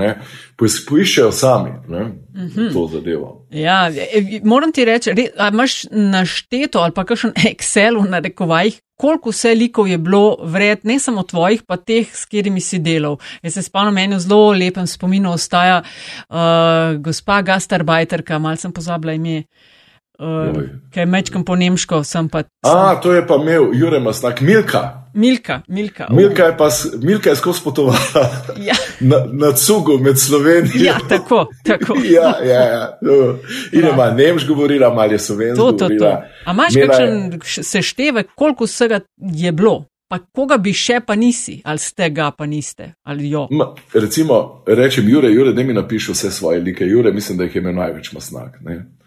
Poiščejo 0.58 1.32
sami 1.34 1.72
ne, 1.88 2.04
mm 2.04 2.48
-hmm. 2.48 2.72
to 2.72 2.86
zadevo. 2.92 3.46
Ja, 3.50 3.90
e, 3.90 4.40
moram 4.44 4.72
ti 4.72 4.84
reči, 4.84 5.10
imaš 5.52 5.84
našteto 5.90 6.78
ali 6.78 6.92
pa 6.92 7.04
kakšen 7.04 7.32
Excel 7.50 7.98
v 8.02 8.10
narekovajih, 8.10 8.80
koliko 8.96 9.30
vse 9.30 9.54
likov 9.54 9.88
je 9.88 9.98
bilo 9.98 10.36
vred, 10.42 10.78
ne 10.82 10.98
samo 10.98 11.22
tvojih, 11.22 11.62
pa 11.66 11.76
teh, 11.76 12.06
s 12.14 12.24
katerimi 12.24 12.60
si 12.60 12.78
delal. 12.78 13.16
Jaz 13.42 13.54
se 13.54 13.62
spomnim, 13.62 13.94
meni 13.94 14.16
v 14.16 14.20
zelo 14.20 14.52
lepem 14.52 14.86
spominu 14.86 15.32
ostaja 15.32 15.82
uh, 15.82 17.02
gospa 17.02 17.42
Gastarbajterka, 17.42 18.38
mal 18.38 18.56
sem 18.56 18.72
pozabila 18.72 19.12
ime. 19.12 19.38
Uh, 19.38 19.77
kaj 20.94 21.06
mečkam 21.06 21.44
po 21.44 21.56
nemško, 21.56 22.04
sem 22.04 22.28
pa. 22.28 22.42
A, 22.62 23.00
to 23.02 23.12
je 23.12 23.26
pa 23.26 23.36
imel, 23.42 23.70
Jurem, 23.74 24.12
snak 24.12 24.40
Milka. 24.40 25.08
Milka, 25.14 25.60
Milka. 25.68 26.06
Milka 26.10 26.44
je, 26.44 26.56
pa, 26.56 26.68
Milka 27.02 27.30
je 27.30 27.36
skozi 27.36 27.60
potovala 27.64 27.98
ja. 28.68 28.74
na, 29.00 29.16
na 29.32 29.52
cugu 29.52 29.98
med 29.98 30.18
Slovenijo. 30.18 30.84
Ja, 30.84 30.98
tako. 31.08 31.46
tako. 31.64 31.96
ja, 32.16 32.34
ja, 32.44 32.62
ja. 32.62 32.98
In 33.72 33.88
ima 33.92 34.04
ja. 34.04 34.14
nemš 34.14 34.46
govorila, 34.46 34.94
malo 34.94 35.12
je 35.12 35.18
slovensko. 35.18 35.72
To, 35.72 35.72
to, 35.72 35.88
to. 35.98 36.06
A 36.44 36.52
imaš 36.52 36.74
kakšen 36.74 37.40
seštevek, 37.62 38.26
koliko 38.34 38.64
vsega 38.64 39.00
je 39.16 39.52
bilo? 39.52 39.84
Pa 40.08 40.18
koga 40.32 40.56
bi 40.56 40.72
še 40.72 41.02
pa 41.06 41.14
nisi, 41.14 41.60
ali 41.64 41.78
ste 41.78 42.08
ga 42.10 42.30
pa 42.30 42.46
niste, 42.46 42.94
ali 43.04 43.28
jo? 43.30 43.44
Ma, 43.50 43.74
recimo, 43.94 44.62
rečem, 44.66 45.08
Jure, 45.08 45.28
Jure, 45.32 45.52
da 45.52 45.62
mi 45.62 45.74
napiše 45.76 46.12
vse 46.12 46.30
svoje 46.30 46.60
like. 46.60 46.84
Jure, 46.84 47.12
mislim, 47.12 47.38
da 47.38 47.44
jih 47.44 47.56
je 47.56 47.60
imel 47.60 47.74
največ 47.74 48.12
masnak. 48.12 48.56
Ne? 48.64 48.97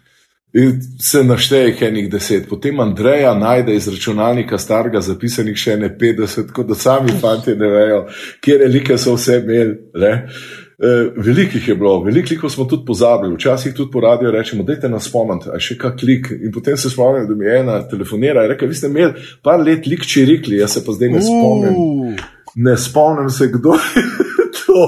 In 0.52 0.80
se 1.00 1.24
našteje 1.24 1.76
enih 1.80 2.10
deset, 2.12 2.48
potem 2.48 2.80
Andreja 2.80 3.34
najde 3.34 3.74
iz 3.74 3.88
računalnika 3.88 4.58
starega 4.58 5.00
zapisanih 5.00 5.56
še 5.56 5.76
ne 5.80 5.88
50, 5.98 6.50
kot 6.52 6.66
da 6.68 6.74
sami 6.76 7.12
fanti 7.20 7.54
ne 7.56 7.68
vejo, 7.72 8.00
kje 8.44 8.58
relike 8.60 8.98
so 9.00 9.14
vse 9.16 9.38
imeli. 9.40 9.78
E, 9.96 10.90
velikih 11.16 11.68
je 11.68 11.76
bilo, 11.78 11.94
veliko 12.04 12.50
smo 12.52 12.66
tudi 12.68 12.84
pozabili, 12.84 13.32
včasih 13.38 13.72
tudi 13.74 13.90
po 13.90 14.02
radiju 14.04 14.30
rečemo, 14.34 14.66
dajte 14.68 14.90
nas 14.92 15.06
spomniti, 15.08 15.48
a 15.48 15.60
še 15.60 15.78
kak 15.80 15.96
klik. 16.02 16.28
In 16.36 16.52
potem 16.52 16.76
se 16.76 16.90
spomnim, 16.92 17.24
da 17.30 17.36
mi 17.38 17.48
je 17.48 17.54
ena 17.60 17.76
telefonira 17.88 18.44
in 18.44 18.52
reče, 18.52 18.68
vi 18.68 18.76
ste 18.76 18.90
imeli 18.92 19.24
par 19.46 19.62
let 19.62 19.88
lik 19.88 20.04
čirikli, 20.04 20.58
jaz 20.60 20.74
se 20.76 20.82
pa 20.84 20.92
zdaj 20.92 21.14
ne 21.14 21.22
spomnim. 21.22 21.78
Uh. 21.78 22.26
Ne 22.60 22.76
spomnim 22.76 23.30
se, 23.32 23.48
kdo 23.54 23.78
je 23.78 24.04
to, 24.58 24.84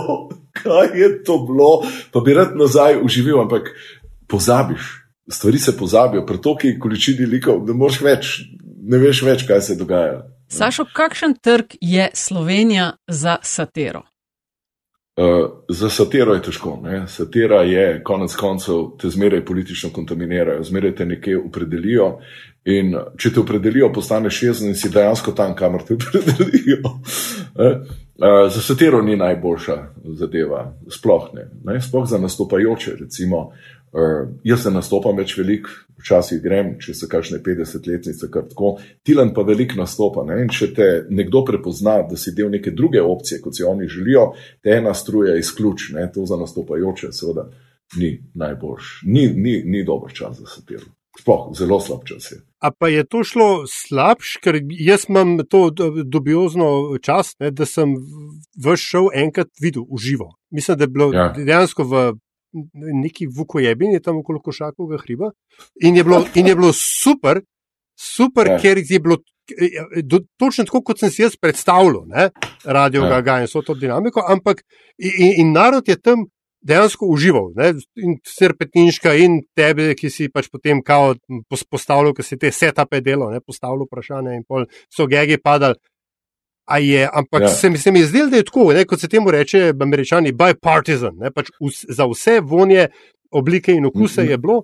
kaj 0.61 0.93
je 0.93 1.09
to 1.25 1.39
bilo, 1.49 1.71
pa 2.13 2.21
bi 2.21 2.37
rad 2.37 2.53
nazaj 2.59 3.01
užival, 3.01 3.47
ampak 3.47 3.73
pozabiš 4.29 5.04
stvari 5.31 5.59
se 5.59 5.77
pozabijo, 5.77 6.27
pretoki 6.27 6.79
količini 6.79 7.27
likov, 7.27 7.65
da 7.67 7.73
moš 7.73 8.01
več, 8.01 8.39
ne 8.83 8.99
veš 8.99 9.23
več, 9.23 9.47
kaj 9.49 9.61
se 9.61 9.77
dogaja. 9.77 10.23
Sašo, 10.49 10.85
kakšen 10.95 11.39
trg 11.43 11.79
je 11.81 12.11
Slovenija 12.15 12.93
za 13.09 13.37
satiro? 13.43 14.05
Uh, 15.17 15.51
za 15.69 15.91
satiro 15.91 16.35
je 16.35 16.43
težko. 16.43 16.81
Ne? 16.83 17.05
Satira 17.09 17.63
je, 17.63 18.03
konec 18.05 18.35
koncev, 18.35 18.97
te 18.99 19.11
zmeraj 19.11 19.45
politično 19.47 19.91
kontaminirajo, 19.95 20.65
zmeraj 20.65 20.95
te 20.95 21.07
nekje 21.07 21.39
opredelijo. 21.39 22.17
In 22.65 22.97
če 23.21 23.31
te 23.31 23.41
opredelijo, 23.41 23.93
postaneš 23.93 24.43
jezen 24.43 24.73
in 24.73 24.75
si 24.75 24.91
dejansko 24.91 25.33
tam, 25.37 25.55
kamor 25.55 25.85
te 25.87 25.95
opredelijo. 25.99 26.81
uh, 27.55 27.79
za 28.51 28.61
satiro 28.61 29.03
ni 29.03 29.17
najboljša 29.17 29.77
zadeva, 30.19 30.67
sploh 30.91 31.31
ne. 31.35 31.47
ne? 31.65 31.81
Sploh 31.81 32.09
za 32.11 32.19
nastopajoče, 32.19 32.97
recimo 33.01 33.53
Uh, 33.95 34.25
jaz 34.43 34.65
se 34.65 34.71
nastopam 34.75 35.15
več 35.15 35.37
velik, 35.39 35.69
včasih 36.03 36.41
grem, 36.43 36.73
če 36.83 36.97
se 36.99 37.07
kakšne 37.07 37.39
50-letnice 37.45 38.27
kar 38.33 38.49
tako, 38.51 38.73
Tilan 39.07 39.31
pa 39.37 39.45
velik 39.47 39.77
nastopa. 39.79 40.25
Ne? 40.27 40.41
In 40.43 40.51
če 40.51 40.71
te 40.75 40.89
nekdo 41.15 41.45
prepozna, 41.47 42.01
da 42.09 42.19
si 42.19 42.35
del 42.35 42.51
neke 42.51 42.73
druge 42.75 42.99
opcije, 42.99 43.39
kot 43.45 43.55
si 43.55 43.63
oni 43.63 43.87
želijo, 43.87 44.33
te 44.67 44.75
ena 44.81 44.97
struja 44.99 45.37
izključ, 45.39 45.93
ne? 45.95 46.09
to 46.11 46.27
za 46.27 46.41
nastopajoče, 46.41 47.13
seveda, 47.15 47.47
ni 48.01 48.17
najboljš, 48.35 48.91
ni, 49.07 49.29
ni, 49.31 49.61
ni 49.63 49.85
dober 49.87 50.11
čas 50.11 50.41
za 50.43 50.51
satiro. 50.51 50.91
Sploh 51.15 51.53
zelo 51.55 51.79
slab 51.79 52.03
čas 52.11 52.33
je. 52.33 52.41
A 52.59 52.73
pa 52.75 52.89
je 52.91 53.05
to 53.07 53.23
šlo 53.23 53.69
slabš, 53.71 54.41
ker 54.43 54.59
jaz 54.67 55.05
imam 55.09 55.37
to 55.47 55.69
dubiozno 56.03 56.99
čas, 56.99 57.37
ne, 57.39 57.53
da 57.55 57.69
sem 57.71 57.95
v 58.59 58.75
šov 58.75 59.13
enkrat 59.15 59.53
videl 59.63 59.87
v 59.87 60.01
živo. 60.03 60.33
Mislim, 60.51 60.79
da 60.79 60.89
je 60.89 60.91
bilo 60.91 61.13
ja. 61.15 61.29
dejansko 61.37 61.87
v 61.87 62.03
neki 63.05 63.27
vukojebini 63.27 64.03
tam 64.03 64.19
okoli 64.23 64.41
košakovega 64.45 65.03
hriba. 65.03 65.31
In 65.83 65.97
je 65.97 66.05
bilo, 66.05 66.25
in 66.35 66.47
je 66.47 66.57
bilo 66.57 66.73
super, 66.73 67.41
super 67.99 68.55
ja. 68.55 68.59
ker 68.63 68.79
je 68.79 69.01
bilo 69.01 69.19
do, 70.03 70.21
točno 70.37 70.65
tako, 70.65 70.83
kot 70.83 70.99
sem 70.99 71.11
si 71.11 71.23
jaz 71.23 71.37
predstavljal, 71.37 72.05
ne, 72.09 72.31
radio 72.65 73.05
ja. 73.05 73.09
Gaga 73.09 73.41
in 73.41 73.51
so 73.51 73.63
to 73.63 73.75
dinamiko, 73.75 74.25
ampak 74.29 74.63
in, 74.99 75.35
in 75.45 75.53
narod 75.53 75.89
je 75.89 76.01
tam. 76.01 76.27
Dejansko 76.65 77.05
užival, 77.13 77.51
ne? 77.59 77.75
in 78.01 78.15
srpetniška, 78.25 79.11
in 79.21 79.35
tebe, 79.53 79.91
ki 79.99 80.09
si 80.09 80.31
pač 80.33 80.47
potem 80.49 80.79
kao 80.81 81.11
postavljal, 81.69 82.15
ki 82.17 82.25
si 82.25 82.39
te 82.41 82.49
setape 82.49 83.03
delo, 83.05 83.27
ne? 83.29 83.43
postavljal 83.45 83.85
vprašanje, 83.85 84.33
in 84.33 84.47
pol 84.49 84.65
so 84.89 85.05
gegi 85.05 85.37
padali. 85.37 85.77
Je, 86.81 87.09
ampak 87.13 87.43
ja. 87.43 87.49
se, 87.49 87.71
mi, 87.71 87.79
se 87.79 87.93
mi 87.93 88.01
je 88.01 88.07
zdelo, 88.07 88.31
da 88.31 88.37
je 88.37 88.45
tako, 88.45 88.73
ne, 88.73 88.85
kot 88.89 89.01
se 89.01 89.09
temu 89.09 89.31
reče, 89.31 89.73
američani, 89.81 90.33
bipartisan. 90.33 91.19
Pač 91.35 91.51
za 91.89 92.07
vse 92.09 92.41
vonje, 92.41 92.89
oblike 93.31 93.73
in 93.73 93.87
okuse 93.87 94.23
mm 94.23 94.27
-hmm. 94.27 94.31
je 94.31 94.39
bilo. 94.39 94.63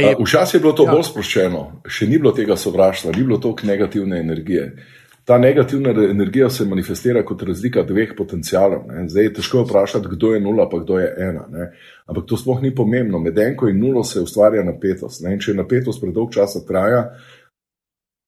Je... 0.00 0.16
Včasih 0.20 0.54
je 0.54 0.60
bilo 0.60 0.72
to 0.72 0.84
ja. 0.84 0.92
bolj 0.92 1.02
sproščeno, 1.02 1.82
še 1.88 2.06
ni 2.06 2.18
bilo 2.18 2.32
tega 2.32 2.56
sovraštva, 2.56 3.12
ni 3.16 3.24
bilo 3.24 3.38
toliko 3.38 3.66
negativne 3.66 4.20
energije. 4.20 4.70
Ta 5.24 5.38
negativna 5.38 5.90
energija 5.90 6.50
se 6.50 6.64
manifestira 6.64 7.24
kot 7.24 7.42
razlika 7.42 7.82
dveh 7.82 8.12
potencijalov. 8.16 8.82
Zdaj 9.08 9.24
je 9.24 9.32
težko 9.34 9.62
vprašati, 9.64 10.08
kdo 10.10 10.34
je 10.34 10.40
nula, 10.40 10.68
pa 10.68 10.78
kdo 10.78 10.98
je 10.98 11.14
ena. 11.18 11.46
Ne? 11.48 11.70
Ampak 12.06 12.26
to 12.28 12.36
sploh 12.36 12.60
ni 12.62 12.74
pomembno. 12.74 13.18
Med 13.18 13.38
enko 13.38 13.68
in 13.68 13.80
nulo 13.80 14.04
se 14.04 14.20
ustvarja 14.20 14.64
napetost. 14.64 15.22
Ne? 15.24 15.32
In 15.32 15.40
če 15.40 15.56
napetost 15.56 16.00
predolg 16.00 16.32
časa 16.32 16.60
traja, 16.68 17.06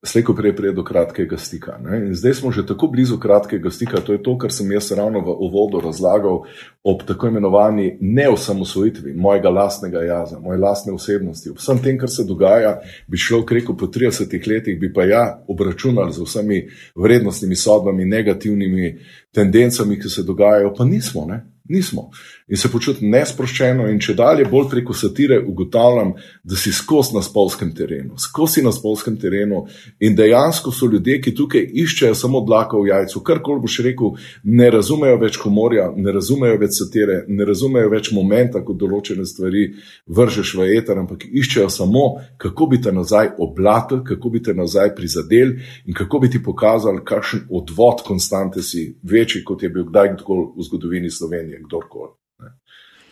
slejko 0.06 0.34
prej 0.34 0.56
pride 0.56 0.72
do 0.72 0.84
kratkega 0.84 1.36
stika. 1.38 1.78
Ne? 1.82 2.14
Zdaj 2.14 2.34
smo 2.34 2.50
že 2.50 2.66
tako 2.66 2.86
blizu 2.86 3.18
kratkega 3.18 3.70
stika, 3.70 4.00
to 4.00 4.12
je 4.12 4.22
to, 4.22 4.38
kar 4.38 4.52
sem 4.52 4.72
jaz 4.72 4.92
ravno 4.92 5.20
v 5.20 5.34
uvodu 5.48 5.80
razlagal 5.84 6.44
ob 6.84 7.02
tako 7.06 7.26
imenovani 7.26 7.98
neosamosvojitvi 8.00 9.14
mojega 9.14 9.50
lastnega 9.50 10.02
jaza, 10.02 10.38
moje 10.38 10.58
lastne 10.58 10.92
osebnosti. 10.92 11.50
Ob 11.50 11.58
vsem 11.58 11.82
tem, 11.82 11.98
kar 11.98 12.10
se 12.10 12.24
dogaja, 12.24 12.78
bi 13.06 13.18
šlo 13.18 13.42
rekel 13.50 13.76
po 13.76 13.86
30 13.86 14.48
letih, 14.48 14.78
bi 14.80 14.92
pa 14.92 15.04
ja 15.04 15.24
obračunal 15.48 16.12
z 16.12 16.22
vsemi 16.22 16.62
vrednostnimi 16.94 17.56
sodbami, 17.56 18.04
negativnimi 18.04 18.94
tendencami, 19.34 20.00
ki 20.00 20.08
se 20.08 20.22
dogajajo, 20.22 20.74
pa 20.74 20.84
nismo. 20.84 21.26
Ne? 21.26 21.42
Nismo. 21.68 22.10
In 22.46 22.56
se 22.56 22.68
počutim 22.70 23.10
nesproščeno, 23.10 23.88
in 23.90 23.98
če 23.98 24.14
dalje 24.14 24.44
bolj 24.46 24.68
preko 24.70 24.94
satire 24.94 25.40
ugotavljam, 25.42 26.12
da 26.46 26.58
si 26.58 26.70
skozi 26.72 27.16
na 27.16 27.22
spolskem 27.26 27.72
terenu, 27.74 28.14
skozi 28.22 28.62
na 28.62 28.70
spolskem 28.72 29.16
terenu. 29.18 29.64
In 30.06 30.14
dejansko 30.14 30.70
so 30.70 30.86
ljudje, 30.86 31.18
ki 31.24 31.34
tukaj 31.34 31.64
iščejo 31.82 32.14
samo 32.14 32.44
dlaka 32.46 32.78
v 32.78 32.92
jajcu, 32.92 33.22
kar 33.26 33.42
koli 33.42 33.64
boš 33.64 33.80
rekel, 33.86 34.14
ne 34.44 34.68
razumejo 34.70 35.18
več 35.24 35.40
humorja, 35.42 35.88
ne 35.96 36.14
razumejo 36.14 36.60
več 36.62 36.78
satire, 36.78 37.24
ne 37.26 37.48
razumejo 37.48 37.90
več 37.90 38.12
momenta, 38.14 38.62
ko 38.62 38.76
določene 38.78 39.26
stvari 39.26 39.66
vržeš 40.06 40.54
v 40.60 40.68
eter, 40.76 41.02
ampak 41.02 41.26
iščejo 41.26 41.66
samo, 41.72 42.06
kako 42.38 42.70
bi 42.70 42.80
te 42.82 42.94
nazaj 42.94 43.32
oblatil, 43.42 44.04
kako 44.06 44.30
bi 44.36 44.44
te 44.46 44.54
nazaj 44.54 44.94
prizadel 44.94 45.56
in 45.86 45.98
kako 45.98 46.22
bi 46.22 46.30
ti 46.30 46.42
pokazali, 46.42 47.02
kakšen 47.02 47.48
odvod 47.50 48.06
konstante 48.06 48.62
si, 48.62 48.86
večji 49.02 49.42
kot 49.42 49.66
je 49.66 49.72
bil 49.74 49.90
kdajkoli 49.90 50.48
v 50.54 50.70
zgodovini 50.70 51.10
Slovenije 51.10 51.55
je 51.56 51.64
kdorkoli. 51.64 52.14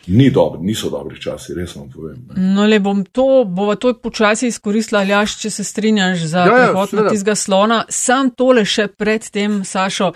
Ni 0.06 0.30
dobro, 0.30 0.60
niso 0.60 0.90
dobri 0.92 1.20
časi, 1.20 1.54
res 1.56 1.76
vam 1.76 1.88
povem. 1.88 2.16
Ne. 2.28 2.48
No, 2.54 2.66
le 2.68 2.78
bom 2.80 3.04
to, 3.04 3.44
bova 3.48 3.76
to 3.80 3.94
počasi 3.96 4.50
izkoristila, 4.52 5.00
Aljaš, 5.00 5.38
če 5.40 5.50
se 5.50 5.64
strinjaš 5.64 6.26
za 6.28 6.44
ja, 6.44 6.50
prehod 6.52 6.92
ja, 6.92 6.98
na 6.98 7.04
tistega 7.08 7.34
slona. 7.34 7.78
Sam 7.88 8.34
tole 8.36 8.66
še 8.68 8.90
pred 8.92 9.24
tem, 9.32 9.62
Sašo, 9.64 10.10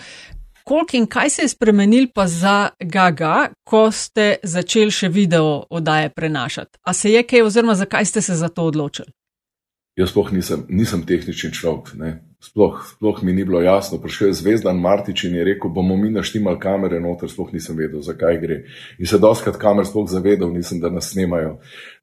koliko 0.68 0.98
in 1.00 1.06
kaj 1.08 1.32
se 1.32 1.46
je 1.46 1.54
spremenil 1.54 2.10
pa 2.14 2.26
za 2.28 2.56
Gaga, 2.84 3.48
ko 3.64 3.86
ste 3.88 4.34
začeli 4.44 4.92
še 4.92 5.08
video 5.08 5.62
oddaje 5.70 6.12
prenašati? 6.12 6.82
A 6.84 6.92
se 6.92 7.14
je 7.14 7.24
kaj, 7.24 7.46
oziroma 7.48 7.78
zakaj 7.78 8.10
ste 8.12 8.22
se 8.22 8.36
za 8.36 8.52
to 8.52 8.68
odločili? 8.68 9.08
Jaz 9.98 10.12
sploh 10.12 10.28
nisem, 10.30 10.60
nisem 10.70 11.00
tehnični 11.02 11.50
človek. 11.50 11.90
Sploh, 12.38 12.76
sploh 12.86 13.16
mi 13.26 13.32
ni 13.34 13.42
bilo 13.42 13.58
jasno. 13.58 13.98
Prišel 13.98 14.28
je 14.28 14.36
Zvezdan 14.38 14.78
Martič 14.78 15.24
in 15.26 15.34
je 15.34 15.44
rekel, 15.44 15.72
bomo 15.74 15.96
mi 15.98 16.10
naštimali 16.14 16.60
kamere 16.62 17.00
noter, 17.02 17.26
sploh 17.26 17.50
nisem 17.50 17.74
vedel, 17.74 17.98
zakaj 18.06 18.38
gre. 18.38 18.60
In 19.02 19.10
se 19.10 19.18
doskrat 19.18 19.58
kamer 19.58 19.88
sploh 19.88 20.06
zavedal, 20.06 20.52
nisem, 20.54 20.78
da 20.78 20.86
nas 20.86 21.10
snemajo. 21.10 21.56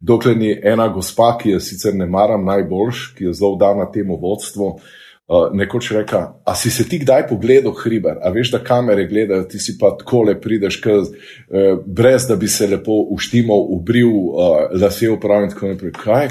Dokler 0.03 0.35
ni 0.35 0.51
ena 0.51 0.89
gospa, 0.91 1.37
ki 1.39 1.55
je 1.55 1.61
sicer 1.63 1.95
ne 1.95 2.03
maram 2.05 2.43
najboljš, 2.43 3.05
ki 3.15 3.29
je 3.29 3.33
zelo 3.39 3.55
dana 3.61 3.85
temu 3.91 4.17
vodstvu, 4.19 4.67
uh, 4.75 5.45
nekoč 5.55 5.93
reka, 5.95 6.23
a 6.43 6.55
si 6.59 6.69
se 6.69 6.83
ti 6.83 6.99
kdaj 6.99 7.29
pogledal 7.29 7.71
hriber, 7.79 8.19
a 8.19 8.33
veš, 8.35 8.51
da 8.57 8.59
kamere 8.59 9.05
gledajo, 9.07 9.45
ti 9.47 9.59
si 9.59 9.77
pa 9.79 9.93
tako 9.95 10.25
le 10.27 10.35
prideš, 10.41 10.81
kaz, 10.83 11.13
uh, 11.47 11.79
brez 11.85 12.27
da 12.27 12.35
bi 12.35 12.51
se 12.51 12.67
lepo 12.67 13.05
uštimal, 13.15 13.63
ubril, 13.77 14.11
uh, 14.11 14.67
lase 14.75 15.07
upravil 15.15 15.47
in 15.47 15.55
tako 15.55 15.71
naprej. 15.71 15.95
Kaj? 16.03 16.29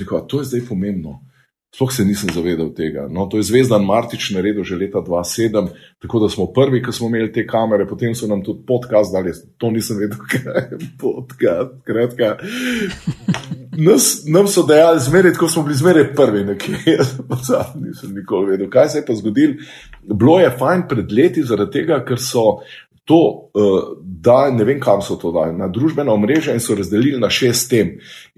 Rekel, 0.00 0.26
to 0.28 0.42
je 0.42 0.50
zdaj 0.50 0.66
pomembno. 0.68 1.20
Sploh 1.74 1.92
se 1.92 2.04
nisem 2.04 2.30
zavedal 2.30 2.68
tega. 2.70 3.08
No, 3.10 3.26
to 3.26 3.36
je 3.36 3.42
Zvezdan 3.42 3.82
Martič 3.82 4.28
naredil 4.30 4.62
že 4.62 4.76
leta 4.78 5.02
2007, 5.02 5.72
tako 5.98 6.20
da 6.22 6.28
smo 6.30 6.46
prvi, 6.46 6.78
ki 6.82 6.92
smo 6.92 7.08
imeli 7.10 7.32
te 7.32 7.42
kamere, 7.46 7.86
potem 7.86 8.14
so 8.14 8.28
nam 8.30 8.44
tudi 8.46 8.62
podcast 8.66 9.10
dali. 9.12 9.32
To 9.58 9.70
nisem 9.74 9.98
vedel, 9.98 10.22
kaj 10.30 10.54
je 10.54 10.78
podcast. 11.00 11.74
Kratka. 11.82 12.36
Nas, 13.74 14.22
nam 14.30 14.46
so 14.46 14.62
dejali, 14.62 15.02
zmeraj, 15.02 15.34
ko 15.34 15.48
smo 15.50 15.64
bili 15.66 15.74
zmeraj 15.74 16.06
prvi, 16.14 16.44
nekje. 16.44 16.78
Jaz 16.94 17.16
pa 17.26 17.66
nisem 17.74 18.14
nikoli 18.14 18.54
vedel, 18.54 18.70
kaj 18.70 18.88
se 18.88 19.02
je 19.02 19.06
pa 19.06 19.18
zgodilo. 19.18 19.58
Bilo 20.14 20.38
je 20.40 20.54
fajn 20.58 20.86
pred 20.88 21.12
leti, 21.12 21.42
zaradi 21.42 21.80
tega, 21.80 22.04
ker 22.06 22.22
so 22.22 22.60
to, 23.04 23.50
uh, 23.54 23.96
da 24.00 24.50
ne 24.50 24.64
vem, 24.64 24.80
kam 24.80 25.02
so 25.02 25.16
to 25.20 25.28
dali, 25.32 25.52
na 25.58 25.66
družbena 25.68 26.12
omrežja 26.12 26.54
in 26.56 26.62
so 26.64 26.72
razdelili 26.76 27.18
na 27.20 27.28
šest 27.30 27.68
tem. 27.70 27.90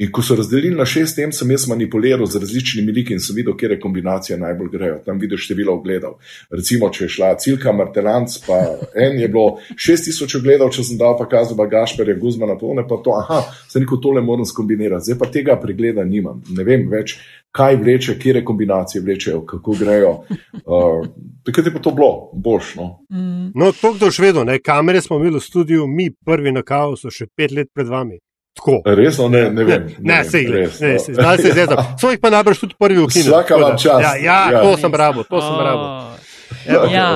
In 0.02 0.10
ko 0.12 0.24
so 0.26 0.34
razdelili 0.34 0.74
na 0.74 0.84
šest 0.86 1.16
tem, 1.16 1.32
sem 1.32 1.50
jaz 1.54 1.68
manipuliral 1.70 2.26
z 2.26 2.40
različnimi 2.42 2.92
liki 2.92 3.14
in 3.14 3.22
sem 3.22 3.36
videl, 3.38 3.54
kje 3.56 3.70
je 3.76 3.80
kombinacija 3.80 4.38
najbolj 4.42 4.72
grejo. 4.72 4.98
Tam 5.06 5.20
vidiš 5.22 5.44
število 5.46 5.76
ogledov. 5.78 6.18
Recimo, 6.50 6.90
če 6.90 7.04
je 7.04 7.14
šla 7.14 7.30
Cilka 7.42 7.72
Martelanc, 7.72 8.34
pa 8.46 8.58
en 9.06 9.20
je 9.22 9.30
bilo 9.30 9.60
šest 9.76 10.10
tisoč 10.10 10.34
ogledov, 10.40 10.74
če 10.74 10.88
sem 10.90 10.98
dal 10.98 11.14
pa 11.18 11.28
kazati, 11.30 11.70
Gašper 11.70 12.10
je 12.10 12.18
Guzman, 12.18 12.56
to 12.58 12.74
ne 12.74 12.82
pa 12.88 12.98
to, 13.04 13.14
aha, 13.20 13.44
se 13.70 13.82
neko 13.82 14.00
tole 14.02 14.22
moram 14.22 14.46
skombinirati. 14.46 15.12
Zdaj 15.12 15.18
pa 15.22 15.30
tega 15.30 15.60
pregleda 15.62 16.04
nimam. 16.04 16.42
Ne 16.50 16.66
vem 16.66 16.88
več, 16.90 17.20
kaj 17.56 17.76
vleče, 17.80 18.18
kje 18.18 18.44
kombinacije 18.44 19.02
vlečejo, 19.02 19.44
kako 19.46 19.76
grejo. 19.80 20.12
Uh, 20.66 21.06
Takrat 21.44 21.66
je 21.66 21.72
pa 21.72 21.78
to 21.78 21.90
bilo, 21.90 22.30
boš. 22.34 22.74
No, 22.74 22.86
mm. 23.10 23.52
no 23.54 23.68
to, 23.72 23.92
kdo 23.94 24.08
še 24.10 24.22
vedno, 24.24 24.42
ne, 24.44 24.56
kamere 24.58 24.98
smo 25.00 25.20
imeli 25.20 25.38
v 25.38 25.42
studiu, 25.44 25.84
mi 25.86 26.08
prvi 26.10 26.50
na 26.52 26.64
kavu 26.66 26.96
so 26.98 27.12
še 27.12 27.28
pet 27.36 27.54
let 27.54 27.70
pred 27.74 27.86
vami. 27.86 28.18
Tako. 28.56 28.80
Resno, 28.98 29.28
ne, 29.30 29.44
ne 29.54 29.64
vem. 29.68 29.86
Ne, 29.86 29.94
ne, 30.00 30.16
ne 30.16 30.24
se 30.24 30.42
ne, 30.42 30.64
ne, 30.80 30.98
zdaj 30.98 31.38
se 31.38 31.52
zdaj. 31.52 31.84
So 32.00 32.10
jih 32.10 32.18
pa 32.22 32.32
najbrž 32.34 32.64
tudi 32.64 32.74
prvi 32.78 32.98
v 32.98 33.06
kinu. 33.12 33.30
Vsaka 33.30 33.60
vam 33.62 33.78
čas. 33.78 34.02
Ja, 34.02 34.16
ja, 34.16 34.40
ja. 34.56 34.62
to 34.64 34.74
sem 34.80 34.90
bravo, 34.90 35.22
to 35.28 35.42
sem 35.44 35.54
bravo. 35.60 35.86
Ja, 36.66 36.82
ja. 36.90 37.06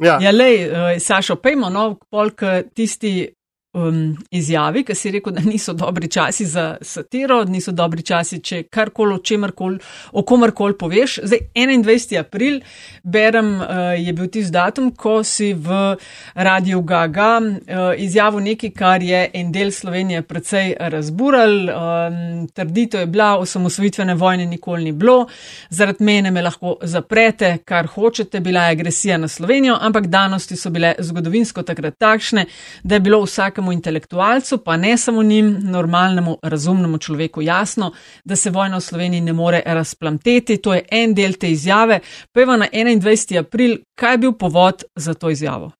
ja. 0.00 0.18
ja 0.26 0.34
lej, 0.34 0.64
uh, 0.66 0.90
Sašo, 0.98 1.38
pejmo 1.38 1.70
no, 1.70 1.92
polk 2.10 2.42
tisti 2.74 3.28
um, 3.74 4.16
izjavi, 4.30 4.82
ki 4.84 4.94
si 4.94 5.10
rekel, 5.12 5.32
da 5.32 5.42
niso 5.44 5.72
dobri 5.72 6.08
časi 6.08 6.46
za 6.46 6.76
satiro, 6.82 7.42
niso 7.44 7.72
dobri 7.72 8.02
časi, 8.02 8.40
če 8.40 8.62
karkoli 8.72 9.14
o 9.14 9.18
čemarkoli, 9.18 9.78
o 10.12 10.22
komarkoli 10.22 10.76
poveš. 10.78 11.18
Zdaj, 11.22 11.38
21. 11.54 12.18
april, 12.20 12.60
berem, 13.02 13.54
uh, 13.60 13.92
je 13.98 14.12
bil 14.12 14.30
tisti 14.32 14.52
datum, 14.52 14.90
ko 14.96 15.22
si 15.24 15.52
v 15.54 15.96
radiju 16.34 16.82
Gaga 16.82 17.30
uh, 17.40 17.92
izjavil 17.96 18.44
nekaj, 18.46 18.72
kar 18.76 19.02
je 19.02 19.24
en 19.34 19.52
del 19.52 19.72
Slovenije 19.72 20.22
precej 20.22 20.74
razbural. 20.80 21.56
Um, 21.68 22.48
trditev 22.54 23.04
je 23.04 23.06
bila, 23.06 23.30
osamosvojitvene 23.38 24.14
vojne 24.14 24.46
nikoli 24.46 24.84
ni 24.84 24.92
bilo, 24.92 25.26
zaradi 25.70 26.04
mene 26.04 26.30
me 26.30 26.42
lahko 26.42 26.76
zaprete, 26.82 27.58
kar 27.64 27.86
hočete, 27.86 28.40
bila 28.40 28.66
je 28.66 28.78
agresija 28.78 29.18
na 29.18 29.28
Slovenijo, 29.28 29.76
ampak 29.80 30.06
danosti 30.06 30.56
so 30.56 30.70
bile 30.70 30.94
zgodovinsko 30.98 31.62
takrat 31.62 31.98
takšne, 31.98 32.46
da 32.82 32.96
je 32.96 33.00
bilo 33.00 33.20
vsakemu 33.22 33.57
vsakemu 33.58 33.72
intelektualcu, 33.72 34.58
pa 34.58 34.76
ne 34.76 34.96
samo 34.96 35.22
njim, 35.22 35.56
normalnemu, 35.62 36.38
razumnemu 36.42 36.98
človeku 36.98 37.42
jasno, 37.42 37.92
da 38.24 38.36
se 38.36 38.50
vojna 38.50 38.76
v 38.76 38.80
Sloveniji 38.80 39.20
ne 39.20 39.32
more 39.32 39.62
razplamteti. 39.66 40.56
To 40.56 40.74
je 40.74 40.84
en 40.90 41.14
del 41.14 41.32
te 41.32 41.50
izjave. 41.50 42.00
Peva 42.32 42.56
na 42.56 42.66
21. 42.72 43.38
april, 43.38 43.78
kaj 43.94 44.14
je 44.14 44.18
bil 44.18 44.32
povod 44.32 44.84
za 44.96 45.14
to 45.14 45.30
izjavo? 45.30 45.70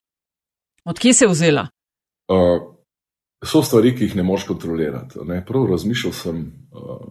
Odkje 0.85 1.13
se 1.15 1.25
je 1.25 1.29
vzela? 1.29 1.69
Uh, 2.29 2.75
so 3.45 3.63
stvari, 3.63 3.95
ki 3.97 4.05
jih 4.05 4.17
ne 4.17 4.23
moš 4.23 4.45
kontrolirati. 4.45 5.19
Ne? 5.25 5.45
Prav 5.47 5.67
razmišljal 5.71 6.13
sem, 6.13 6.37
uh, 6.73 7.07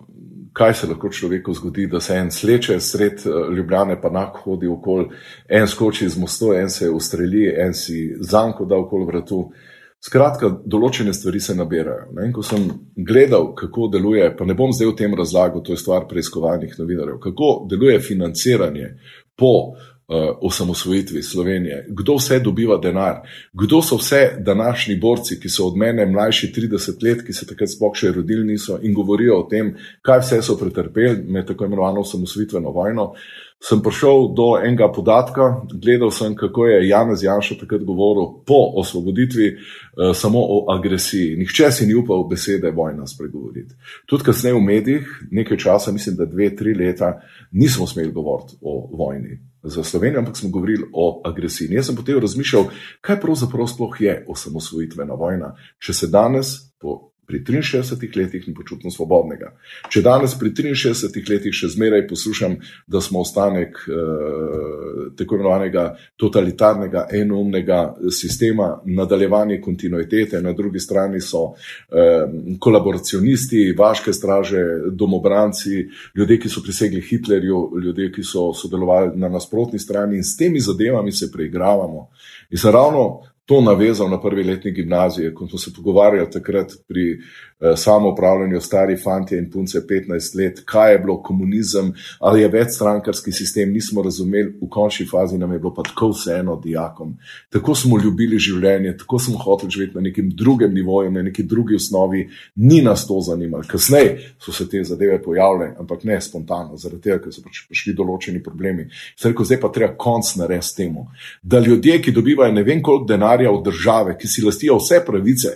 kaj 0.53 0.73
se 0.73 0.87
lahko 0.87 1.09
človeku 1.09 1.53
zgodi, 1.53 1.87
da 1.87 1.99
se 1.99 2.15
en 2.15 2.31
sleče 2.31 2.79
sred 2.79 3.23
uh, 3.25 3.55
Ljubljane, 3.55 4.01
pa 4.01 4.09
nak 4.09 4.37
hodi 4.43 4.67
okoli, 4.67 5.09
en 5.47 5.67
skoči 5.67 6.05
iz 6.05 6.17
mostu, 6.17 6.53
en 6.53 6.69
se 6.69 6.89
ustreli, 6.89 7.47
en 7.57 7.73
si 7.73 8.15
zanko 8.19 8.65
da 8.65 8.77
okoli 8.77 9.05
vratu. 9.05 9.51
Skratka, 9.97 10.51
določene 10.63 11.11
stvari 11.13 11.39
se 11.41 11.55
nabirajo. 11.57 12.11
Ne? 12.15 12.29
Ko 12.33 12.43
sem 12.45 12.67
gledal, 12.95 13.49
kako 13.57 13.89
deluje, 13.91 14.29
pa 14.37 14.45
ne 14.45 14.55
bom 14.57 14.71
zdaj 14.71 14.91
v 14.91 14.97
tem 14.99 15.15
razlagal, 15.17 15.63
to 15.65 15.73
je 15.73 15.81
stvar 15.81 16.05
preiskovalnih 16.09 16.77
novinarjev, 16.77 17.17
kako 17.23 17.49
deluje 17.71 17.97
financiranje 18.05 18.91
po 19.37 19.53
uh, 19.73 20.37
osamosvojitvi 20.45 21.23
Slovenije, 21.25 21.81
kdo 21.89 22.19
vse 22.21 22.37
dobiva 22.45 22.77
denar, 22.77 23.23
kdo 23.53 23.81
so 23.81 23.97
vse 23.97 24.37
današnji 24.45 24.99
borci, 25.01 25.39
ki 25.41 25.49
so 25.49 25.65
od 25.71 25.81
mene 25.81 26.05
mlajši 26.05 26.51
30 26.55 27.03
let, 27.03 27.25
ki 27.25 27.33
se 27.33 27.49
takrat 27.49 27.73
sploh 27.73 27.97
še 27.97 28.13
rodili 28.15 28.45
niso 28.47 28.77
in 28.81 28.93
govorijo 28.93 29.41
o 29.41 29.47
tem, 29.49 29.73
kaj 30.05 30.21
vse 30.23 30.41
so 30.45 30.59
pretrpeli 30.61 31.25
med 31.25 31.49
tako 31.49 31.65
imenovano 31.65 32.05
osamosvojitveno 32.05 32.71
vojno. 32.71 33.11
Sem 33.57 33.81
prišel 33.81 34.35
do 34.37 34.51
enega 34.61 34.85
podatka, 34.93 35.65
gledal 35.73 36.11
sem, 36.13 36.35
kako 36.37 36.67
je 36.69 36.87
Janez 36.87 37.23
Janša 37.23 37.55
takrat 37.57 37.81
govoril 37.83 38.43
po 38.45 38.59
osvoboditvi, 38.77 39.47
uh, 39.57 40.13
samo 40.13 40.39
o 40.39 40.59
agresiji. 40.69 41.35
Nihče 41.41 41.71
si 41.71 41.87
ni 41.89 41.95
upal 41.97 42.27
besede 42.29 42.71
vojna 42.71 43.07
spregovoriti. 43.07 43.73
Tudi 44.05 44.23
kasneje 44.23 44.53
v 44.53 44.61
medijih, 44.61 45.09
nekaj 45.31 45.57
časa, 45.57 45.91
mislim, 45.91 46.15
da 46.15 46.29
dve, 46.29 46.51
tri 46.55 46.75
leta, 46.77 47.17
nismo 47.51 47.87
smeli 47.87 48.11
govoriti 48.11 48.59
o 48.61 48.77
vojni 48.97 49.41
za 49.63 49.83
Slovenijo, 49.83 50.19
ampak 50.19 50.37
smo 50.37 50.49
govorili 50.49 50.85
o 50.93 51.21
agresiji. 51.25 51.73
Jaz 51.73 51.89
sem 51.89 51.95
potem 51.95 52.19
razmišljal, 52.19 52.69
kaj 53.01 53.21
pravzaprav 53.21 53.67
sploh 53.67 54.01
je 54.01 54.25
osamosvojitvena 54.29 55.13
vojna, 55.13 55.55
če 55.79 55.93
se 55.93 56.07
danes 56.07 56.53
po 56.79 57.11
pri 57.27 57.43
63 57.43 58.17
letih 58.17 58.47
in 58.47 58.55
počutim 58.55 58.91
svobodnega. 58.91 59.51
Če 59.91 60.01
danes 60.01 60.37
pri 60.39 60.53
63 60.55 61.27
letih 61.29 61.53
še 61.53 61.67
zmeraj 61.73 62.05
poslušam, 62.07 62.55
da 62.87 63.01
smo 63.03 63.19
ostanek 63.25 63.81
eh, 63.83 65.11
tako 65.19 65.35
imenovanega 65.35 65.89
totalitarnega, 66.15 67.07
enoumnega 67.11 67.81
sistema, 68.15 68.69
nadaljevanje 68.85 69.59
kontinuitete, 69.61 70.41
na 70.41 70.55
drugi 70.55 70.79
strani 70.79 71.19
so 71.21 71.51
eh, 71.51 72.25
kolaboracionisti, 72.63 73.73
vaške 73.77 74.15
straže, 74.15 74.63
domobranci, 74.95 75.83
ljudje, 76.15 76.39
ki 76.39 76.49
so 76.49 76.63
prisegli 76.63 77.03
Hitlerju, 77.03 77.63
ljudje, 77.83 78.11
ki 78.15 78.23
so 78.23 78.53
sodelovali 78.55 79.17
na 79.19 79.27
nasprotni 79.29 79.79
strani 79.79 80.15
in 80.15 80.23
s 80.23 80.37
temi 80.39 80.63
zadevami 80.63 81.11
se 81.11 81.31
preigravamo. 81.31 82.07
In 82.51 82.57
se 82.57 82.71
ravno 82.71 83.09
to 83.47 83.61
navezal 83.61 84.09
na 84.09 84.21
prvi 84.21 84.43
letnik 84.43 84.75
gimnazije, 84.75 85.33
ko 85.33 85.47
smo 85.47 85.59
se 85.59 85.71
pogovarjali 85.75 86.31
takrat 86.31 86.71
pri 86.87 87.11
eh, 87.13 87.75
samoupravljanju 87.75 88.61
stari 88.61 88.97
fanti 88.97 89.37
in 89.37 89.51
punce 89.51 89.79
15 89.79 90.37
let, 90.37 90.59
kaj 90.65 90.91
je 90.91 90.99
bilo 90.99 91.21
komunizem, 91.23 91.93
ali 92.19 92.41
je 92.41 92.47
večstrankarski 92.47 93.31
sistem, 93.31 93.71
nismo 93.71 94.03
razumeli, 94.03 94.49
v 94.61 94.69
končni 94.69 95.05
fazi 95.05 95.37
nam 95.37 95.53
je 95.53 95.59
bilo 95.59 95.73
pa 95.73 95.83
tako 95.83 96.09
vseeno 96.09 96.55
dijakom. 96.63 97.17
Tako 97.49 97.75
smo 97.75 97.99
ljubili 98.03 98.39
življenje, 98.39 98.97
tako 98.97 99.19
smo 99.19 99.37
hoteli 99.37 99.71
živeti 99.71 99.95
na 99.95 100.01
nekem 100.01 100.29
drugem 100.29 100.73
nivoju, 100.73 101.11
na 101.11 101.23
neki 101.23 101.43
drugi 101.43 101.75
osnovi, 101.75 102.27
ni 102.55 102.81
nas 102.81 103.07
to 103.07 103.21
zanimalo. 103.21 103.63
Kasneje 103.67 104.35
so 104.43 104.51
se 104.51 104.69
te 104.69 104.83
zadeve 104.83 105.21
pojavile, 105.23 105.71
ampak 105.79 106.03
ne 106.03 106.19
spontano, 106.21 106.77
zaradi 106.77 107.01
tega, 107.01 107.21
ker 107.23 107.33
so 107.33 107.45
pač 107.47 107.63
prišli 107.69 107.95
določeni 107.95 108.43
problemi. 108.43 108.89
Zdaj 109.15 109.61
pa 109.61 109.71
treba 109.71 109.95
konc 109.95 110.35
narediti 110.35 110.75
temu, 110.83 111.07
da 111.41 111.59
ljudje, 111.59 112.01
ki 112.01 112.11
dobivajo 112.11 112.51
ne 112.51 112.63
vem 112.63 112.83
koliko 112.83 113.07
denarja, 113.07 113.36
denarja 113.37 113.51
od 113.51 113.63
države, 113.63 114.17
ki 114.17 114.27
si 114.27 114.41
lastijo 114.41 114.77
vse 114.77 115.05
pravice, 115.05 115.47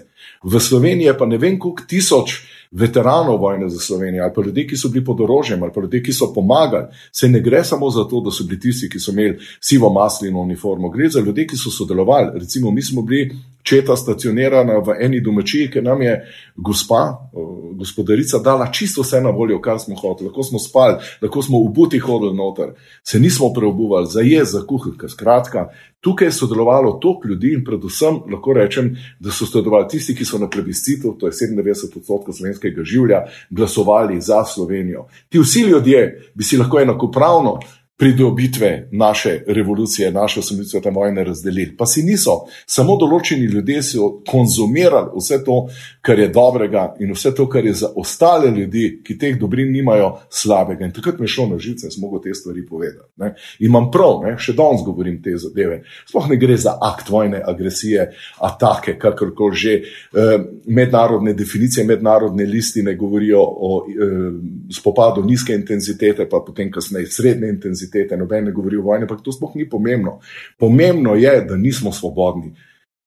v 0.44 0.60
Sloveniji 0.60 1.14
pa 1.20 1.26
ne 1.26 1.38
vem 1.38 1.60
koliko 1.60 1.84
tisoč 1.88 2.42
veteranov 2.72 3.42
vojne 3.42 3.70
za 3.70 3.80
Slovenijo, 3.80 4.24
ali 4.24 4.34
pa 4.36 4.42
ljudi, 4.42 4.68
ki 4.68 4.78
so 4.78 4.90
bili 4.90 5.06
pod 5.06 5.22
orožjem, 5.22 5.64
ali 5.64 5.72
pa 5.74 5.82
ljudi, 5.82 6.04
ki 6.04 6.14
so 6.14 6.34
pomagali. 6.34 6.88
Se 7.12 7.28
ne 7.28 7.40
gre 7.40 7.64
samo 7.64 7.90
za 7.90 8.04
to, 8.04 8.22
da 8.22 8.32
so 8.32 8.44
bili 8.44 8.60
tisti, 8.60 8.90
ki 8.90 9.00
so 9.00 9.12
imeli 9.12 9.40
sivo 9.60 9.90
maslino 9.94 10.40
uniformo, 10.40 10.90
gre 10.90 11.10
za 11.10 11.20
ljudi, 11.20 11.48
ki 11.48 11.58
so 11.58 11.72
sodelovali. 11.72 12.40
Recimo, 12.40 12.72
mi 12.72 12.82
smo 12.82 13.02
bili 13.02 13.36
četa 13.64 13.96
stacionirana 13.96 14.80
v 14.80 14.96
eni 15.00 15.22
domačiji, 15.22 15.70
ker 15.72 15.84
nam 15.84 16.02
je 16.02 16.16
gospa, 16.56 17.30
gospodarica, 17.78 18.40
dala 18.44 18.72
čisto 18.72 19.02
vse 19.02 19.22
na 19.22 19.30
voljo, 19.30 19.62
kar 19.62 19.80
smo 19.80 19.96
hoteli. 19.96 20.30
Lahko 20.30 20.44
smo 20.44 20.60
spali, 20.60 20.98
lahko 21.22 21.42
smo 21.42 21.64
v 21.64 21.74
buti 21.74 22.00
hodili 22.00 22.36
noter, 22.38 22.74
se 23.04 23.20
nismo 23.20 23.54
preobuvali, 23.54 24.08
za 24.10 24.22
jez, 24.22 24.52
za 24.52 24.62
kuhati. 24.68 25.10
Skratka, 25.10 25.70
tukaj 26.02 26.28
je 26.28 26.32
sodelovalo 26.32 26.92
toliko 27.02 27.28
ljudi 27.28 27.54
in 27.54 27.64
predvsem 27.66 28.22
lahko 28.32 28.54
rečem, 28.54 28.96
da 29.20 29.32
so 29.32 29.46
sodelovali 29.46 29.88
tisti, 29.90 30.16
ki 30.16 30.26
so 30.26 30.40
na 30.42 30.50
plebiscitu, 30.50 31.16
to 31.20 31.28
je 31.28 31.34
97 31.34 31.98
odstotkov 31.98 32.34
slovenskega 32.34 32.84
življa, 32.84 33.26
glasovali 33.50 34.22
za 34.22 34.44
Slovenijo. 34.46 35.08
Ti 35.30 35.40
vsi 35.40 35.68
ljudje 35.70 36.32
bi 36.36 36.44
si 36.44 36.58
lahko 36.58 36.80
enakopravno 36.80 37.60
pridobitve 38.02 38.88
naše 38.92 39.44
revolucije, 39.48 40.12
naše 40.12 40.40
osamosvojitvene 40.40 40.96
vojne 40.96 41.24
razdelili. 41.24 41.76
Pa 41.78 41.86
si 41.86 42.02
niso, 42.04 42.32
samo 42.66 42.96
določeni 42.98 43.46
ljudje 43.46 43.84
so 43.86 44.08
konzumirali 44.26 45.12
vse 45.14 45.38
to, 45.46 45.58
kar 46.02 46.20
je 46.20 46.32
dobrega 46.34 46.88
in 47.00 47.12
vse 47.14 47.30
to, 47.38 47.46
kar 47.50 47.66
je 47.66 47.76
za 47.84 47.92
ostale 47.96 48.50
ljudi, 48.56 49.04
ki 49.06 49.18
teh 49.22 49.38
dobrin 49.38 49.70
nimajo, 49.70 50.16
slabega. 50.34 50.88
In 50.90 50.96
takrat 50.96 51.20
mi 51.20 51.30
je 51.30 51.34
šlo 51.36 51.46
na 51.52 51.60
živce, 51.62 51.92
sem 51.94 52.02
mogel 52.02 52.24
te 52.24 52.34
stvari 52.34 52.64
povedati. 52.66 53.06
Ne? 53.22 53.36
Imam 53.70 53.92
prav, 53.94 54.26
ne? 54.26 54.34
še 54.42 54.58
danes 54.58 54.82
govorim 54.82 55.22
te 55.22 55.36
zadeve. 55.38 55.84
Sploh 56.10 56.32
ne 56.34 56.40
gre 56.42 56.58
za 56.58 56.74
akt 56.82 57.14
vojne, 57.14 57.44
agresije, 57.54 58.08
atake, 58.50 58.98
kakorkoli 58.98 59.62
že. 59.62 59.78
Eh, 59.78 60.34
mednarodne 60.66 61.36
definicije, 61.38 61.86
mednarodne 61.86 62.46
listine 62.50 62.96
govorijo 62.98 63.46
o 63.46 63.72
eh, 63.86 64.28
spopadu 64.74 65.22
nizke 65.22 65.54
intenzitete, 65.54 66.26
pa 66.30 66.42
potem 66.42 66.72
kasneje 66.74 67.12
srednje 67.12 67.54
intenzitete 67.54 67.91
intenzitete, 67.92 68.18
noben 68.18 68.46
ne 68.46 68.52
govori 68.52 68.78
o 68.78 68.82
vojni, 68.82 69.04
ampak 69.04 69.22
to 69.24 69.32
sploh 69.32 69.56
ni 69.56 69.70
pomembno. 69.70 70.20
Pomembno 70.58 71.16
je, 71.16 71.42
da 71.48 71.58
nismo 71.58 71.92
svobodni. 71.92 72.56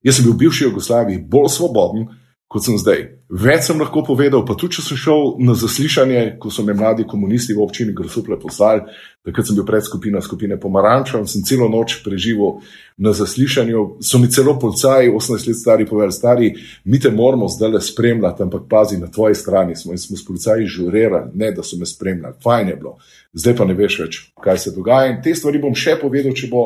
Jaz 0.03 0.17
sem 0.17 0.25
bil 0.25 0.35
v 0.35 0.39
bivši 0.45 0.65
Jugoslaviji 0.65 1.25
bolj 1.29 1.49
svoboden 1.49 2.09
kot 2.55 2.63
sem 2.63 2.79
zdaj. 2.79 3.01
Več 3.35 3.67
sem 3.67 3.81
lahko 3.83 4.05
povedal, 4.07 4.45
pa 4.47 4.55
tudi 4.55 4.77
če 4.77 4.85
sem 4.87 4.99
šel 5.01 5.33
na 5.43 5.57
zaslišanje, 5.59 6.37
ko 6.39 6.53
so 6.55 6.63
me 6.63 6.77
mladi 6.79 7.03
komunisti 7.11 7.57
v 7.57 7.65
občini 7.65 7.95
Grosuple 7.97 8.39
poslali, 8.39 8.85
takrat 9.27 9.49
sem 9.49 9.59
bil 9.59 9.67
pred 9.67 9.83
skupino 9.83 10.23
skupine 10.23 10.59
Pomaranča 10.61 11.19
in 11.19 11.27
sem 11.27 11.43
celo 11.43 11.67
noč 11.73 11.99
preživel 12.05 12.61
na 12.95 13.11
zaslišanju. 13.11 13.83
So 14.07 14.23
mi 14.23 14.31
celo 14.31 14.55
policaji, 14.63 15.11
18 15.11 15.51
let 15.51 15.59
stari, 15.59 15.89
povedali, 15.91 16.15
stari, 16.15 16.53
mi 16.87 17.03
te 17.03 17.11
moramo 17.11 17.51
zdaj 17.51 17.75
le 17.75 17.83
spremljati, 17.83 18.47
ampak 18.47 18.71
pazi, 18.71 19.01
na 19.03 19.11
tvoji 19.11 19.35
strani 19.35 19.75
smo 19.75 19.93
in 19.93 19.99
smo 19.99 20.17
s 20.17 20.25
policaji 20.25 20.71
žurirali, 20.79 21.35
ne 21.35 21.51
da 21.53 21.67
so 21.67 21.81
me 21.81 21.91
spremljali, 21.91 22.39
fajn 22.45 22.71
je 22.71 22.77
bilo 22.79 22.99
zdaj 23.35 23.57
pa 23.59 23.67
ne 23.67 23.75
veš 23.75 23.99
več, 24.05 24.21
kaj 24.43 24.59
se 24.63 24.73
dogaja. 24.75 25.11
In 25.11 25.21
te 25.23 25.35
stvari 25.35 25.61
bom 25.63 25.75
še 25.75 25.99
povedal, 26.01 26.35
če 26.37 26.51
bo 26.53 26.65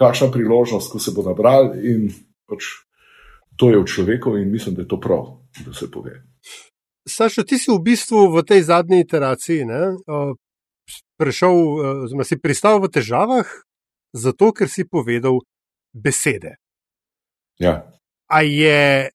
kakšna 0.00 0.30
priložnost, 0.32 0.90
ko 0.92 1.00
se 1.00 1.12
bo 1.12 1.24
nabral. 1.26 1.74
Pač 2.46 2.72
to 3.56 3.70
je 3.70 3.80
v 3.80 3.88
človeku 3.88 4.36
in 4.36 4.52
mislim, 4.52 4.74
da 4.74 4.82
je 4.82 4.88
to 4.88 5.00
prav, 5.00 5.40
da 5.64 5.72
se 5.72 5.90
pove. 5.90 6.22
Saša, 7.08 7.44
ti 7.44 7.58
si 7.58 7.70
v 7.70 7.78
bistvu 7.82 8.28
v 8.34 8.42
tej 8.42 8.62
zadnji 8.66 9.00
iteraciji 9.00 9.64
ne, 9.64 9.94
prišel, 11.16 11.54
oziroma 12.04 12.26
si 12.26 12.38
pristal 12.38 12.82
v 12.82 12.90
težavah, 12.90 13.46
zato 14.12 14.52
ker 14.52 14.68
si 14.68 14.84
povedal 14.84 15.40
besede. 15.94 16.58
Ja. 17.58 17.86
A 18.26 18.42
je 18.42 19.10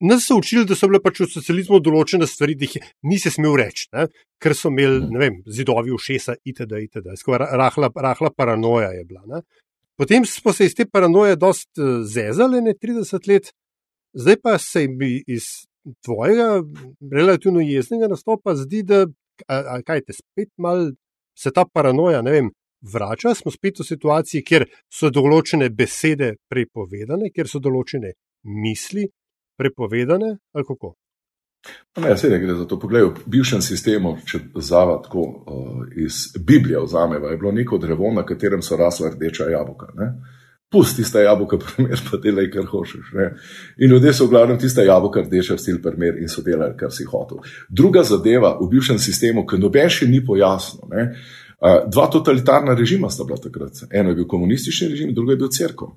nas 0.00 0.26
so 0.26 0.36
učili, 0.36 0.66
da 0.66 0.76
so 0.76 0.88
bile 0.88 1.00
pač 1.00 1.22
v 1.22 1.28
socializmu 1.30 1.80
določene 1.80 2.26
stvari, 2.28 2.56
da 2.58 2.66
jih 2.66 2.88
nisi 3.08 3.30
smel 3.32 3.56
reči, 3.56 3.86
ne? 3.94 4.08
ker 4.42 4.54
so 4.56 4.72
imeli 4.72 5.04
mhm. 5.06 5.20
vem, 5.20 5.38
zidovi 5.46 5.94
v 5.94 6.00
šesa, 6.00 6.36
itd. 6.44 6.80
itd. 6.88 7.14
Rahla, 7.24 7.90
rahla 7.94 8.30
paranoja 8.36 8.90
je 8.92 9.04
bila. 9.08 9.22
Ne? 9.30 9.44
Potem 9.96 10.24
smo 10.26 10.52
se 10.52 10.66
iz 10.66 10.74
te 10.74 10.86
paranoje 10.86 11.36
dost 11.36 11.70
eh, 11.78 12.02
zezali, 12.04 12.62
ne 12.62 12.74
30 12.74 13.28
let, 13.28 13.52
zdaj 14.12 14.36
pa 14.42 14.58
se 14.58 14.88
mi 14.88 15.22
iz 15.26 15.44
tvojega 16.04 16.62
relativno 17.12 17.60
jeznega 17.60 18.08
nastopa 18.08 18.54
zdi, 18.56 18.82
da 18.82 19.06
a, 19.46 19.56
a, 19.56 19.80
kaj 19.82 20.04
te 20.06 20.12
spet 20.12 20.50
mal 20.56 20.90
se 21.38 21.50
ta 21.50 21.64
paranoja, 21.72 22.22
ne 22.22 22.30
vem. 22.30 22.52
Vrača, 22.84 23.32
smo 23.34 23.48
spet 23.50 23.78
v 23.80 23.86
situaciji, 23.88 24.44
kjer 24.44 24.66
so 24.92 25.08
določene 25.08 25.70
besede 25.72 26.34
prepovedane, 26.52 27.30
kjer 27.32 27.48
so 27.48 27.60
določene 27.64 28.10
misli 28.44 29.06
prepovedane 29.56 30.34
ali 30.52 30.68
kako? 30.68 30.92
Ne, 31.96 32.16
se 32.16 32.28
ne 32.30 32.38
gre 32.38 32.54
za 32.54 32.64
to. 32.66 32.78
Poglej, 32.78 33.04
v 33.06 33.28
bivšem 33.30 33.62
sistemu, 33.62 34.16
če 34.26 34.40
zava 34.58 34.96
tako 35.02 35.22
uh, 35.22 35.84
iz 35.96 36.32
Biblije 36.38 36.80
vzameva, 36.82 37.30
je 37.30 37.38
bilo 37.38 37.52
neko 37.54 37.78
drevo, 37.78 38.10
na 38.12 38.24
katerem 38.26 38.62
so 38.62 38.76
rasla 38.76 39.12
rdeča 39.14 39.46
jabolka. 39.52 39.92
Ne? 39.94 40.08
Pusti 40.70 41.02
tiste 41.02 41.22
jabolka, 41.22 41.58
primer, 41.62 42.00
pa 42.10 42.18
delaj, 42.18 42.50
kar 42.50 42.66
hočeš. 42.66 43.12
Ne? 43.14 43.28
In 43.78 43.94
ljudje 43.94 44.12
so 44.12 44.26
v 44.26 44.34
glavnem 44.34 44.58
tiste 44.58 44.82
jabolka 44.82 45.22
rdeča, 45.22 45.58
stil 45.58 45.78
primer 45.82 46.18
in 46.18 46.28
so 46.28 46.42
delali, 46.42 46.74
kar 46.76 46.90
si 46.90 47.06
hotel. 47.06 47.44
Druga 47.70 48.02
zadeva 48.02 48.56
v 48.58 48.68
bivšem 48.74 48.98
sistemu, 48.98 49.46
ki 49.46 49.62
noben 49.62 49.90
še 49.90 50.10
ni 50.10 50.18
pojasnil. 50.24 51.14
Dva 51.64 52.10
totalitarna 52.10 52.74
režima 52.74 53.08
sta 53.10 53.24
bila 53.24 53.38
takrat. 53.38 53.86
Eno 53.90 54.10
je 54.10 54.18
bil 54.18 54.26
komunistični 54.28 54.90
režim, 54.90 55.14
drugo 55.14 55.32
je 55.32 55.40
bil 55.40 55.48
crkva. 55.48 55.94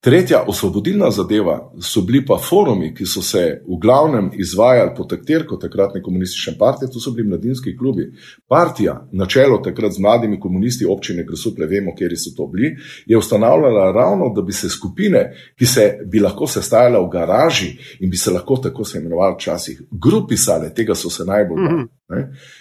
Tretja 0.00 0.44
osvobodilna 0.46 1.10
zadeva 1.10 1.72
so 1.82 2.00
bili 2.06 2.20
pa 2.26 2.36
forumi, 2.38 2.92
ki 2.94 3.06
so 3.06 3.22
se 3.22 3.40
v 3.66 3.78
glavnem 3.82 4.30
izvajali 4.38 4.92
pod 4.96 5.08
taktirko 5.10 5.56
takratne 5.56 6.02
komunistične 6.02 6.54
partije, 6.58 6.90
to 6.92 7.00
so 7.02 7.10
bili 7.10 7.28
mladinski 7.28 7.74
klubi. 7.76 8.06
Partija, 8.48 9.08
na 9.12 9.26
čelo 9.26 9.58
takrat 9.58 9.92
z 9.92 9.98
mladimi 9.98 10.38
komunisti 10.40 10.86
občine 10.86 11.26
Krsuple, 11.26 11.66
vemo, 11.66 11.96
kje 11.98 12.16
so 12.16 12.30
to 12.36 12.46
bili, 12.46 12.76
je 13.06 13.18
ustanavljala 13.18 13.90
ravno, 13.92 14.30
da 14.36 14.42
bi 14.42 14.52
se 14.52 14.70
skupine, 14.70 15.34
ki 15.58 15.66
se 15.66 15.90
bi 16.06 16.20
lahko 16.20 16.46
sestajale 16.46 17.02
v 17.02 17.10
garaži 17.10 17.74
in 18.00 18.10
bi 18.10 18.16
se 18.16 18.30
lahko 18.30 18.56
tako 18.56 18.84
se 18.84 18.98
imenovali 18.98 19.34
včasih, 19.34 19.82
grupisale, 19.90 20.74
tega 20.74 20.94
so 20.94 21.10
se 21.10 21.24
najbolj. 21.24 21.58
Mm 21.58 21.74
-hmm. 21.74 21.88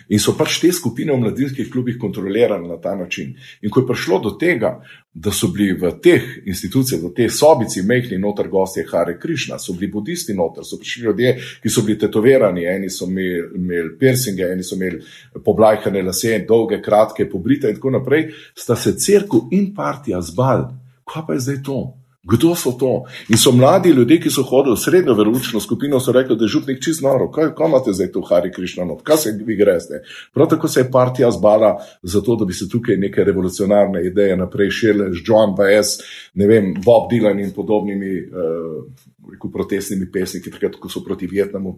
In 0.10 0.20
so 0.20 0.34
pač 0.36 0.58
te 0.60 0.72
skupine 0.76 1.14
v 1.14 1.22
mladinskih 1.22 1.70
klubih 1.72 1.96
kontrolirane 2.02 2.68
na 2.68 2.76
ta 2.82 2.96
način. 2.96 3.36
In 3.62 3.72
ko 3.72 3.80
je 3.80 3.88
prišlo 3.88 4.20
do 4.20 4.32
tega, 4.40 4.82
da 5.14 5.32
so 5.32 5.48
bili 5.48 5.72
v 5.74 5.92
teh 6.04 6.24
institucijah, 6.46 7.02
v 7.08 7.14
tej 7.16 7.30
sobici, 7.30 7.82
mehni 7.82 8.18
noter 8.22 8.48
gostje 8.48 8.86
Hare 8.92 9.18
Krišna, 9.20 9.60
so 9.60 9.74
bili 9.74 9.92
budisti 9.92 10.34
noter, 10.34 10.66
so 10.66 10.78
prišli 10.78 11.04
ljudje, 11.04 11.36
ki 11.64 11.70
so 11.70 11.82
bili 11.82 12.00
tetovirani, 12.00 12.66
eni 12.66 12.90
so 12.90 13.06
imeli, 13.10 13.44
imeli 13.56 13.94
piercinge, 14.00 14.52
eni 14.54 14.64
so 14.64 14.76
imeli 14.76 15.02
poblajkane 15.44 16.04
lase, 16.04 16.40
dolge, 16.48 16.82
kratke, 16.82 17.30
pobrite 17.30 17.70
in 17.70 17.80
tako 17.80 17.98
naprej, 17.98 18.30
sta 18.56 18.76
se 18.76 18.96
crkva 18.98 19.48
in 19.52 19.74
partija 19.76 20.22
zbal. 20.22 20.70
Kaj 21.08 21.24
pa 21.28 21.34
je 21.34 21.40
zdaj 21.40 21.64
to? 21.64 21.97
Kdo 22.28 22.56
so 22.56 22.72
to? 22.72 23.04
In 23.30 23.38
so 23.38 23.52
mladi 23.52 23.90
ljudje, 23.90 24.20
ki 24.22 24.30
so 24.30 24.44
hodili 24.44 24.76
v 24.76 24.82
srednjo 24.82 25.14
veručno 25.16 25.60
skupino, 25.60 26.00
so 26.00 26.12
rekli, 26.12 26.36
da 26.36 26.44
je 26.46 26.54
župnik 26.58 26.82
čist 26.84 27.02
noro. 27.02 27.30
Kaj, 27.32 27.54
kaj 27.56 27.70
imate 27.70 27.94
zdaj 27.94 28.12
tu, 28.12 28.22
Hari 28.22 28.52
Krišnano? 28.52 28.98
Kaj 29.04 29.18
se 29.18 29.34
vi 29.46 29.56
greste? 29.56 30.02
Prav 30.34 30.50
tako 30.52 30.68
se 30.68 30.80
je 30.80 30.92
partija 30.92 31.32
zbala 31.32 31.78
za 32.04 32.22
to, 32.22 32.36
da 32.36 32.46
bi 32.46 32.54
se 32.54 32.70
tukaj 32.70 32.98
neke 32.98 33.24
revolucionarne 33.24 34.06
ideje 34.06 34.38
naprej 34.38 34.72
širile 34.72 35.12
z 35.14 35.24
John 35.24 35.56
Baez, 35.58 35.98
ne 36.34 36.48
vem, 36.48 36.74
Bob 36.86 37.12
Dylan 37.12 37.40
in 37.44 37.54
podobnimi 37.56 38.20
uh, 38.28 39.52
protestnimi 39.54 40.12
pesniki, 40.12 40.52
takrat, 40.52 40.76
ko 40.76 40.90
so 40.90 41.04
proti 41.06 41.28
Vietnamu 41.28 41.78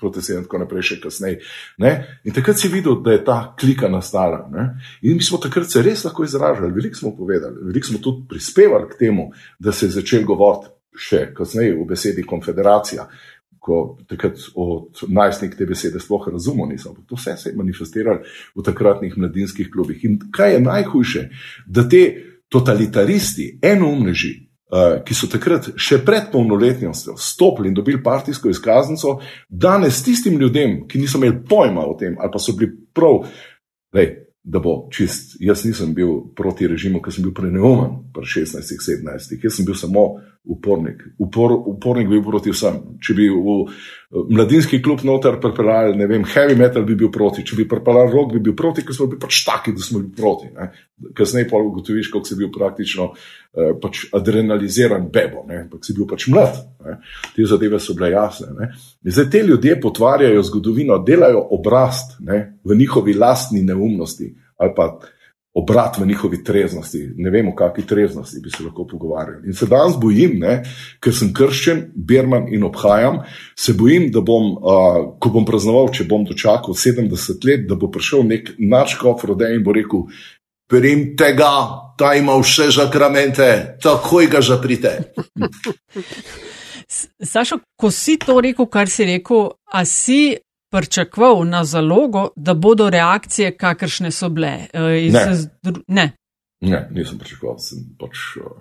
proti 0.00 0.22
sedem, 0.22 0.44
tako 0.46 0.62
naprej, 0.64 0.86
še 0.88 0.98
kasneje. 1.02 1.40
In 2.24 2.34
takrat 2.36 2.58
si 2.58 2.70
videl, 2.72 2.98
da 3.04 3.14
je 3.14 3.24
ta 3.24 3.38
klika 3.60 3.88
nastala. 3.92 4.42
Ne? 4.52 4.66
In 5.02 5.18
mi 5.18 5.26
smo 5.26 5.38
takrat 5.42 5.70
se 5.70 5.82
res 5.84 6.04
lahko 6.04 6.24
izražali, 6.24 6.72
veliko 6.74 6.98
smo 6.98 7.14
povedali, 7.16 7.60
veliko 7.68 7.92
smo 7.92 8.00
tudi 8.02 8.26
prispevali 8.30 8.88
k 8.90 8.98
temu, 8.98 9.30
da 9.58 9.72
se 9.72 9.86
je 9.86 9.98
začel 10.00 10.24
govoriti 10.28 10.72
še 10.96 11.28
kasneje 11.36 11.76
v 11.78 11.86
besedi 11.88 12.24
konfederacija. 12.26 13.06
Ko 13.60 13.98
takrat 14.08 14.40
od 14.56 15.02
najstnik 15.12 15.52
te 15.58 15.66
besede 15.68 16.00
sploh 16.00 16.30
razumel, 16.32 16.70
nisem. 16.72 16.96
To 17.06 17.18
vse 17.18 17.36
se 17.36 17.50
je 17.50 17.56
manifestiralo 17.58 18.24
v 18.56 18.64
takratnih 18.64 19.18
mladinskih 19.20 19.68
klubih. 19.68 20.00
In 20.08 20.16
kaj 20.32 20.54
je 20.56 20.60
najhujše, 20.64 21.26
da 21.68 21.84
te 21.84 22.04
totalitaristi, 22.48 23.58
enoumneži, 23.62 24.49
ki 25.04 25.14
so 25.18 25.26
takrat 25.30 25.72
še 25.80 25.98
pred 26.06 26.28
polnoletnostjo 26.32 27.16
stopili 27.18 27.70
in 27.70 27.74
dobili 27.74 28.02
partijsko 28.02 28.50
izkaznico, 28.52 29.16
danes 29.48 30.02
tistim 30.06 30.38
ljudem, 30.38 30.84
ki 30.88 31.00
niso 31.02 31.18
imeli 31.18 31.40
pojma 31.48 31.86
o 31.86 31.96
tem, 31.98 32.14
ali 32.20 32.30
pa 32.32 32.38
so 32.38 32.54
bili 32.58 32.70
prav, 32.94 33.24
lej, 33.94 34.12
da 34.42 34.62
bo 34.62 34.76
čist. 34.92 35.36
Jaz 35.42 35.64
nisem 35.66 35.94
bil 35.94 36.32
proti 36.36 36.68
režimu, 36.70 37.02
ker 37.02 37.12
sem 37.12 37.26
bil 37.26 37.34
preneumen, 37.36 37.98
pri 38.14 38.30
16-17, 38.30 39.36
jaz 39.42 39.58
sem 39.58 39.66
bil 39.66 39.78
samo 39.78 40.06
upornik. 40.44 41.02
Upor, 41.18 41.52
upornik 41.66 42.08
bi 42.08 42.16
bil 42.16 42.24
proti 42.24 42.52
vsem. 42.52 42.78
Če 43.04 43.14
bi 43.16 43.26
v 43.28 43.56
mladinski 44.32 44.80
klub 44.82 45.04
noter 45.06 45.36
pripeljali, 45.42 45.98
ne 46.00 46.08
vem, 46.10 46.24
heavy 46.26 46.56
metal 46.58 46.86
bi 46.88 46.96
bil 46.98 47.10
proti, 47.12 47.44
če 47.46 47.58
bi 47.58 47.66
pripeljali 47.68 48.12
rock, 48.14 48.32
bi 48.34 48.42
bil 48.48 48.56
proti, 48.56 48.84
ker 48.86 48.96
smo 48.96 49.10
bili 49.10 49.20
pač 49.20 49.42
taki, 49.46 49.74
da 49.76 49.84
smo 49.84 50.00
bili 50.00 50.14
proti. 50.16 50.50
Kasneje 51.16 51.48
pa 51.50 51.60
ugotoviš, 51.60 52.10
kako 52.10 52.24
si 52.26 52.38
bil 52.40 52.50
praktično 52.54 53.10
eh, 53.12 53.72
pač 53.82 54.06
adrenaliziran 54.16 55.06
bebo, 55.12 55.44
ampak 55.44 55.86
si 55.86 55.94
bil 55.96 56.08
pač 56.10 56.26
mlad. 56.32 56.58
Ne? 56.86 56.98
Te 57.36 57.46
zadeve 57.46 57.80
so 57.82 57.94
bile 57.98 58.14
jasne. 58.16 58.54
Ne? 58.56 58.72
Zdaj 59.04 59.30
te 59.30 59.44
ljudje 59.46 59.78
potvarjajo 59.80 60.42
zgodovino, 60.48 60.98
delajo 61.04 61.44
obrast 61.58 62.16
ne? 62.24 62.42
v 62.64 62.80
njihovi 62.80 63.14
lastni 63.14 63.62
neumnosti 63.62 64.34
ali 64.60 64.72
pa 64.76 64.90
obrat 65.54 65.98
v 65.98 66.06
njihovi 66.06 66.44
treznosti. 66.44 67.10
Ne 67.16 67.30
vemo, 67.30 67.54
kakšni 67.54 67.86
treznosti 67.86 68.40
bi 68.40 68.50
se 68.50 68.64
lahko 68.64 68.86
pogovarjali. 68.86 69.46
In 69.46 69.54
se 69.54 69.66
danes 69.66 69.96
bojim, 70.00 70.38
ne, 70.38 70.60
ker 71.02 71.14
sem 71.14 71.32
krščen, 71.34 71.84
berman 71.94 72.46
in 72.54 72.64
obhajam, 72.64 73.22
se 73.58 73.74
bojim, 73.74 74.10
da 74.14 74.22
bom, 74.22 74.52
uh, 74.54 75.00
ko 75.18 75.32
bom 75.34 75.46
praznoval, 75.46 75.90
če 75.94 76.06
bom 76.10 76.24
dočakal 76.24 76.74
70 76.74 77.48
let, 77.48 77.66
da 77.68 77.74
bo 77.74 77.90
prišel 77.90 78.22
nek 78.30 78.52
načkov 78.58 79.24
rode 79.26 79.50
in 79.54 79.64
bo 79.66 79.74
rekel: 79.74 80.06
Prim 80.70 81.16
tega, 81.18 81.50
ta 81.98 82.14
ima 82.14 82.36
vse 82.38 82.68
zakramente, 82.70 83.78
takoj 83.82 84.30
ga 84.30 84.40
zaprite. 84.40 84.92
Sašo, 87.22 87.58
ko 87.76 87.90
si 87.90 88.16
to 88.22 88.38
rekel, 88.40 88.66
kar 88.70 88.90
si 88.90 89.04
rekel, 89.06 89.50
a 89.66 89.82
si 89.84 90.38
pričakoval 90.70 91.44
na 91.44 91.64
zalogo, 91.64 92.28
da 92.36 92.54
bodo 92.54 92.90
reakcije, 92.90 93.56
kakršne 93.56 94.10
so 94.10 94.28
bile. 94.28 94.52
Uh, 94.74 95.12
ne. 95.12 95.34
Zdru... 95.34 95.82
ne. 95.88 96.12
ne, 96.60 96.88
nisem 96.90 97.18
pričakoval. 97.18 97.58
Sem 97.58 97.78
pač, 97.98 98.16
uh, 98.40 98.56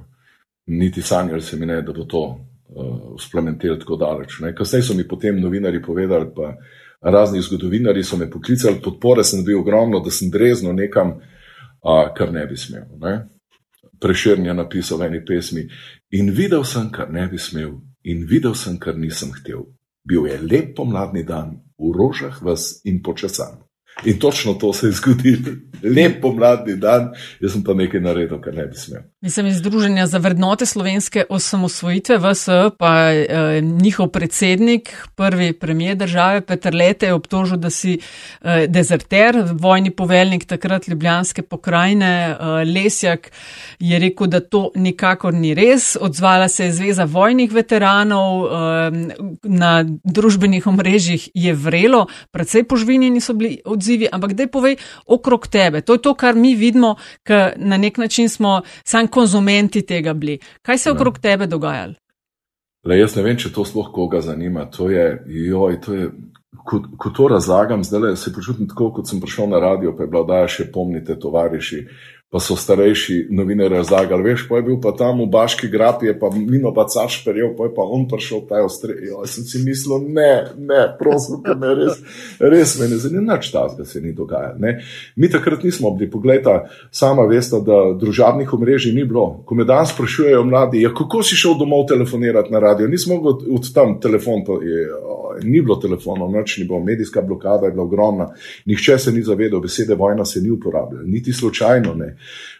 niti 0.66 1.02
sanjal 1.02 1.42
se 1.42 1.58
mi 1.58 1.66
ne, 1.66 1.82
da 1.82 1.94
bo 1.94 2.06
to 2.06 2.24
uh, 2.26 3.16
splementirati 3.20 3.80
tako 3.80 3.96
daleč. 3.96 4.40
Kasneje 4.58 4.84
so 4.84 4.94
mi 4.94 5.08
potem 5.08 5.42
novinari 5.42 5.82
povedali, 5.82 6.32
pa 6.36 6.56
razni 7.02 7.42
zgodovinari 7.42 8.04
so 8.04 8.18
me 8.18 8.30
poklicali, 8.30 8.82
podpore 8.84 9.24
sem 9.24 9.44
bil 9.46 9.60
ogromno, 9.60 10.00
da 10.00 10.12
sem 10.12 10.30
drezno 10.30 10.74
nekam, 10.74 11.10
uh, 11.10 12.14
kar 12.18 12.34
ne 12.34 12.46
bi 12.46 12.58
smel. 12.58 12.86
Ne? 13.00 13.20
Preširn 14.00 14.46
je 14.46 14.54
napisal 14.54 14.98
v 14.98 15.12
eni 15.12 15.26
pesmi 15.26 15.68
in 16.12 16.32
videl 16.32 16.64
sem, 16.64 16.92
kar 16.92 17.12
ne 17.12 17.28
bi 17.28 17.38
smel, 17.38 17.76
in 18.04 18.26
videl 18.26 18.56
sem, 18.56 18.80
kar 18.80 18.98
nisem 18.98 19.32
hotel. 19.36 19.66
Bil 20.10 20.26
je 20.26 20.38
lep 20.42 20.74
pomladni 20.74 21.22
dan, 21.22 21.62
v 21.78 21.94
rožah 21.94 22.34
vas 22.42 22.82
in 22.90 23.06
počasan. 23.06 23.69
In 24.06 24.20
točno 24.20 24.54
to 24.54 24.74
se 24.74 24.88
je 24.88 24.92
zgodilo. 24.92 25.56
Lep 25.84 26.22
pomladni 26.22 26.76
dan, 26.76 27.14
jaz 27.40 27.54
sem 27.54 27.64
pa 27.64 27.74
nekaj 27.74 28.02
naredil, 28.04 28.40
kar 28.44 28.56
ne 28.56 28.66
bi 28.68 28.76
smel. 28.76 29.02
Mislim, 29.22 29.48
iz 29.48 29.58
Združenja 29.58 30.08
za 30.08 30.18
vrednote 30.18 30.66
slovenske 30.66 31.24
osamosvojitve, 31.30 32.18
VSE, 32.18 32.58
pa 32.80 33.12
eh, 33.12 33.62
njihov 33.62 34.08
predsednik, 34.08 34.92
prvi 35.16 35.54
premijer 35.54 35.96
države, 35.96 36.42
Petr 36.42 36.76
Lete, 36.76 37.06
je 37.06 37.14
obtožil, 37.14 37.58
da 37.58 37.70
si 37.70 38.00
eh, 38.00 38.68
dezerter, 38.68 39.44
vojni 39.54 39.92
poveljnik 39.92 40.46
takrat 40.46 40.88
Ljubljanske 40.88 41.42
pokrajine, 41.42 42.12
eh, 42.30 42.64
Lesjak 42.74 43.32
je 43.80 44.00
rekel, 44.00 44.28
da 44.28 44.40
to 44.40 44.72
nikakor 44.76 45.34
ni 45.34 45.54
res. 45.54 45.96
Odzvala 46.02 46.48
se 46.48 46.66
je 46.66 46.74
Zveza 46.74 47.04
vojnih 47.04 47.52
veteranov, 47.52 48.46
eh, 48.46 48.92
na 49.44 49.86
družbenih 50.04 50.68
omrežjih 50.68 51.30
je 51.34 51.54
vrelo, 51.54 52.06
predvsej 52.32 52.64
požvinjeni 52.64 53.22
so 53.22 53.34
bili 53.34 53.62
odzivi, 53.90 54.08
ampak 54.12 54.34
dej 54.38 54.48
povej 54.48 54.78
okrog 55.08 55.48
tebe. 55.48 55.82
To 55.82 55.98
je 55.98 56.02
to, 56.02 56.14
kar 56.14 56.36
mi 56.36 56.56
vidimo, 56.56 56.96
ker 57.24 57.58
na 57.58 57.78
nek 57.78 57.98
način 57.98 58.30
smo 58.30 58.62
sam 58.84 59.08
konzumenti 59.08 59.82
tega 59.82 60.14
bili. 60.14 60.40
Kaj 60.62 60.78
se 60.78 60.90
je 60.90 60.94
okrog 60.94 61.18
ja. 61.18 61.22
tebe 61.22 61.48
dogajalo? 61.48 61.94
Le, 62.86 63.00
jaz 63.00 63.16
ne 63.16 63.24
vem, 63.24 63.38
če 63.38 63.52
to 63.52 63.66
sploh 63.66 63.90
koga 63.92 64.22
zanima. 64.22 64.70
To 64.72 64.90
je, 64.90 65.24
joj, 65.28 65.82
to 65.82 65.94
je, 65.94 66.12
ko, 66.64 66.80
ko 66.98 67.10
to 67.10 67.28
razlagam, 67.28 67.84
zdaj 67.84 68.16
se 68.16 68.34
počutim 68.34 68.70
tako, 68.70 68.94
kot 68.94 69.10
sem 69.10 69.20
prišel 69.22 69.50
na 69.50 69.60
radio, 69.60 69.96
pa 69.98 70.06
je 70.06 70.12
bila 70.14 70.24
da 70.24 70.48
še 70.48 70.70
pomnite, 70.72 71.20
tovariši 71.20 71.84
pa 72.32 72.40
so 72.40 72.56
starejši 72.56 73.28
novinari 73.34 73.74
razlagali, 73.74 74.24
veš, 74.24 74.44
pa 74.50 74.60
je 74.60 74.64
bil 74.68 74.76
pa 74.82 74.92
tam 74.98 75.24
v 75.24 75.26
Baški 75.34 75.68
grapi, 75.68 76.12
pa 76.20 76.30
mimo 76.30 76.70
pa 76.74 76.86
caš 76.86 77.24
perjel, 77.26 77.56
pa 77.58 77.66
je 77.66 77.74
pa 77.74 77.82
on 77.82 78.06
prišel 78.08 78.44
ta 78.50 78.62
ostrij. 78.62 79.08
Jaz 79.10 79.34
sem 79.34 79.48
si 79.50 79.62
mislil, 79.66 80.04
ne, 80.14 80.46
ne, 80.58 80.84
prosim, 81.00 81.42
da 81.46 81.56
me 81.58 81.74
res, 81.80 81.98
res 82.40 82.76
me 82.78 82.92
ne 82.92 83.00
zanima, 83.02 83.34
nič 83.34 83.50
ta, 83.50 83.66
da 83.74 83.86
se 83.86 84.02
ni 84.02 84.14
dogajalo. 84.14 84.76
Mi 85.16 85.30
takrat 85.30 85.66
nismo 85.66 85.90
bili, 85.98 86.12
pogledajte, 86.12 86.70
sama 86.92 87.26
veste, 87.26 87.64
da 87.66 87.80
družabnih 87.98 88.54
omrežij 88.54 88.94
ni 88.94 89.08
bilo. 89.10 89.42
Ko 89.46 89.58
me 89.58 89.66
danes 89.66 89.96
sprašujejo 89.96 90.44
mladi, 90.46 90.84
ja, 90.86 90.94
kako 90.94 91.24
si 91.26 91.38
šel 91.40 91.58
domov 91.58 91.88
telefonirati 91.90 92.54
na 92.54 92.62
radio, 92.62 92.88
nismo 92.88 93.18
mogli 93.18 93.50
od 93.58 93.74
tam 93.74 93.98
telefon, 94.00 94.46
to 94.46 94.62
je. 94.62 94.86
Ni 95.40 95.62
bilo 95.62 95.78
telefonov, 95.80 96.32
noč 96.34 96.58
ni 96.58 96.66
bilo, 96.68 96.82
medijska 96.84 97.22
blokada 97.22 97.66
je 97.66 97.72
bila 97.72 97.84
ogromna, 97.86 98.26
nihče 98.68 98.98
se 99.00 99.12
ni 99.16 99.22
zavedal, 99.24 99.62
besede 99.64 99.96
vojna 99.96 100.26
se 100.26 100.42
ni 100.42 100.50
uporabljala, 100.52 101.06
niti 101.08 101.34
slučajno 101.34 101.94
ne. 101.96 102.10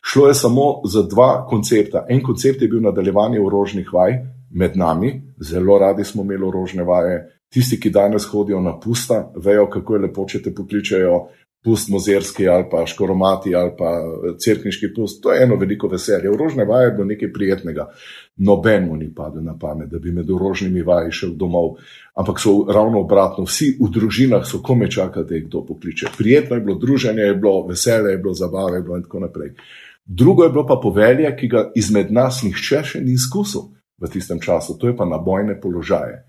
Šlo 0.02 0.28
je 0.28 0.34
samo 0.34 0.82
za 0.86 1.04
dva 1.04 1.46
koncepta. 1.50 2.06
En 2.10 2.24
koncept 2.24 2.62
je 2.62 2.68
bil 2.68 2.82
nadaljevanje 2.82 3.42
orožnih 3.42 3.94
vaj 3.94 4.20
med 4.52 4.78
nami, 4.78 5.22
zelo 5.40 5.78
radi 5.80 6.04
smo 6.04 6.24
imeli 6.24 6.48
orožne 6.48 6.84
vaje. 6.84 7.20
Tisti, 7.50 7.80
ki 7.80 7.90
danes 7.90 8.28
hodijo 8.30 8.60
na 8.62 8.76
pusta, 8.80 9.32
vejo, 9.36 9.66
kako 9.70 9.96
je 9.96 10.02
lepo, 10.02 10.26
če 10.30 10.42
te 10.46 10.52
pokličejo 10.54 11.16
pust 11.64 11.90
mozerski 11.90 12.48
ali 12.48 12.66
pa 12.72 12.86
škoromati 12.86 13.56
ali 13.56 13.72
pa 13.78 13.90
crkniški 14.46 14.94
pust. 14.96 15.24
To 15.24 15.34
je 15.34 15.44
eno 15.44 15.56
veliko 15.56 15.88
veselje. 15.88 16.32
Orožne 16.32 16.66
vaje 16.66 16.88
je 16.88 16.92
bilo 16.92 17.06
nekaj 17.06 17.34
prijetnega. 17.34 17.88
Nobenemu 18.38 18.96
ni 18.96 19.14
padlo 19.16 19.42
na 19.42 19.58
pamet, 19.60 19.90
da 19.90 20.00
bi 20.00 20.12
med 20.12 20.32
orožnimi 20.32 20.82
vaji 20.82 21.12
šel 21.12 21.34
domov. 21.36 21.76
Ampak 22.16 22.40
so 22.40 22.66
ravno 22.74 23.02
obratno, 23.02 23.44
vsi 23.44 23.74
v 23.80 23.90
družinah 23.92 24.46
so 24.48 24.62
kome 24.64 24.92
čakali, 24.92 25.26
da 25.28 25.36
jih 25.36 25.46
kdo 25.48 25.66
pokliče. 25.66 26.14
Prijetno 26.18 26.56
je 26.56 26.62
bilo 26.62 26.78
druženje, 26.78 27.22
je 27.22 27.36
bilo 27.36 27.68
veselje, 27.68 28.12
je 28.12 28.18
bilo 28.18 28.34
zabave 28.34 28.78
je 28.78 28.82
bilo 28.82 28.98
in 28.98 29.04
tako 29.04 29.20
naprej. 29.20 29.54
Drugo 30.06 30.44
je 30.44 30.50
bilo 30.50 30.66
pa 30.68 30.80
povelje, 30.82 31.36
ki 31.38 31.48
ga 31.48 31.72
izmed 31.76 32.12
nas 32.12 32.42
nihče 32.44 32.84
še 32.84 33.02
ni 33.04 33.14
izkusil 33.14 33.70
v 34.00 34.10
tistem 34.10 34.40
času, 34.40 34.78
to 34.80 34.88
je 34.88 34.96
pa 34.98 35.06
na 35.06 35.18
bojne 35.18 35.60
položaje. 35.62 36.24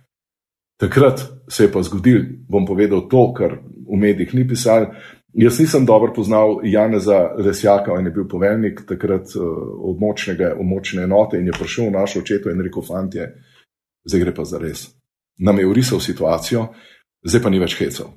Takrat 0.80 1.22
se 1.48 1.64
je 1.64 1.72
pa 1.72 1.82
zgodil, 1.82 2.22
bom 2.48 2.66
povedal 2.66 3.06
to, 3.08 3.32
kar 3.36 3.58
v 3.62 3.96
medijih 4.00 4.34
ni 4.34 4.46
pisal, 4.48 4.90
Jaz 5.34 5.58
nisem 5.60 5.86
dobro 5.86 6.12
poznal 6.12 6.60
Janeza 6.62 7.30
Resjaka, 7.38 7.92
on 7.92 8.06
je 8.06 8.10
bil 8.10 8.26
poveljnik 8.28 8.82
takrat 8.88 9.30
uh, 9.38 9.44
območnega, 9.92 10.56
območne 10.58 11.04
enote 11.06 11.38
in 11.38 11.46
je 11.46 11.54
prišel 11.58 11.86
v 11.86 11.94
našo 11.98 12.22
očeto 12.24 12.50
in 12.50 12.62
rekel: 12.62 12.82
Fantje, 12.82 13.28
zdaj 14.04 14.20
gre 14.20 14.34
pa 14.34 14.44
za 14.44 14.58
res. 14.58 14.88
Nam 15.38 15.58
je 15.58 15.66
urisal 15.66 16.00
situacijo, 16.00 16.66
zdaj 17.22 17.42
pa 17.42 17.50
ni 17.50 17.62
več 17.62 17.78
hecev. 17.78 18.10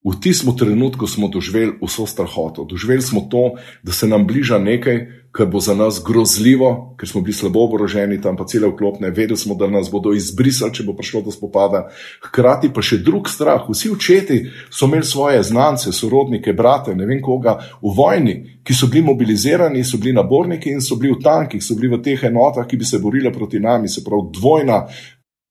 V 0.00 0.16
tistem 0.22 0.56
trenutku 0.56 1.06
smo 1.06 1.28
doživeli 1.28 1.76
vso 1.82 2.06
strahoto. 2.06 2.64
Doživeli 2.64 3.02
smo 3.02 3.26
to, 3.30 3.58
da 3.82 3.92
se 3.92 4.08
nam 4.08 4.24
bliža 4.26 4.58
nekaj, 4.58 5.19
kar 5.32 5.46
bo 5.46 5.60
za 5.60 5.74
nas 5.74 6.02
grozljivo, 6.06 6.94
ker 6.98 7.08
smo 7.08 7.20
bili 7.20 7.32
slabo 7.32 7.62
oboroženi, 7.64 8.20
tam 8.22 8.36
pa 8.36 8.44
cele 8.44 8.68
vklopne, 8.68 9.10
vedeli 9.10 9.36
smo, 9.36 9.54
da 9.54 9.68
nas 9.70 9.90
bodo 9.90 10.12
izbrisali, 10.12 10.74
če 10.74 10.84
bo 10.84 10.94
prišlo 10.98 11.22
do 11.22 11.30
spopada. 11.30 11.84
Hkrati 12.26 12.72
pa 12.74 12.82
še 12.82 12.98
drug 13.06 13.30
strah. 13.30 13.62
Vsi 13.68 13.92
učeti 13.94 14.40
so 14.70 14.88
imeli 14.90 15.06
svoje 15.06 15.42
znance, 15.46 15.92
sorodnike, 15.92 16.52
brate, 16.52 16.94
ne 16.98 17.06
vem 17.06 17.22
koga 17.22 17.60
v 17.82 17.94
vojni, 17.96 18.36
ki 18.66 18.74
so 18.74 18.90
bili 18.90 19.06
mobilizirani, 19.06 19.84
so 19.84 20.02
bili 20.02 20.16
naborniki 20.18 20.74
in 20.74 20.82
so 20.82 20.98
bili 20.98 21.14
v 21.14 21.22
tankih, 21.22 21.62
so 21.62 21.78
bili 21.78 21.94
v 21.94 22.02
teh 22.02 22.26
enotah, 22.26 22.66
ki 22.66 22.80
bi 22.80 22.88
se 22.88 22.98
borile 22.98 23.32
proti 23.32 23.62
nami, 23.62 23.88
se 23.88 24.02
pravi 24.04 24.34
dvojna 24.34 24.82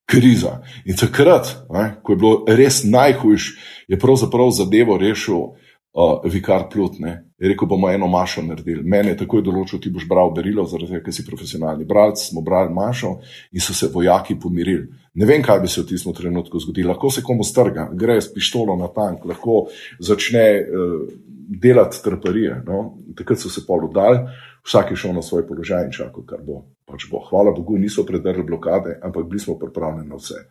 kriza. 0.10 0.60
In 0.86 0.98
takrat, 1.00 1.56
ne, 1.72 1.88
ko 2.04 2.14
je 2.14 2.20
bilo 2.20 2.36
res 2.48 2.84
najhujš, 2.84 3.50
je 3.88 4.00
pravzaprav 4.00 4.52
zadevo 4.52 4.98
rešil 5.00 5.54
uh, 6.00 6.32
vikar 6.32 6.68
Plut. 6.72 7.00
Ne. 7.00 7.14
Je 7.40 7.50
rekel, 7.52 7.68
bomo 7.68 7.90
eno 7.92 8.08
mašo 8.08 8.42
naredili. 8.44 8.84
Mene 8.84 9.14
je 9.14 9.22
takoj 9.22 9.44
določil, 9.44 9.80
ti 9.80 9.92
boš 9.94 10.08
bral 10.10 10.32
berilo, 10.36 10.66
zaradi 10.68 10.94
tega, 10.94 11.04
ker 11.06 11.16
si 11.16 11.26
profesionalni 11.28 11.88
bralec, 11.88 12.20
smo 12.20 12.44
brali 12.46 12.74
mašo 12.74 13.14
in 13.56 13.64
so 13.64 13.76
se 13.76 13.88
vojaki 13.94 14.36
pomirili. 14.40 14.88
Ne 15.20 15.28
vem, 15.28 15.44
kaj 15.44 15.62
bi 15.64 15.72
se 15.72 15.82
v 15.84 15.90
tistem 15.92 16.16
trenutku 16.16 16.60
zgodilo. 16.60 16.94
Lahko 16.94 17.12
se 17.12 17.24
komu 17.26 17.48
strga, 17.48 17.90
gre 17.94 18.20
s 18.22 18.32
pištolo 18.34 18.76
na 18.80 18.92
tank, 18.96 19.26
lahko 19.28 19.66
začne 20.00 20.46
uh, 20.60 21.08
delati 21.50 22.04
trparije. 22.04 22.62
No. 22.68 22.84
Takrat 23.18 23.40
so 23.40 23.52
se 23.52 23.66
pol 23.68 23.88
udali, 23.90 24.22
vsak 24.68 24.92
je 24.92 25.00
šel 25.04 25.16
na 25.16 25.24
svoj 25.26 25.48
položaj 25.48 25.88
in 25.88 25.96
čakal, 25.96 26.28
kar 26.28 26.44
bo. 26.46 26.64
Pač 26.90 27.08
bo. 27.12 27.24
Hvala 27.30 27.56
Bogu, 27.56 27.78
niso 27.78 28.06
predrli 28.06 28.44
blokade, 28.44 29.00
ampak 29.04 29.28
bili 29.30 29.40
smo 29.40 29.58
pripravljeni 29.60 30.10
na 30.10 30.20
vse. 30.20 30.44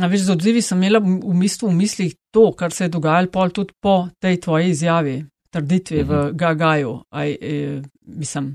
A 0.00 0.08
veš, 0.08 0.24
z 0.28 0.30
odzivi 0.32 0.62
sem 0.64 0.80
imela 0.80 1.00
v, 1.00 1.34
bistvu 1.40 1.68
v 1.68 1.76
mislih 1.76 2.14
to, 2.32 2.50
kar 2.56 2.72
se 2.72 2.86
je 2.86 2.94
dogajalo 2.94 3.28
pol 3.32 3.52
tudi 3.52 3.74
po 3.80 4.08
tej 4.18 4.40
tvoji 4.40 4.70
izjavi, 4.70 5.24
trditvi 5.52 6.02
uh 6.02 6.08
-huh. 6.08 6.10
v 6.10 6.26
mhm. 6.26 6.36
Gagaju. 6.36 6.98
A, 7.10 7.26
e, 7.26 7.82
mislim, 8.06 8.54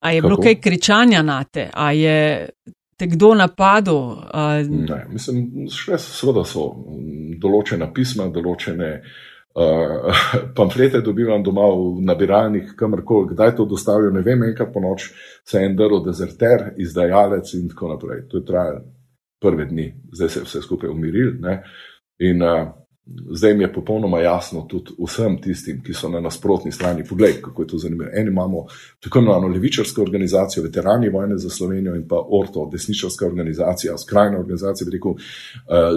a 0.00 0.10
je 0.10 0.20
Kako? 0.20 0.28
bilo 0.28 0.42
kaj 0.42 0.60
kričanja 0.60 1.22
na 1.22 1.44
te, 1.44 1.70
a 1.74 1.92
je 1.92 2.48
te 2.96 3.06
kdo 3.06 3.34
napadel? 3.34 4.16
A... 4.32 4.62
Ne, 4.68 5.06
mislim, 5.08 5.68
še 5.70 5.98
seveda 5.98 6.44
so 6.44 6.74
določene 7.38 7.92
pisma, 7.94 8.28
določene. 8.28 9.02
Uh, 9.54 10.08
pamflete 10.56 11.02
dobivam 11.04 11.42
doma 11.42 11.66
v 11.68 12.00
nabiralnik, 12.00 12.70
kamorkoli, 12.76 13.34
kdaj 13.34 13.56
to 13.56 13.64
dostavijo, 13.64 14.10
ne 14.10 14.22
vem, 14.22 14.42
enkrat 14.42 14.72
po 14.72 14.80
noč 14.80 15.10
se 15.44 15.58
je 15.58 15.66
en 15.66 15.76
drl, 15.76 16.00
dezerter, 16.06 16.72
izdajalec 16.76 17.52
in 17.54 17.68
tako 17.68 17.88
naprej. 17.88 18.22
To 18.30 18.40
je 18.40 18.44
trajalo 18.48 18.80
prve 19.42 19.66
dni, 19.66 19.92
zdaj 20.12 20.28
se 20.28 20.40
je 20.40 20.44
vse 20.44 20.62
skupaj 20.62 20.90
umiril. 20.90 21.34
Ne? 21.40 21.62
In 22.18 22.42
uh, 22.42 22.68
zdaj 23.30 23.54
mi 23.54 23.64
je 23.64 23.72
popolnoma 23.72 24.20
jasno 24.20 24.66
tudi 24.70 24.90
vsem 24.98 25.40
tistim, 25.42 25.80
ki 25.82 25.94
so 25.94 26.08
na 26.08 26.20
nasprotni 26.20 26.72
strani. 26.72 27.04
Poglej, 27.08 27.40
kako 27.42 27.62
je 27.62 27.68
to 27.68 27.78
zanimivo. 27.78 28.10
Eni 28.14 28.30
imamo 28.30 28.66
tako 29.00 29.18
imenovano 29.18 29.48
levičarsko 29.48 30.02
organizacijo, 30.02 30.62
veterani 30.62 31.08
vojne 31.08 31.38
za 31.38 31.50
Slovenijo 31.50 31.94
in 31.96 32.06
pa 32.08 32.22
orto, 32.40 32.68
desničarska 32.72 33.26
organizacija, 33.26 33.98
skrajna 33.98 34.38
organizacija, 34.38 34.86
veliko 34.86 35.10
uh, 35.10 35.18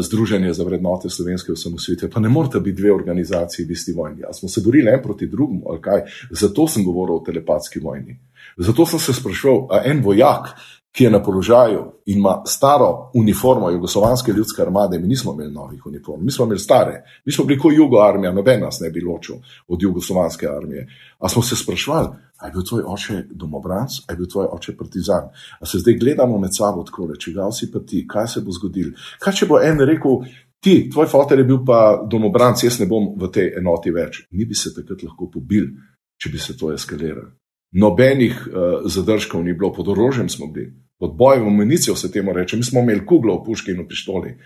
Združenje 0.01 0.53
za 0.53 0.63
vrednote 0.63 1.09
slovenske 1.09 1.51
osamosvojitve. 1.51 2.09
Pa 2.09 2.19
ne 2.19 2.29
morete 2.29 2.59
biti 2.59 2.81
dve 2.81 2.93
organizaciji 2.93 3.65
v 3.65 3.71
isti 3.71 3.93
vojni. 3.93 4.23
A 4.29 4.33
smo 4.33 4.49
se 4.49 4.61
borili 4.65 4.89
en 4.89 5.03
proti 5.03 5.27
drugemu, 5.27 5.61
ali 5.69 5.81
kaj? 5.81 6.01
Zato 6.31 6.67
sem 6.67 6.85
govoril 6.85 7.15
o 7.15 7.23
telepatski 7.25 7.79
vojni. 7.79 8.19
Zato 8.57 8.85
sem 8.85 8.99
se 8.99 9.13
sprašval, 9.13 9.67
a 9.71 9.81
en 9.85 10.01
vojak, 10.03 10.55
ki 10.95 11.03
je 11.03 11.11
na 11.11 11.23
položaju 11.23 11.91
in 12.05 12.17
ima 12.17 12.41
staro 12.47 13.11
uniformo 13.13 13.69
Jugoslovanske 13.69 14.31
ljudske 14.31 14.61
armade, 14.61 14.99
mi 14.99 15.07
nismo 15.07 15.33
imeli 15.33 15.53
novih 15.53 15.85
uniform, 15.85 16.25
mi 16.25 16.31
smo 16.31 16.45
imeli 16.45 16.59
stare, 16.59 17.03
mi 17.25 17.31
smo 17.31 17.45
bili 17.45 17.59
kot 17.59 17.73
jugo 17.75 17.99
armija, 17.99 18.31
noben 18.31 18.61
nas 18.61 18.79
ne 18.79 18.89
bi 18.89 19.01
ločil 19.01 19.35
od 19.67 19.81
Jugoslovanske 19.81 20.47
armije. 20.47 20.87
A 21.19 21.29
smo 21.29 21.41
se 21.41 21.55
sprašvali, 21.55 22.07
ali 22.37 22.49
je 22.49 22.53
bil 22.53 22.63
tvoj 22.69 22.83
oče 22.87 23.23
domobranc, 23.31 23.91
ali 24.07 24.15
je 24.15 24.17
bil 24.17 24.27
tvoj 24.31 24.47
oče 24.51 24.77
partizan. 24.77 25.29
A 25.59 25.65
se 25.65 25.79
zdaj 25.79 25.93
gledamo 25.93 26.39
med 26.39 26.55
sabo 26.55 26.83
tako, 26.83 27.15
če 27.15 27.31
ga 27.31 27.51
si 27.51 27.71
pa 27.71 27.79
ti, 27.79 28.07
kaj 28.07 28.27
se 28.27 28.41
bo 28.41 28.51
zgodil. 28.51 28.93
Kaj 29.19 29.33
če 29.33 29.51
bo 29.51 29.59
en 29.59 29.79
rekel, 29.79 30.21
ti, 30.63 30.89
tvoj 30.93 31.07
fotor 31.11 31.39
je 31.39 31.45
bil 31.45 31.59
pa 31.65 32.07
domobranc, 32.11 32.63
jaz 32.63 32.79
ne 32.79 32.87
bom 32.87 33.17
v 33.19 33.31
tej 33.31 33.57
enoti 33.59 33.91
več. 33.91 34.27
Mi 34.31 34.45
bi 34.45 34.55
se 34.55 34.71
takrat 34.73 35.03
lahko 35.03 35.27
pobili, 35.33 35.73
če 36.17 36.31
bi 36.31 36.39
se 36.39 36.55
to 36.57 36.71
eskaliralo. 36.71 37.33
Nobenih 37.75 38.35
uh, 38.47 38.87
zadržkov 38.87 39.43
ni 39.43 39.53
bilo, 39.53 39.73
pod 39.73 39.91
orožjem 39.91 40.29
smo 40.29 40.47
bili 40.47 40.71
pod 40.99 41.15
bojem, 41.15 41.47
amunicijo 41.47 41.95
se 41.95 42.11
temu 42.11 42.33
reče. 42.33 42.57
Mi 42.57 42.63
smo 42.63 42.79
imeli 42.79 43.05
kuglo 43.05 43.35
v 43.35 43.45
puški 43.45 43.71
in 43.71 43.81
v 43.81 43.87
pištoli. 43.87 44.37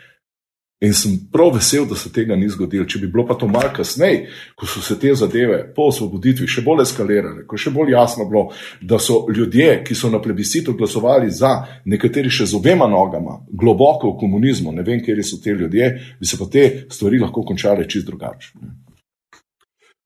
In 0.82 0.94
sem 0.94 1.18
prav 1.32 1.52
vesel, 1.54 1.84
da 1.86 1.96
se 1.96 2.12
tega 2.12 2.36
ni 2.40 2.48
zgodilo. 2.50 2.86
Če 2.88 3.02
bi 3.02 3.08
bilo 3.12 3.26
pa 3.28 3.36
to 3.36 3.48
malo 3.52 3.68
kasneje, 3.76 4.30
ko 4.56 4.68
so 4.68 4.80
se 4.82 4.96
te 5.00 5.12
zadeve 5.16 5.58
po 5.76 5.90
osvoboditvi 5.92 6.48
še 6.48 6.64
bolj 6.64 6.86
eskalirale, 6.86 7.44
ko 7.44 7.60
je 7.60 7.66
še 7.66 7.74
bolj 7.76 7.92
jasno 7.92 8.30
bilo, 8.30 8.46
da 8.82 9.00
so 9.00 9.26
ljudje, 9.28 9.82
ki 9.84 9.96
so 9.96 10.08
na 10.10 10.22
plebiscitu 10.24 10.78
glasovali 10.80 11.28
za, 11.36 11.52
nekateri 11.86 12.32
še 12.32 12.48
z 12.48 12.56
obema 12.56 12.88
nogama, 12.88 13.42
globoko 13.52 14.14
v 14.14 14.22
komunizmu, 14.24 14.72
ne 14.72 14.88
vem, 14.88 15.04
kje 15.04 15.20
so 15.20 15.44
te 15.44 15.52
ljudje, 15.52 15.92
bi 16.20 16.28
se 16.28 16.40
pa 16.40 16.48
te 16.48 16.70
stvari 16.88 17.20
lahko 17.20 17.44
končale 17.44 17.84
čist 17.84 18.08
drugače. 18.08 18.56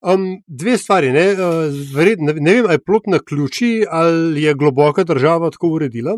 Um, 0.03 0.41
dve 0.47 0.77
stvari. 0.77 1.11
Ne, 1.15 1.31
uh, 1.31 2.07
ne, 2.19 2.33
ne 2.33 2.53
vem, 2.53 2.65
ali 2.65 2.75
je 2.75 2.83
plot 2.83 3.07
na 3.07 3.19
ključi 3.19 3.85
ali 3.89 4.43
je 4.43 4.53
globoka 4.53 5.03
država 5.03 5.49
tako 5.51 5.69
uredila, 5.77 6.17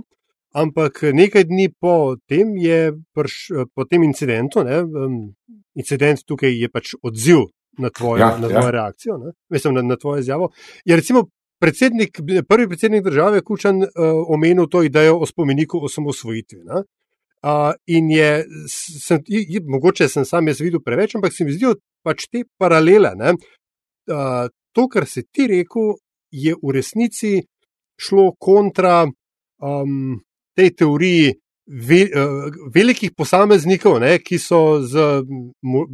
ampak 0.54 1.04
nekaj 1.14 1.44
dni 1.44 1.70
po 1.82 2.16
tem, 2.28 2.56
prš, 3.14 3.36
po 3.76 3.86
tem 3.86 4.04
incidentu, 4.04 4.64
ne, 4.64 4.82
um, 4.82 5.20
incident 5.76 6.26
tukaj 6.26 6.56
je 6.62 6.70
pač 6.72 6.96
odziv 7.04 7.46
na 7.78 7.90
tvojo, 7.90 8.20
ja, 8.24 8.38
na 8.42 8.48
tvojo 8.48 8.72
ja. 8.72 8.72
reakcijo, 8.72 9.18
ne, 9.18 9.34
mislim, 9.50 9.74
na, 9.74 9.82
na 9.82 9.98
tvojo 10.02 10.20
izjavo. 10.20 10.50
Je 10.86 10.96
recimo 10.96 11.28
predsednik, 11.60 12.20
prvi 12.48 12.68
predsednik 12.68 13.04
države 13.04 13.42
Kučan 13.42 13.84
uh, 13.84 13.90
omenil 14.28 14.68
to 14.72 14.84
idejo 14.84 15.18
o 15.20 15.26
spomeniku 15.26 15.84
osamosvojitvi. 15.86 16.60
Uh, 16.66 17.74
in 17.86 18.10
je, 18.12 18.46
sem, 19.02 19.22
je, 19.28 19.62
mogoče 19.68 20.08
sem 20.08 20.26
sam 20.26 20.48
jaz 20.48 20.62
videl 20.62 20.82
preveč, 20.82 21.16
ampak 21.16 21.34
se 21.34 21.46
mi 21.46 21.54
zdijo 21.54 21.76
pač 22.04 22.26
te 22.32 22.44
paralele. 22.58 23.12
Ne? 23.16 23.36
To, 24.06 24.88
kar 24.92 25.08
si 25.08 25.24
ti 25.32 25.48
rekel, 25.48 25.96
je 26.32 26.56
v 26.62 26.74
resnici 26.76 27.40
šlo 27.96 28.34
kontra 28.40 29.06
um, 29.06 30.20
tej 30.56 30.74
teoriji 30.76 31.34
ve, 31.66 32.02
uh, 32.12 32.50
velikih 32.74 33.14
posameznikov, 33.18 34.00
ne, 34.04 34.18
ki 34.20 34.40
so 34.40 34.82
z 34.84 35.24
mo, 35.64 35.86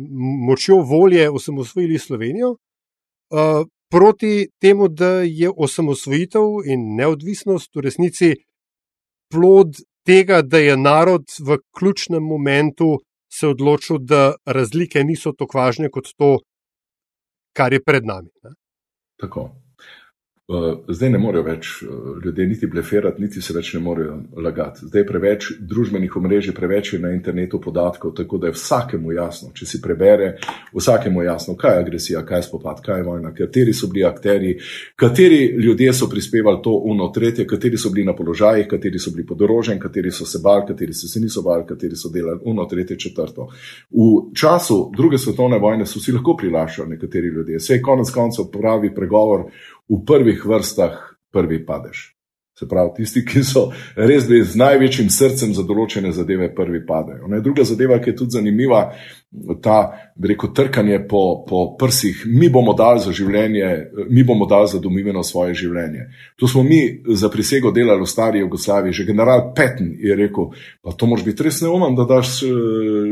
močjo 0.47 0.81
volje 0.87 1.29
osamosvojili 1.29 1.99
Slovenijo, 1.99 2.55
uh, 2.55 3.61
proti 3.91 4.47
temu, 4.61 4.87
da 4.87 5.21
je 5.21 5.51
osamosvojitev 5.57 6.65
in 6.65 6.95
neodvisnost 6.95 7.75
v 7.75 7.85
resnici 7.85 8.33
plod 9.31 9.77
tega, 10.07 10.41
da 10.41 10.59
je 10.59 10.77
narod 10.77 11.27
v 11.39 11.59
ključnem 11.77 12.23
momentu 12.23 12.97
se 13.31 13.47
odločil, 13.47 13.97
da 13.99 14.33
razlike 14.45 15.03
niso 15.03 15.31
tako 15.37 15.57
važne 15.57 15.89
kot 15.89 16.09
to, 16.17 16.39
kar 17.53 17.73
je 17.73 17.83
pred 17.83 18.05
nami. 18.05 18.29
Ne? 18.43 18.51
Tako. 19.21 19.60
Uh, 20.51 20.73
zdaj 20.87 21.09
ne 21.13 21.19
morejo 21.21 21.45
več 21.47 21.67
uh, 21.85 21.91
ljudje 22.23 22.45
niti 22.47 22.67
blefirati, 22.67 23.21
niti 23.23 23.41
se 23.41 23.53
več 23.55 23.69
ne 23.73 23.79
morejo 23.79 24.17
lagati. 24.35 24.83
Zdaj 24.89 24.99
je 24.99 25.07
preveč 25.07 25.45
družbenih 25.69 26.15
omrežij, 26.19 26.51
preveč 26.51 26.89
je 26.93 26.99
na 26.99 27.13
internetu 27.15 27.61
podatkov, 27.63 28.11
tako 28.17 28.35
da 28.41 28.49
je 28.49 28.57
vsakemu 28.57 29.13
jasno, 29.15 29.53
če 29.55 29.67
si 29.69 29.79
prebere, 29.81 30.33
vsakemu 30.75 31.23
jasno, 31.23 31.55
kaj 31.55 31.77
je 31.77 31.83
agresija, 31.85 32.23
kaj 32.27 32.41
je 32.41 32.47
spopad, 32.49 32.81
kaj 32.83 32.99
je 32.99 33.05
vojna, 33.05 33.31
kateri 33.37 33.71
so 33.73 33.87
bili 33.87 34.03
akteri, 34.03 34.51
kateri 34.99 35.39
ljudje 35.55 35.93
so 35.95 36.09
prispevali 36.11 36.59
to 36.65 36.75
uno 36.91 37.07
tretje, 37.15 37.47
kateri 37.47 37.79
so 37.79 37.93
bili 37.95 38.09
na 38.11 38.17
položajih, 38.17 38.67
kateri 38.67 38.99
so 38.99 39.15
bili 39.15 39.23
podorožen, 39.31 39.79
kateri 39.79 40.11
so 40.11 40.27
se 40.27 40.43
bali, 40.43 40.67
kateri 40.67 40.93
so 40.93 41.07
se 41.07 41.23
niso 41.23 41.45
bali, 41.47 41.63
kateri 41.69 41.95
so 41.95 42.11
delali 42.11 42.43
uno 42.51 42.65
tretje 42.65 42.99
četrto. 42.99 43.47
V 43.87 44.35
času 44.35 44.81
druge 44.97 45.17
svetovne 45.17 45.63
vojne 45.63 45.87
so 45.87 46.03
si 46.03 46.11
lahko 46.11 46.35
prilašali 46.35 46.97
nekateri 46.97 47.31
ljudje. 47.31 47.63
Vse 47.63 47.79
je 47.79 47.81
konec 47.81 48.11
koncev 48.11 48.51
pravi 48.51 48.91
pregovor 48.95 49.47
v 49.89 50.01
prvih 50.07 50.45
vrstah 50.45 50.97
prvi 51.31 51.65
padeš. 51.65 52.11
Se 52.59 52.67
pravi, 52.67 52.91
tisti, 52.97 53.23
ki 53.25 53.41
so 53.47 53.69
res 53.95 54.27
z 54.27 54.59
največjim 54.59 55.09
srcem 55.09 55.53
za 55.57 55.63
določene 55.65 56.11
zadeve, 56.13 56.51
prvi 56.55 56.83
padejo. 56.85 57.29
Ne, 57.31 57.39
druga 57.41 57.63
zadeva, 57.65 57.97
ki 57.97 58.11
je 58.11 58.17
tudi 58.19 58.37
zanimiva, 58.37 58.83
ta, 59.61 59.97
reko, 60.27 60.47
trkanje 60.47 60.99
po, 61.09 61.45
po 61.47 61.75
prsih, 61.79 62.23
mi 62.25 62.49
bomo 62.49 62.73
dali 62.73 62.99
za 62.99 63.13
življenje, 63.15 63.67
mi 64.09 64.23
bomo 64.27 64.45
dali 64.45 64.67
za 64.67 64.79
domovino 64.79 65.23
svoje 65.23 65.53
življenje. 65.55 66.09
To 66.35 66.47
smo 66.47 66.63
mi 66.63 66.81
za 67.07 67.29
prisego 67.31 67.71
delali 67.71 68.03
v 68.03 68.09
stari 68.09 68.41
Jugoslaviji. 68.43 68.93
Že 68.93 69.05
general 69.07 69.53
Petn 69.55 69.93
je 69.99 70.15
rekel: 70.15 70.51
Pa 70.83 70.91
to 70.91 71.07
moraš 71.07 71.23
biti 71.25 71.47
res 71.47 71.61
neumen, 71.63 71.95
da 71.95 72.03
daš 72.09 72.41
eh, 72.43 72.49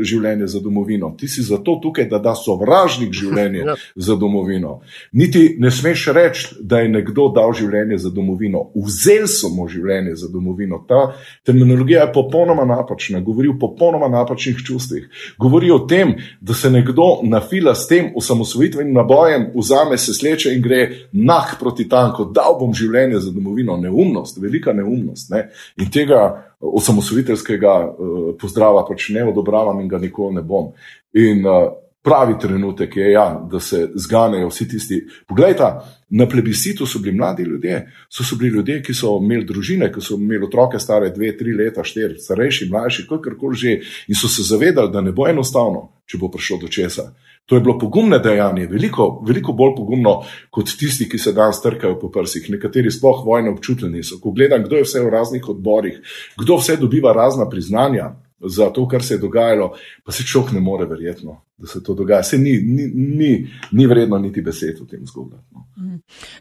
življenje 0.04 0.50
za 0.52 0.60
domovino. 0.60 1.14
Ti 1.18 1.28
si 1.28 1.42
zato 1.42 1.78
tukaj, 1.82 2.08
da 2.10 2.20
daš 2.20 2.44
sovražnik 2.44 3.16
življenje 3.16 3.64
ja. 3.70 3.78
za 3.96 4.16
domovino. 4.20 4.80
Niti 5.12 5.56
ne 5.58 5.72
smeš 5.72 6.06
reči, 6.16 6.46
da 6.60 6.82
je 6.84 6.92
nekdo 6.92 7.30
dal 7.34 7.56
življenje 7.56 7.98
za 8.04 8.12
domovino. 8.12 8.66
Vzel 8.76 9.24
smo 9.30 9.68
življenje 9.68 10.18
za 10.20 10.28
domovino. 10.28 10.84
Ta 10.88 11.14
terminologija 11.48 12.04
je 12.04 12.12
popolnoma 12.12 12.68
napačna, 12.68 13.24
govori 13.24 13.48
o 13.48 13.58
popolnoma 13.60 14.12
napačnih 14.12 14.60
čustvih. 14.66 15.08
Govori 15.40 15.70
o 15.72 15.80
tem, 15.88 16.09
da 16.40 16.54
se 16.54 16.70
nekdo 16.70 17.20
nafila 17.22 17.74
s 17.74 17.86
tem 17.88 18.12
osamosvojitvenim 18.16 18.94
nabojem, 18.94 19.50
vzame 19.54 19.98
se 19.98 20.14
sleče 20.14 20.54
in 20.54 20.62
gre 20.62 20.80
nah 21.12 21.54
proti 21.60 21.88
tanku, 21.88 22.24
dal 22.34 22.58
bom 22.60 22.74
življenje 22.74 23.20
za 23.20 23.32
domovino. 23.34 23.76
Neumnost, 23.76 24.38
velika 24.42 24.72
neumnost. 24.72 25.30
Ne? 25.30 25.48
In 25.80 25.90
tega 25.90 26.22
osamosvojiteljskega 26.60 27.76
uh, 27.84 28.18
pozdrava 28.40 28.84
pač 28.88 29.08
ne 29.14 29.24
odobravam 29.30 29.80
in 29.80 29.88
ga 29.88 29.98
nikoli 29.98 30.40
ne 30.40 30.42
bom. 30.42 30.72
In 31.16 31.46
uh, 31.46 31.70
pravi 32.02 32.34
trenutek 32.40 32.96
je, 32.96 33.12
ja, 33.12 33.46
da 33.50 33.60
se 33.60 33.88
zganejo 33.94 34.48
vsi 34.48 34.68
tisti. 34.68 35.00
Poglejte, 35.28 35.64
na 36.10 36.26
plebiscitu 36.28 36.86
so 36.86 36.98
bili 36.98 37.16
mladi 37.16 37.42
ljudje, 37.42 37.92
so, 38.08 38.24
so 38.24 38.36
bili 38.36 38.56
ljudje, 38.56 38.82
ki 38.82 38.94
so 38.94 39.18
imeli 39.22 39.44
družine, 39.44 39.92
ki 39.92 40.00
so 40.00 40.16
imeli 40.16 40.44
otroke 40.44 40.78
stare 40.78 41.10
dve, 41.10 41.36
tri 41.36 41.52
leta, 41.52 41.84
štiri, 41.84 42.18
starejši, 42.18 42.70
mlajši, 42.70 43.06
kakorkoli 43.08 43.56
že, 43.56 43.74
in 44.08 44.16
so 44.16 44.28
se 44.28 44.42
zavedali, 44.42 44.92
da 44.92 45.00
ne 45.00 45.12
bo 45.12 45.28
enostavno, 45.28 45.88
če 46.06 46.18
bo 46.18 46.30
prišlo 46.32 46.58
do 46.64 46.68
česa. 46.68 47.10
To 47.46 47.56
je 47.56 47.60
bilo 47.60 47.78
pogumno 47.78 48.18
dejanje, 48.18 48.66
veliko, 48.70 49.22
veliko 49.26 49.52
bolj 49.52 49.72
pogumno 49.76 50.20
kot 50.54 50.70
tisti, 50.78 51.08
ki 51.10 51.18
se 51.18 51.32
danes 51.34 51.58
trkajo 51.62 51.98
po 51.98 52.10
prsih. 52.14 52.46
Nekateri 52.50 52.92
sploh 52.94 53.24
vojne 53.26 53.50
občutili 53.50 53.90
niso. 53.90 54.20
Ko 54.22 54.30
gledam, 54.30 54.62
kdo 54.64 54.78
je 54.78 54.86
vse 54.86 55.02
v 55.02 55.10
raznih 55.10 55.48
odborih, 55.48 55.96
kdo 56.38 56.60
vse 56.60 56.76
dobiva 56.78 57.12
razna 57.12 57.48
priznanja, 57.50 58.12
za 58.40 58.70
to, 58.70 58.88
kar 58.88 59.02
se 59.02 59.14
je 59.14 59.18
dogajalo, 59.18 59.74
pa 60.04 60.12
se 60.12 60.24
človek 60.26 60.52
ne 60.52 60.60
more 60.60 60.86
verjetno, 60.86 61.42
da 61.58 61.66
se 61.66 61.82
to 61.82 61.94
dogaja. 61.94 62.22
Se 62.22 62.38
ni, 62.38 62.58
ni, 62.58 62.86
ni, 62.94 63.50
ni 63.70 63.86
vredno 63.86 64.18
niti 64.18 64.42
besed 64.42 64.80
o 64.80 64.84
tem 64.84 65.06
zgodbi. 65.06 65.36
No. 65.52 65.66
Mhm. 65.78 65.96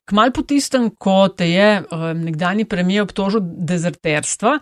Kmal 0.06 0.32
po 0.32 0.41
tistem, 0.41 0.89
ko 0.97 1.28
te 1.28 1.50
je 1.50 1.84
um, 1.91 2.24
nekdani 2.24 2.66
premijer 2.66 3.04
obtožil 3.04 3.41
dezerterstva, 3.43 4.58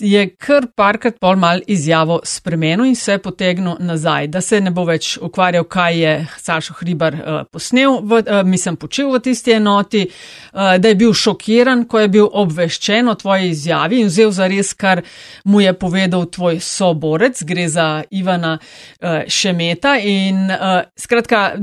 je 0.00 0.24
kar 0.34 0.66
parkrat 0.74 1.20
pol 1.20 1.36
mal 1.38 1.60
izjavo 1.66 2.20
spremenil 2.26 2.88
in 2.88 2.96
se 2.98 3.18
potegnil 3.22 3.76
nazaj, 3.80 4.26
da 4.26 4.40
se 4.40 4.60
ne 4.60 4.70
bo 4.74 4.84
več 4.88 5.16
ukvarjal, 5.22 5.64
kaj 5.70 5.98
je 5.98 6.14
Sašo 6.42 6.74
Hribar 6.80 7.14
uh, 7.14 7.38
posnel, 7.50 8.00
v, 8.02 8.22
uh, 8.22 8.42
mislim, 8.46 8.76
počel 8.76 9.12
v 9.14 9.22
tisti 9.22 9.54
enoti, 9.54 10.04
uh, 10.08 10.74
da 10.78 10.90
je 10.90 10.98
bil 10.98 11.14
šokiran, 11.14 11.84
ko 11.86 12.02
je 12.02 12.08
bil 12.18 12.26
obveščen 12.26 13.08
o 13.08 13.14
tvoji 13.18 13.52
izjavi 13.52 14.02
in 14.02 14.10
vzel 14.10 14.34
za 14.34 14.50
res, 14.50 14.72
kar 14.74 15.04
mu 15.44 15.62
je 15.62 15.72
povedal 15.78 16.26
tvoj 16.26 16.47
soborec, 16.60 17.42
gre 17.44 17.68
za 17.68 18.02
Ivana 18.10 18.58
uh, 18.58 19.08
Šemeta 19.28 19.96
in 19.98 20.50
uh, 20.50 20.82
skratka, 20.96 21.54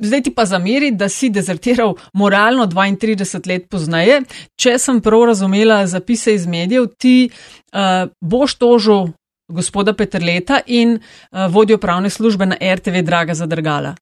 zdaj 0.00 0.22
ti 0.22 0.34
pa 0.34 0.44
zameri, 0.44 0.90
da 0.90 1.08
si 1.08 1.30
dezertiral 1.30 1.94
moralno 2.12 2.66
32 2.66 3.48
let 3.48 3.68
poznaje. 3.70 4.22
Če 4.56 4.78
sem 4.78 5.00
prav 5.00 5.24
razumela 5.32 5.86
zapise 5.86 6.34
iz 6.34 6.46
medijev, 6.46 6.86
ti 6.98 7.30
uh, 7.30 8.08
boš 8.20 8.54
tožil 8.54 9.08
gospoda 9.48 9.92
Petrleta 9.92 10.60
in 10.66 10.98
uh, 10.98 11.46
vodjo 11.50 11.78
pravne 11.78 12.10
službe 12.10 12.46
na 12.46 12.56
RTV 12.74 13.02
Draga 13.02 13.34
Zadrgala. 13.34 13.94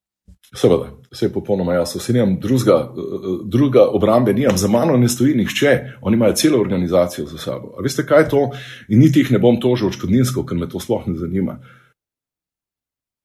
Seveda, 0.57 0.91
vse 1.11 1.27
je 1.27 1.33
popolnoma 1.33 1.75
jasno. 1.75 2.01
Se 2.01 2.13
nimam 2.13 2.41
drugega, 2.41 2.77
eh, 2.77 2.99
druga 3.45 3.87
obrambe, 3.89 4.33
nimam, 4.33 4.57
za 4.57 4.69
mano 4.69 4.97
ne 4.97 5.09
stoji 5.09 5.35
nihče, 5.35 5.81
oni 6.01 6.17
imajo 6.17 6.33
celo 6.33 6.61
organizacijo 6.61 7.27
za 7.27 7.39
sabo. 7.39 7.75
A 7.79 7.83
veste, 7.83 8.07
kaj 8.07 8.23
je 8.23 8.29
to? 8.29 8.51
In 8.89 9.01
niti 9.01 9.21
jih 9.21 9.33
ne 9.33 9.39
bom 9.39 9.61
tožil 9.61 9.89
odškodninsko, 9.89 10.47
ker 10.47 10.59
me 10.59 10.69
to 10.69 10.81
sploh 10.81 11.07
ne 11.07 11.19
zanima. 11.19 11.59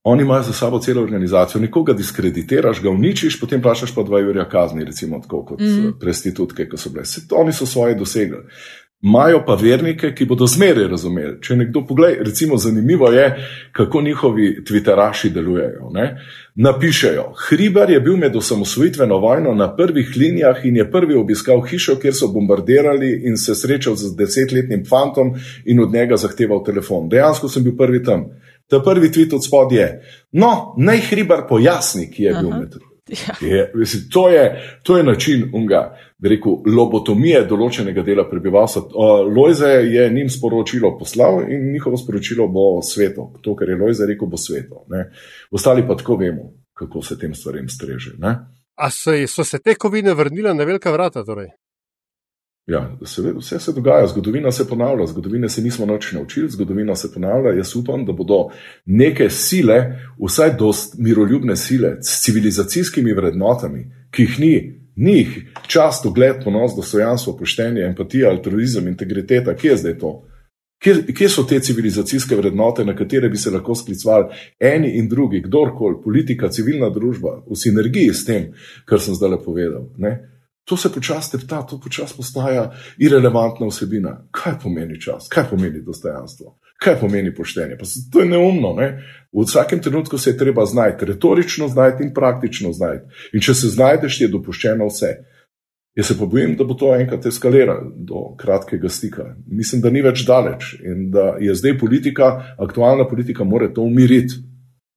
Oni 0.04 0.22
imajo 0.22 0.42
za 0.42 0.52
sabo 0.52 0.78
celo 0.78 1.02
organizacijo, 1.02 1.60
nekoga 1.60 1.92
diskreditiraš, 1.92 2.82
ga 2.82 2.90
uničiš, 2.90 3.40
potem 3.40 3.62
plačaš 3.62 3.94
pa 3.94 4.02
dva 4.02 4.18
urja 4.18 4.48
kazni, 4.48 4.84
recimo 4.84 5.20
tako 5.22 5.44
kot 5.44 5.60
mm. 5.60 5.92
prestitutke, 6.00 6.66
ki 6.68 6.76
so 6.76 6.90
bile. 6.90 7.04
Se, 7.04 7.20
oni 7.30 7.52
so 7.52 7.66
svoje 7.66 7.94
dosegli. 7.94 8.40
Imajo 9.02 9.42
pa 9.46 9.54
vernike, 9.54 10.12
ki 10.14 10.24
bodo 10.30 10.46
zmeraj 10.46 10.84
razumeli. 10.88 11.32
Če 11.42 11.56
nekdo 11.58 11.80
pogleda, 11.86 12.22
recimo, 12.22 12.56
zanimivo 12.56 13.08
je, 13.10 13.24
kako 13.74 14.02
njihovi 14.02 14.50
twitteraši 14.68 15.30
delujejo. 15.34 15.90
Ne? 15.90 16.04
Napišejo: 16.54 17.24
Hribar 17.48 17.90
je 17.90 18.00
bil 18.00 18.16
med 18.16 18.36
osamosvojitveno 18.36 19.18
vojno 19.18 19.54
na 19.54 19.66
prvih 19.76 20.12
linijah 20.16 20.62
in 20.64 20.76
je 20.76 20.90
prvi 20.90 21.18
obiskal 21.18 21.64
hišo, 21.66 21.96
kjer 21.98 22.14
so 22.14 22.28
bombardirali 22.28 23.10
in 23.26 23.36
se 23.36 23.54
srečal 23.54 23.96
z 23.96 24.14
desetletnim 24.16 24.86
fantom 24.86 25.34
in 25.64 25.80
od 25.80 25.92
njega 25.92 26.16
zahteval 26.16 26.62
telefon. 26.64 27.08
Dejansko 27.08 27.48
sem 27.48 27.64
bil 27.64 27.76
prvi 27.76 28.04
tam. 28.04 28.28
Ta 28.70 28.80
prvi 28.80 29.10
tweet 29.10 29.34
od 29.34 29.44
spod 29.44 29.72
je: 29.72 29.88
No, 30.32 30.74
naj 30.78 30.98
Hribar 31.10 31.48
pojasni, 31.48 32.10
ki 32.10 32.22
je 32.22 32.32
Aha. 32.32 32.40
bil 32.42 32.50
med. 32.58 32.91
Ja. 33.08 33.34
Je, 33.48 33.72
mislim, 33.74 34.02
to, 34.12 34.28
je, 34.28 34.62
to 34.82 34.96
je 34.96 35.02
način 35.02 35.50
unga 35.54 35.96
rekel, 36.22 36.60
lobotomije 36.66 37.40
določenega 37.50 38.04
dela 38.06 38.24
prebivalstva. 38.30 38.82
Lojze 39.26 39.72
je 39.90 40.04
njim 40.14 40.30
sporočilo 40.30 40.94
poslal 40.98 41.42
in 41.50 41.72
njihovo 41.72 41.98
sporočilo 41.98 42.46
bo 42.48 42.66
sveto. 42.82 43.32
To, 43.42 43.56
kar 43.58 43.68
je 43.68 43.78
Lojze 43.80 44.06
rekel, 44.06 44.30
bo 44.30 44.38
sveto. 44.38 44.84
Ne? 44.94 45.08
Ostali 45.50 45.86
pa 45.88 45.96
tako 45.98 46.16
vemo, 46.22 46.52
kako 46.78 47.02
se 47.02 47.18
tem 47.18 47.34
stvarem 47.34 47.68
streže. 47.68 48.14
Ne? 48.22 48.36
A 48.78 48.90
so, 48.90 49.16
so 49.28 49.44
se 49.44 49.58
te 49.58 49.74
kovine 49.74 50.14
vrnile 50.14 50.54
na 50.54 50.64
velika 50.64 50.92
vrata? 50.94 51.24
Torej? 51.24 51.50
Ja, 52.66 52.98
seveda, 53.04 53.38
vse 53.38 53.58
se 53.58 53.72
dogaja, 53.72 54.06
zgodovina 54.06 54.52
se 54.52 54.68
ponavlja, 54.68 55.06
zgodovine 55.06 55.48
se 55.48 55.62
nismo 55.62 55.86
noč 55.86 56.12
naučili, 56.12 56.50
zgodovina 56.50 56.94
se 56.96 57.12
ponavlja. 57.14 57.56
Jaz 57.56 57.76
upam, 57.76 58.04
da 58.06 58.12
bodo 58.12 58.48
neke 58.86 59.30
sile, 59.30 59.98
vsaj 60.18 60.54
dost 60.58 60.94
miroljubne 60.98 61.56
sile, 61.56 61.96
s 62.02 62.22
civilizacijskimi 62.22 63.12
vrednotami, 63.12 63.86
ki 64.10 64.22
jih 64.22 64.40
ni, 64.40 64.82
njih, 64.96 65.38
čast, 65.66 66.06
ugled, 66.06 66.44
ponos, 66.44 66.76
dostojanstvo, 66.76 67.36
poštenje, 67.36 67.82
empatija, 67.82 68.30
altruizem, 68.30 68.88
integriteta, 68.88 69.56
kje 69.56 69.70
je 69.70 69.76
zdaj 69.76 69.98
to? 69.98 70.12
Kje, 70.82 70.94
kje 71.14 71.28
so 71.28 71.42
te 71.46 71.60
civilizacijske 71.60 72.36
vrednote, 72.36 72.84
na 72.84 72.94
katere 72.96 73.28
bi 73.28 73.36
se 73.36 73.50
lahko 73.50 73.74
sklicvali 73.74 74.34
eni 74.60 74.96
in 74.98 75.08
drugi, 75.08 75.42
kdorkoli, 75.42 75.98
politika, 76.04 76.50
civilna 76.50 76.90
družba, 76.90 77.40
v 77.50 77.58
sinergiji 77.58 78.14
s 78.14 78.24
tem, 78.24 78.52
kar 78.84 79.00
sem 79.00 79.14
zdaj 79.14 79.38
povedal? 79.44 79.88
Ne? 79.98 80.31
To 80.64 80.76
se 80.76 80.92
počasi 80.92 81.30
tepta, 81.30 81.62
to 81.66 81.80
počasi 81.80 82.14
postaja 82.16 82.70
irrelevantna 82.98 83.66
vsebina. 83.66 84.12
Kaj 84.30 84.60
pomeni 84.62 85.00
čas, 85.00 85.26
kaj 85.28 85.48
pomeni 85.50 85.82
dostojanstvo, 85.82 86.54
kaj 86.82 87.00
pomeni 87.00 87.34
poštenje? 87.34 87.76
Pa 87.78 87.88
to 88.12 88.22
je 88.22 88.28
neumno. 88.28 88.74
Ne? 88.78 88.88
V 89.32 89.42
vsakem 89.46 89.82
trenutku 89.82 90.18
se 90.18 90.30
je 90.30 90.38
treba 90.38 90.66
znajti, 90.66 91.04
retorično 91.04 91.68
znajti 91.68 92.04
in 92.04 92.14
praktično 92.14 92.72
znajti. 92.72 93.04
In 93.32 93.40
če 93.40 93.54
se 93.54 93.68
znajdeš, 93.74 94.20
je 94.20 94.28
dopuščeno 94.28 94.86
vse. 94.86 95.16
Jaz 95.98 96.06
se 96.06 96.18
pa 96.18 96.26
bojim, 96.26 96.54
da 96.56 96.64
bo 96.64 96.74
to 96.74 96.94
enkrat 96.94 97.26
eskaliralo 97.26 97.90
do 97.96 98.22
kratkega 98.38 98.88
stika. 98.88 99.34
Mislim, 99.46 99.82
da 99.82 99.90
ni 99.90 100.00
več 100.02 100.22
daleč 100.24 100.72
in 100.80 101.10
da 101.12 101.34
je 101.40 101.54
zdaj 101.54 101.76
politika, 101.78 102.30
aktualna 102.58 103.04
politika, 103.08 103.44
mora 103.44 103.68
to 103.68 103.82
umiriti. 103.82 104.40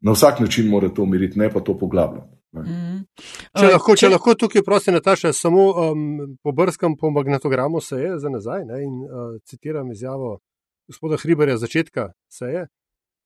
Na 0.05 0.13
vsak 0.13 0.39
način 0.39 0.69
mora 0.69 0.89
to 0.89 1.03
umiriti, 1.03 1.39
ne 1.39 1.49
pa 1.49 1.59
to 1.59 1.77
poglabljati. 1.77 2.34
Mm. 2.63 3.01
Če, 3.59 3.65
lahko, 3.73 3.95
če 3.99 4.09
lahko 4.09 4.35
tukaj, 4.39 4.63
prosim, 4.63 4.95
Nataša, 4.95 5.33
samo 5.33 5.65
um, 5.71 6.05
pobrskam 6.43 6.95
po 6.99 7.11
magnetogramu 7.11 7.81
seje 7.81 8.15
za 8.19 8.29
nazaj 8.29 8.65
ne, 8.65 8.83
in 8.83 9.01
uh, 9.03 9.35
citiram 9.43 9.91
izjavo 9.91 10.39
gospoda 10.87 11.17
Hriberja 11.17 11.57
začetka 11.57 12.11
seje, 12.31 12.67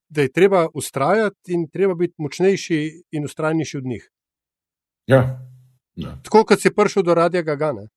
da 0.10 0.26
je 0.26 0.32
treba 0.32 0.68
ustrajati 0.74 1.54
in 1.54 1.68
treba 1.70 1.96
biti 1.96 2.16
močnejši 2.18 2.82
in 3.12 3.30
ustrajnejši 3.30 3.78
od 3.78 3.86
njih. 3.86 4.10
Ja, 5.10 5.22
Ja. 6.00 6.16
Tako 6.24 6.46
kot 6.48 6.62
si 6.62 6.72
prišel 6.72 7.04
do 7.04 7.14
radia 7.14 7.42
Gagane. 7.42 7.90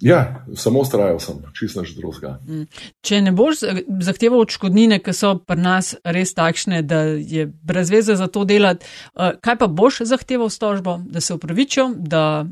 Ja, 0.00 0.44
samo 0.54 0.80
ustrajal 0.80 1.18
sem, 1.20 1.36
čisto 1.58 1.84
že 1.84 1.96
drugega. 1.98 2.38
Mm. 2.46 2.66
Če 3.02 3.20
ne 3.22 3.32
boš 3.32 3.64
zahteval 4.04 4.44
odškodnine, 4.46 5.00
ki 5.02 5.14
so 5.16 5.34
pri 5.42 5.58
nas 5.58 5.94
res 6.04 6.34
takšne, 6.38 6.82
da 6.86 7.02
je 7.18 7.48
brez 7.48 7.90
veze 7.90 8.14
za 8.18 8.28
to 8.30 8.44
delati, 8.48 8.86
eh, 9.18 9.34
kaj 9.42 9.58
pa 9.58 9.66
boš 9.66 10.04
zahteval 10.06 10.50
s 10.50 10.58
tožbo, 10.58 11.00
da 11.02 11.20
se 11.20 11.34
upravičijo? 11.34 11.90
Da, 11.98 12.46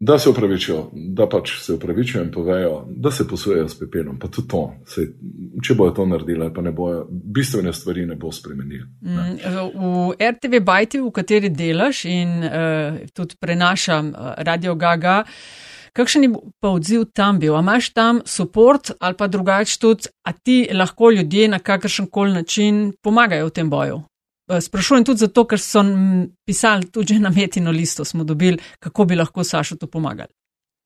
da 0.00 0.18
se 0.18 0.30
upravičijo, 0.30 0.90
da 0.92 1.26
pač 1.28 1.50
se 1.64 1.72
upravičijo 1.72 2.22
in 2.22 2.30
povejo, 2.32 2.84
da 2.90 3.10
se 3.10 3.28
posujejo 3.28 3.68
s 3.68 3.78
pepelom. 3.78 4.18
Pa 4.18 4.28
tudi 4.28 4.48
to, 4.48 4.62
se, 4.86 5.08
če 5.62 5.74
bojo 5.74 5.96
to 5.98 6.06
naredili, 6.06 6.50
pa 6.54 6.62
ne 6.62 6.72
bojo, 6.72 7.06
bistvene 7.10 7.72
stvari 7.72 8.06
ne 8.06 8.14
bo 8.14 8.32
spremenili. 8.32 8.84
Mm, 9.00 9.36
v 9.74 10.30
RTV 10.30 10.62
Bajti, 10.64 11.00
v 11.00 11.10
kateri 11.14 11.50
delaš 11.50 12.04
in 12.04 12.42
uh, 12.44 12.98
tudi 13.14 13.38
prenašam 13.40 14.12
uh, 14.14 14.34
Radio 14.46 14.74
Gaga. 14.74 15.22
Kakšen 15.94 16.22
je 16.26 16.30
pa 16.60 16.72
odziv 16.74 17.04
tam 17.14 17.38
bil? 17.38 17.54
A 17.56 17.60
imaš 17.62 17.92
tam 17.94 18.20
podporo 18.36 18.78
ali 19.00 19.14
pa 19.14 19.26
drugače 19.26 19.78
tudi, 19.78 20.10
a 20.26 20.32
ti 20.32 20.68
lahko 20.72 21.10
ljudje 21.10 21.48
na 21.48 21.58
kakršen 21.58 22.06
koli 22.06 22.32
način 22.32 22.92
pomagajo 23.02 23.46
v 23.46 23.50
tem 23.50 23.70
boju? 23.70 24.02
Eh, 24.50 24.60
sprašujem 24.60 25.04
tudi 25.04 25.18
zato, 25.18 25.44
ker 25.44 25.60
so 25.60 25.84
pisali 26.46 26.90
tudi 26.90 27.18
na 27.18 27.30
metino 27.30 27.70
listo, 27.70 28.04
smo 28.04 28.24
dobili, 28.24 28.58
kako 28.78 29.04
bi 29.04 29.16
lahko 29.16 29.44
Sašo 29.44 29.76
to 29.76 29.86
pomagali. 29.86 30.28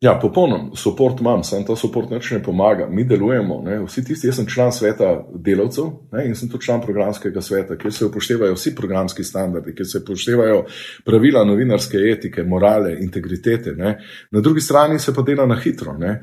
Ja, 0.01 0.19
popolnoma, 0.23 0.71
podporo 0.85 1.17
imam, 1.21 1.41
samo 1.45 1.65
ta 1.67 1.75
podpor 1.75 2.05
neč 2.11 2.31
ne 2.31 2.39
pomaga. 2.43 2.87
Mi 2.87 3.03
delujemo, 3.05 3.57
ne, 3.67 3.81
vsi 3.83 4.05
tisti, 4.07 4.29
jaz 4.29 4.37
sem 4.39 4.47
član 4.47 4.71
sveta 4.73 5.09
delavcev 5.35 5.89
ne, 6.13 6.23
in 6.29 6.37
sem 6.39 6.47
tudi 6.49 6.69
član 6.69 6.85
programskega 6.85 7.43
sveta, 7.43 7.75
kjer 7.77 7.93
se 7.93 8.07
upoštevajo 8.07 8.55
vsi 8.55 8.75
programski 8.79 9.25
standardi, 9.27 9.75
kjer 9.75 9.89
se 9.91 9.99
upoštevajo 9.99 10.61
pravila 11.05 11.43
novinarske 11.45 11.99
etike, 12.13 12.45
morale, 12.47 12.95
integritete. 13.03 13.75
Ne. 13.75 13.97
Na 14.31 14.41
drugi 14.41 14.61
strani 14.61 15.03
se 15.03 15.15
pa 15.15 15.27
dela 15.27 15.47
na 15.51 15.59
hitro. 15.59 15.97
Ne. 15.99 16.15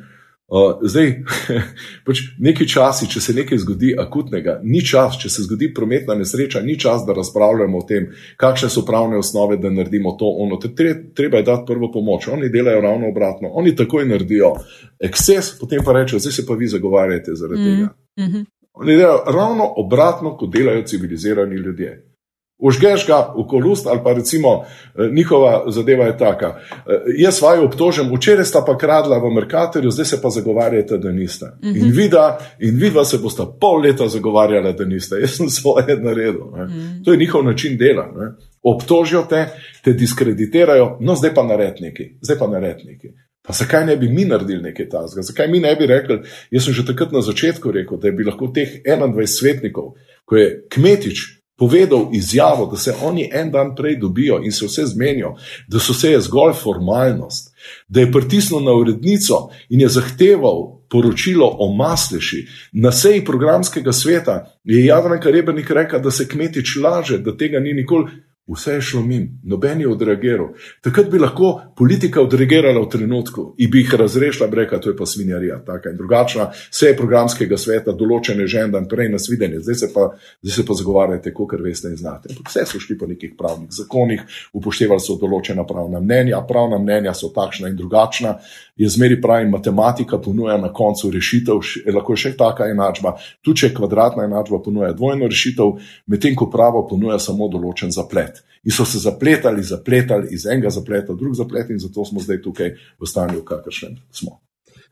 Uh, 0.47 0.77
zdaj, 0.85 1.23
pač 2.05 2.19
neki 2.37 2.67
časi, 2.69 3.07
če 3.09 3.21
se 3.21 3.33
nekaj 3.33 3.57
zgodi 3.63 3.95
akutnega, 3.97 4.59
ni 4.61 4.83
čas, 4.85 5.17
če 5.17 5.29
se 5.33 5.45
zgodi 5.47 5.71
prometna 5.73 6.13
nesreča, 6.19 6.61
ni 6.61 6.75
čas, 6.79 7.01
da 7.07 7.15
razpravljamo 7.17 7.81
o 7.81 7.85
tem, 7.89 8.11
kakšne 8.37 8.69
so 8.69 8.83
pravne 8.85 9.17
osnove, 9.17 9.57
da 9.57 9.73
naredimo 9.73 10.13
to. 10.19 10.29
Ono. 10.45 10.59
Treba 10.61 11.41
je 11.41 11.47
dati 11.47 11.65
prvo 11.65 11.89
pomoč. 11.91 12.27
Oni 12.29 12.51
delajo 12.53 12.81
ravno 12.85 13.09
obratno. 13.09 13.49
Oni 13.57 13.73
takoj 13.75 14.05
naredijo 14.05 14.53
ekses, 15.01 15.55
potem 15.59 15.81
pa 15.85 15.97
rečejo, 15.97 16.21
zdaj 16.21 16.37
se 16.37 16.45
pa 16.45 16.53
vi 16.53 16.69
zagovarjate 16.69 17.33
zaradi 17.33 17.61
mm 17.61 17.65
-hmm. 17.65 17.79
tega. 17.79 18.27
Mhm. 18.27 18.43
Oni 18.73 18.95
delajo 18.95 19.23
ravno 19.25 19.73
obratno, 19.77 20.37
kot 20.37 20.53
delajo 20.53 20.83
civilizirani 20.85 21.55
ljudje. 21.55 22.14
Užgeš 22.57 23.07
ga 23.07 23.33
v 23.35 23.43
kolust, 23.47 23.87
ali 23.87 23.99
pa 24.03 24.13
recimo 24.13 24.63
eh, 24.63 25.09
njihova 25.11 25.63
zadeva 25.67 26.05
je 26.05 26.17
taka. 26.17 26.55
Eh, 26.71 26.81
jaz 27.17 27.41
vaju 27.41 27.65
obtožim, 27.65 28.15
včeraj 28.15 28.45
sta 28.45 28.63
pa 28.67 28.77
kradla 28.77 29.17
v 29.19 29.33
Merkatorju, 29.33 29.91
zdaj 29.91 30.05
se 30.05 30.21
pa 30.21 30.29
zagovarjate, 30.29 30.97
da 30.97 31.11
niste. 31.11 31.45
Mm 31.45 31.69
-hmm. 31.69 31.77
In 31.77 31.91
vida, 31.91 32.39
in 32.59 32.75
vidva 32.79 33.05
se 33.05 33.17
bosta 33.17 33.45
pol 33.61 33.81
leta 33.81 34.07
zagovarjala, 34.07 34.71
da 34.71 34.85
niste. 34.85 35.15
Jaz 35.19 35.37
sem 35.37 35.49
svoje 35.49 35.97
naredil. 35.97 36.45
Mm 36.45 36.59
-hmm. 36.59 37.05
To 37.05 37.11
je 37.11 37.17
njihov 37.17 37.43
način 37.43 37.77
dela. 37.77 38.11
Ne? 38.15 38.31
Obtožijo 38.63 39.21
te, 39.29 39.47
te 39.83 39.93
diskreditirajo, 39.93 40.97
no 41.01 41.15
zdaj 41.15 41.33
pa 41.33 41.43
naredniki, 41.43 42.17
zdaj 42.21 42.37
pa 42.37 42.47
naredniki. 42.47 43.07
Pa 43.47 43.53
zakaj 43.53 43.85
ne 43.85 43.97
bi 43.97 44.09
mi 44.09 44.25
naredili 44.25 44.61
nekaj 44.61 44.89
tasga? 44.89 45.21
Zakaj 45.21 45.47
mi 45.47 45.59
ne 45.59 45.75
bi 45.75 45.85
rekli, 45.85 46.19
jaz 46.51 46.63
sem 46.63 46.73
že 46.73 46.85
takrat 46.85 47.11
na 47.11 47.21
začetku 47.21 47.71
rekel, 47.71 47.97
da 47.97 48.11
bi 48.11 48.23
lahko 48.23 48.47
teh 48.47 48.69
21 48.85 49.25
svetnikov, 49.25 49.93
ko 50.25 50.35
je 50.35 50.65
kmetič 50.69 51.44
povedal 51.57 52.09
izjavo, 52.13 52.65
da 52.65 52.77
se 52.77 52.93
oni 53.01 53.29
en 53.33 53.51
dan 53.51 53.75
prej 53.75 53.97
dobijo 53.99 54.41
in 54.43 54.51
se 54.51 54.65
vse 54.65 54.85
zmenijo, 54.85 55.35
da 55.67 55.79
so 55.79 55.93
se 55.93 56.11
je 56.11 56.21
zgolj 56.21 56.53
formalnost, 56.53 57.53
da 57.87 57.99
je 57.99 58.11
pritisnil 58.11 58.63
na 58.63 58.73
urednico 58.73 59.49
in 59.69 59.81
je 59.81 59.87
zahteval 59.87 60.75
poročilo 60.89 61.55
o 61.59 61.73
masleši. 61.75 62.47
Na 62.71 62.91
seji 62.91 63.25
programskega 63.25 63.93
sveta 63.93 64.57
je 64.63 64.85
Jadranka 64.85 65.29
Rebrnik 65.29 65.69
rekel, 65.69 66.01
da 66.01 66.11
se 66.11 66.27
kmetič 66.27 66.75
laže, 66.75 67.17
da 67.17 67.37
tega 67.37 67.59
ni 67.59 67.73
nikoli. 67.73 68.11
Vse 68.47 68.71
je 68.71 68.81
šlo 68.81 69.01
min, 69.01 69.39
noben 69.43 69.79
je 69.81 69.87
odreagiral. 69.89 70.51
Takrat 70.81 71.07
bi 71.09 71.17
lahko 71.17 71.47
politika 71.77 72.21
odreagirala 72.21 72.81
v 72.83 72.89
trenutku 72.93 73.45
in 73.57 73.71
bi 73.73 73.79
jih 73.81 73.93
razrešila, 73.97 74.49
reka, 74.53 74.77
to 74.79 74.91
je 74.91 74.97
pa 74.97 75.05
svinjarija, 75.05 75.63
taka 75.65 75.89
in 75.89 75.97
drugačna. 75.97 76.51
Vse 76.71 76.91
je 76.91 76.97
programskega 76.97 77.57
sveta, 77.57 77.95
določene 77.97 78.45
že 78.47 78.59
en 78.61 78.75
dan 78.75 78.85
prej 78.87 79.09
na 79.09 79.19
svidenje, 79.19 79.63
zdaj 79.65 79.75
zdaj 79.75 80.53
se 80.55 80.65
pa 80.67 80.77
zagovarjate, 80.77 81.33
kot 81.33 81.55
veste 81.57 81.89
in 81.89 81.97
znate. 81.97 82.35
Vse 82.45 82.67
so 82.69 82.79
šli 82.79 82.97
po 82.97 83.09
nekih 83.09 83.33
pravnih 83.37 83.71
zakonih, 83.73 84.21
upoštevali 84.53 85.01
so 85.01 85.17
določena 85.17 85.65
pravna 85.65 85.99
mnenja, 85.99 86.43
pravna 86.45 86.77
mnenja 86.77 87.15
so 87.17 87.31
takšna 87.33 87.73
in 87.73 87.81
drugačna. 87.81 88.37
Je 88.77 88.89
zmeri 88.89 89.17
pravi, 89.21 89.49
matematika 89.49 90.21
ponuja 90.21 90.59
na 90.61 90.69
koncu 90.73 91.09
rešitev, 91.09 91.63
lahko 91.95 92.13
je 92.13 92.27
še 92.27 92.35
taka 92.37 92.69
enačba, 92.69 93.15
tudi 93.41 93.65
če 93.65 93.73
kvadratna 93.73 94.29
enačba 94.29 94.61
ponuja 94.61 94.93
dvojno 94.93 95.31
rešitev, 95.31 95.77
medtem 96.11 96.35
ko 96.35 96.51
pravo 96.51 96.85
ponuja 96.85 97.17
samo 97.19 97.49
določen 97.49 97.89
zaplet 97.95 98.34
zaplet. 98.36 98.53
In 98.65 98.71
so 98.71 98.86
se 98.86 98.99
zapletali, 98.99 99.63
zapletali 99.63 100.27
iz 100.31 100.45
enega 100.45 100.69
zapleta 100.69 101.13
v 101.13 101.17
drug 101.17 101.36
zaplet, 101.36 101.69
in 101.69 101.79
zato 101.79 102.05
smo 102.05 102.19
zdaj 102.19 102.41
tukaj 102.41 102.75
v 102.99 103.05
stanju, 103.05 103.43
kakršnem 103.45 103.97
smo. 104.11 104.39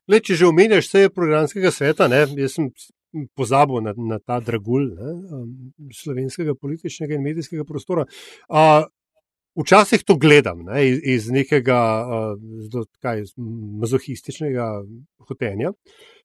Le, 0.07 0.19
če 0.19 0.35
že 0.35 0.45
omenjaš 0.45 0.89
vse 0.89 1.09
programskega 1.09 1.71
sveta, 1.71 2.07
ne, 2.07 2.27
jaz 2.37 2.57
sem 2.57 2.69
pozabil 3.35 3.81
na, 3.81 3.93
na 3.97 4.19
ta 4.19 4.39
dragulj 4.39 4.91
ne, 4.93 5.11
um, 5.31 5.47
slovenskega 5.93 6.55
političnega 6.55 7.15
in 7.15 7.23
medijskega 7.23 7.63
prostora. 7.63 8.05
A, 8.49 8.85
včasih 9.55 10.03
to 10.03 10.17
gledam 10.17 10.65
ne, 10.65 10.81
iz, 10.89 10.99
iz 11.03 11.29
nekega 11.31 11.79
uh, 12.03 12.85
kaj, 13.01 13.25
mazohističnega 13.81 14.69
hotenja. 15.29 15.73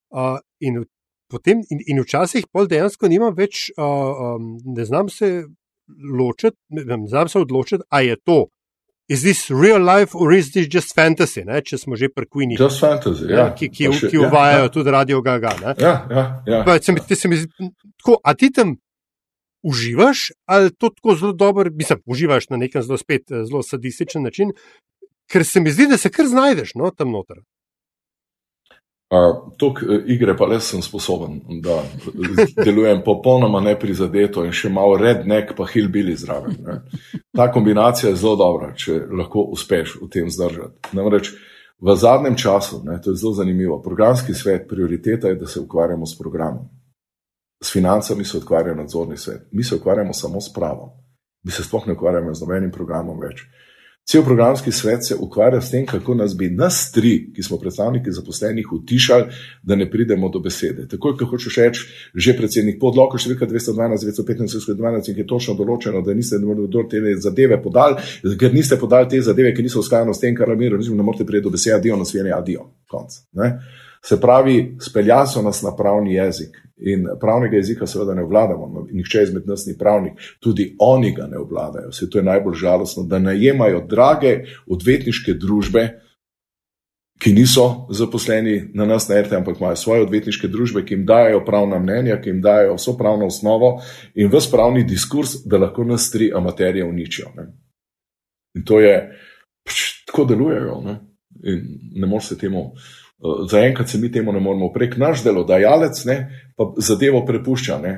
Uh, 0.09 0.37
in, 0.59 0.83
potem, 1.29 1.61
in, 1.69 1.81
in 1.87 2.01
včasih 2.01 2.49
pol 2.51 2.67
dejansko 2.67 3.07
nimam 3.07 3.33
več, 3.37 3.69
uh, 3.77 4.35
um, 4.35 4.57
ne 4.65 4.85
znam 4.85 5.09
se 5.13 5.45
ločiti, 6.19 6.57
znam 7.07 7.29
se 7.29 7.39
odločiti, 7.39 7.83
ali 7.89 8.07
je 8.07 8.15
to. 8.25 8.45
Is 9.09 9.21
this 9.21 9.49
real 9.49 9.81
life 9.81 10.11
or 10.13 10.33
is 10.33 10.51
this 10.51 10.67
just 10.73 10.93
fantasy, 10.95 11.41
ne? 11.45 11.63
če 11.65 11.79
smo 11.81 11.97
že 11.97 12.11
pri 12.13 12.27
Queenie? 12.29 12.59
Just 12.59 12.77
fantasy, 12.83 13.25
ja. 13.25 13.39
ja 13.39 13.45
ki, 13.57 13.71
ki, 13.73 13.87
še, 13.89 14.11
ki 14.11 14.19
ja, 14.19 14.27
uvajajo 14.27 14.67
ja, 14.67 14.73
tudi 14.75 14.93
radio 14.93 15.21
Gaga. 15.25 15.53
Ne? 15.63 15.73
Ja, 15.81 15.93
ja. 16.13 16.25
ja, 16.45 16.59
pa, 16.67 16.77
se 16.77 16.93
mi, 16.93 17.01
se 17.01 17.31
mi, 17.31 17.39
tako, 17.97 18.19
a 18.21 18.35
ti 18.37 18.51
tam 18.53 18.75
uživaš, 19.65 20.29
ali 20.45 20.69
to 20.77 20.91
tako 20.93 21.15
zelo 21.15 21.33
dobro, 21.33 21.71
mislim, 21.73 22.03
uživaš 22.05 22.49
na 22.53 22.61
nekem 22.61 22.85
zelo 22.85 23.01
spet 23.01 23.33
zelo 23.49 23.63
sadističen 23.65 24.23
način, 24.23 24.53
ker 25.25 25.45
se 25.45 25.59
mi 25.59 25.73
zdi, 25.73 25.89
da 25.89 25.97
se 25.97 26.13
kar 26.13 26.29
znajdeš 26.29 26.75
no, 26.77 26.91
tam 26.93 27.09
noter. 27.11 27.41
Tuk 29.57 29.81
e, 29.81 29.95
igre 30.13 30.35
pa 30.37 30.45
res 30.45 30.67
sem 30.69 30.81
sposoben, 30.85 31.39
da 31.65 31.79
delujem 32.65 33.01
popolnoma 33.01 33.57
neprizadeto 33.65 34.43
in 34.45 34.53
še 34.53 34.69
malo 34.69 34.99
rednek, 35.01 35.55
pa 35.57 35.65
hilbili 35.65 36.13
zraven. 36.13 36.59
Ne. 36.61 36.75
Ta 37.33 37.47
kombinacija 37.51 38.11
je 38.11 38.19
zelo 38.21 38.35
dobra, 38.37 38.69
če 38.77 38.99
lahko 39.09 39.47
uspeš 39.55 39.95
v 40.03 40.09
tem 40.13 40.29
zdržati. 40.29 40.93
Namreč 40.93 41.31
v 41.81 41.95
zadnjem 41.97 42.37
času, 42.37 42.83
ne, 42.85 42.99
to 43.01 43.15
je 43.15 43.21
zelo 43.23 43.33
zanimivo, 43.33 43.79
programski 43.81 44.35
svet, 44.37 44.67
prioriteta 44.69 45.33
je, 45.33 45.39
da 45.41 45.47
se 45.47 45.59
ukvarjamo 45.59 46.05
s 46.05 46.17
programom. 46.19 46.67
S 47.63 47.73
financami 47.73 48.25
se 48.25 48.37
ukvarja 48.37 48.75
nadzorni 48.77 49.17
svet, 49.17 49.47
mi 49.51 49.63
se 49.63 49.75
ukvarjamo 49.75 50.13
samo 50.13 50.41
s 50.41 50.53
pravom. 50.53 50.93
Mi 51.43 51.51
se 51.51 51.63
sploh 51.63 51.87
ne 51.87 51.97
ukvarjamo 51.97 52.33
z 52.33 52.45
nobenim 52.45 52.71
programom 52.71 53.17
več. 53.19 53.41
Cel 54.09 54.23
programski 54.23 54.71
svet 54.71 55.05
se 55.05 55.15
ukvarja 55.19 55.61
s 55.61 55.69
tem, 55.71 55.85
kako 55.85 56.15
nas 56.15 56.37
bi 56.37 56.47
nas 56.49 56.91
tri, 56.91 57.11
ki 57.35 57.43
smo 57.43 57.59
predstavniki 57.61 58.11
zaposlenih, 58.11 58.71
utišali, 58.73 59.25
da 59.63 59.75
ne 59.75 59.85
pridemo 59.91 60.29
do 60.33 60.39
besede. 60.39 60.87
Takoj, 60.89 61.13
ko 61.17 61.27
hočeš 61.29 61.57
reči, 61.61 61.83
že 62.15 62.33
predsednik 62.33 62.79
podloko 62.81 63.19
številka 63.21 63.45
212, 63.45 64.07
215, 64.09 64.55
212, 64.65 65.11
ki 65.13 65.21
je 65.21 65.27
točno 65.29 65.53
določeno, 65.59 66.01
da 66.01 66.15
niste 66.17 66.39
morali 66.41 66.87
te 66.89 67.13
zadeve 67.21 67.61
podali, 67.61 68.01
ker 68.33 68.55
niste 68.55 68.79
podali 68.81 69.11
te 69.13 69.21
zadeve, 69.21 69.53
ki 69.53 69.67
niso 69.67 69.85
skladne 69.85 70.17
s 70.17 70.25
tem, 70.25 70.33
kar 70.33 70.55
mi 70.57 70.71
razumemo, 70.73 71.03
ne 71.03 71.05
morete 71.11 71.29
priti 71.29 71.45
do 71.45 71.53
besede, 71.53 71.77
adijo, 71.77 72.01
nasvijenje, 72.01 72.33
adijo. 72.33 72.65
Konc. 72.89 73.13
Se 74.01 74.17
pravi, 74.17 74.57
speljali 74.81 75.29
so 75.29 75.45
nas 75.45 75.61
na 75.61 75.75
pravni 75.77 76.17
jezik. 76.17 76.57
In 76.79 77.07
pravnega 77.19 77.57
jezika, 77.57 77.87
seveda, 77.87 78.13
ne 78.15 78.23
vladamo, 78.23 78.67
no, 78.73 78.85
nihče 78.91 79.23
izmed 79.23 79.47
nas 79.47 79.65
ni 79.67 79.73
pravnik, 79.77 80.19
tudi 80.39 80.75
oni 80.79 81.11
ga 81.11 81.27
ne 81.27 81.37
obvladajo. 81.37 81.89
Vse 81.91 82.09
to 82.09 82.21
je 82.21 82.23
najbolj 82.23 82.55
žalostno, 82.55 83.03
da 83.03 83.19
najemajo 83.19 83.81
drage 83.87 84.35
odvetniške 84.67 85.33
družbe, 85.33 85.89
ki 87.19 87.33
niso 87.35 87.87
zaposleni 87.91 88.69
na 88.73 88.85
nas, 88.85 89.09
na 89.09 89.21
RT, 89.21 89.33
ampak 89.41 89.59
imajo 89.59 89.75
svoje 89.75 90.05
odvetniške 90.05 90.47
družbe, 90.47 90.85
ki 90.85 90.93
jim 90.93 91.05
dajo 91.05 91.43
pravna 91.45 91.79
mnenja, 91.79 92.21
ki 92.21 92.29
jim 92.29 92.41
dajo 92.41 92.77
vso 92.77 92.95
pravno 92.97 93.27
osnovo 93.27 93.73
in 94.15 94.31
vse 94.31 94.51
pravni 94.51 94.85
diskurs, 94.87 95.41
da 95.45 95.59
lahko 95.59 95.83
nas 95.83 96.07
tri 96.11 96.31
amaterije 96.35 96.85
uničijo. 96.85 97.33
Ne. 97.35 97.49
In 98.55 98.63
to 98.63 98.79
je, 98.79 98.95
pač, 99.67 99.83
tako 100.07 100.25
delujejo. 100.31 100.79
Ne. 100.85 100.95
In 101.43 101.67
ne 101.99 102.07
morete 102.07 102.39
temu. 102.39 102.71
Zaenkrat 103.51 103.89
se 103.89 103.97
mi 103.97 104.11
temu 104.11 104.31
ne 104.31 104.39
moremo 104.39 104.71
prek 104.73 104.97
naš 104.97 105.23
delodajalec, 105.23 106.05
ne, 106.05 106.17
pa 106.55 106.71
zadevo 106.77 107.25
prepušča. 107.25 107.79
Ne. 107.83 107.93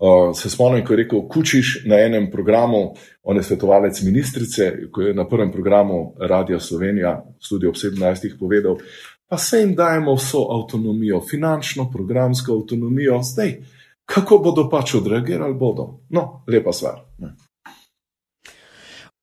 Uh, 0.00 0.36
se 0.36 0.50
spomnim, 0.50 0.84
ko 0.84 0.92
je 0.92 0.96
rekel 0.96 1.20
Kučiš 1.28 1.84
na 1.86 2.00
enem 2.02 2.30
programu, 2.30 2.94
on 3.22 3.36
je 3.36 3.42
svetovalec 3.42 4.00
ministrice, 4.02 4.72
ko 4.92 5.02
je 5.02 5.14
na 5.14 5.28
prvem 5.28 5.52
programu 5.52 6.14
Radia 6.18 6.58
Slovenija, 6.60 7.22
tudi 7.48 7.66
ob 7.66 7.74
17. 7.74 8.38
povedal, 8.38 8.76
pa 9.28 9.38
se 9.38 9.60
jim 9.60 9.74
dajemo 9.74 10.14
vso 10.14 10.46
avtonomijo, 10.50 11.20
finančno, 11.30 11.90
programsko 11.92 12.58
avtonomijo, 12.58 13.20
zdaj, 13.22 13.54
kako 14.04 14.38
bodo 14.38 14.68
pač 14.70 14.94
odreagirali, 14.94 15.54
bodo. 15.54 16.00
No, 16.10 16.44
lepa 16.48 16.72
stvar. 16.72 17.00
Ne. 17.18 17.36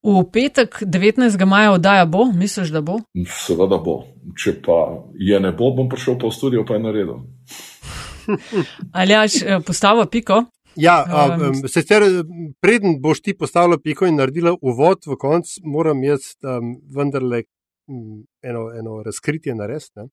V 0.04 0.24
petek 0.34 0.82
19. 0.82 1.46
maja 1.46 1.72
oddaja 1.72 2.06
bo, 2.06 2.26
misliš, 2.34 2.72
da 2.74 2.82
bo? 2.82 3.00
Seveda 3.28 3.78
bo. 3.78 4.04
Če 4.38 4.56
pa 4.62 4.78
je 5.18 5.40
ne 5.42 5.52
bo, 5.58 5.72
bom 5.76 5.90
prišel 5.90 6.20
pa 6.22 6.30
v 6.30 6.36
studio, 6.36 6.66
pa 6.68 6.78
je 6.78 6.84
naredil. 6.84 7.22
Ali 8.98 9.16
jaš 9.18 9.42
eh, 9.42 9.60
postavo 9.66 10.06
piko? 10.06 10.44
Ja, 10.80 11.02
um, 11.04 11.56
sicer 11.68 12.04
preden 12.64 13.02
boš 13.04 13.22
ti 13.26 13.34
postavila 13.38 13.76
piko 13.82 14.08
in 14.08 14.16
naredila 14.16 14.54
uvod 14.62 15.04
v 15.08 15.18
konc, 15.20 15.58
moram 15.68 16.04
jaz 16.04 16.32
um, 16.48 16.78
vendarle 16.96 17.44
eno, 18.44 18.70
eno 18.80 19.02
razkritje 19.04 19.56
narediti. 19.56 20.08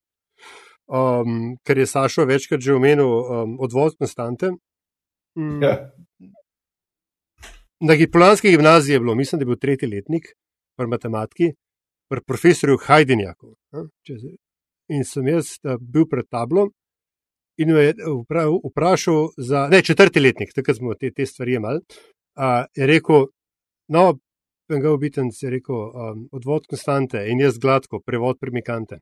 Um, 0.88 1.58
ker 1.62 1.78
je 1.78 1.86
Sašo 1.86 2.24
večkrat 2.24 2.64
že 2.64 2.74
omenil 2.74 3.06
um, 3.06 3.54
odvod 3.60 3.94
konstante. 4.00 4.50
Um, 5.36 5.62
ja. 5.62 5.92
Na 7.80 7.94
Gipoljanski 7.94 8.50
gimnaziji 8.50 8.96
je 8.96 9.00
bilo, 9.00 9.14
mislim, 9.14 9.38
da 9.38 9.42
je 9.42 9.46
bil 9.46 9.58
tretji 9.60 9.88
letnik, 9.88 10.32
pri 10.76 10.86
matematiki, 10.86 11.52
pri 12.08 12.20
profesorju 12.26 12.78
Hajdenjaku. 12.86 13.54
In 14.88 15.04
sem 15.04 15.26
jaz 15.28 15.58
bil 15.80 16.08
pred 16.08 16.28
tablom 16.30 16.72
in 17.58 17.72
me 17.74 17.82
je 17.82 17.94
vprašal 18.70 19.28
za, 19.36 19.68
ne, 19.68 19.82
četrti 19.82 20.20
letnik, 20.20 20.54
takrat 20.54 20.76
smo 20.76 20.94
te, 20.94 21.10
te 21.10 21.26
stvari 21.26 21.54
imeli. 21.58 21.80
Uh, 22.38 22.64
je 22.74 22.86
rekel, 22.86 23.26
no, 23.88 24.18
Pengal 24.68 24.96
Bitens 24.96 25.42
je 25.42 25.50
rekel, 25.50 25.76
um, 25.76 26.28
odvod 26.32 26.66
konstante 26.70 27.24
in 27.28 27.40
jaz 27.40 27.58
gladko, 27.58 28.00
prevod 28.06 28.38
primikante. 28.40 29.00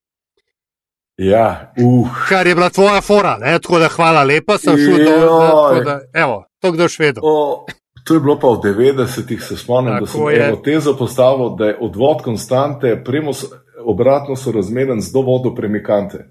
Ja, 1.16 1.72
uh. 1.82 2.08
Kar 2.28 2.46
je 2.46 2.54
bila 2.54 2.70
tvoja 2.70 3.00
fora, 3.00 3.36
ne? 3.38 3.58
tako 3.58 3.78
da 3.78 3.88
hvala 3.88 4.24
lepa, 4.24 4.58
sem 4.58 4.76
šel 4.76 5.04
dol. 5.04 5.80
Evo, 6.14 6.44
to 6.60 6.72
kdo 6.72 6.88
švedo. 6.88 7.20
To 8.06 8.14
je 8.14 8.20
bilo 8.20 8.38
pa 8.38 8.48
v 8.48 8.60
90-ih, 8.62 9.42
se 9.42 9.56
spomnim, 9.56 9.94
Tako 9.94 10.04
da 10.04 10.10
sem 10.10 10.42
eno 10.42 10.56
tezo 10.56 10.94
postavil, 10.96 11.56
da 11.58 11.66
je 11.66 11.78
odvod 11.80 12.22
konstante, 12.22 13.02
primus, 13.04 13.44
obratno 13.84 14.36
so 14.36 14.52
razmeren 14.52 15.00
z 15.00 15.12
dovodo 15.12 15.54
premikante. 15.54 16.28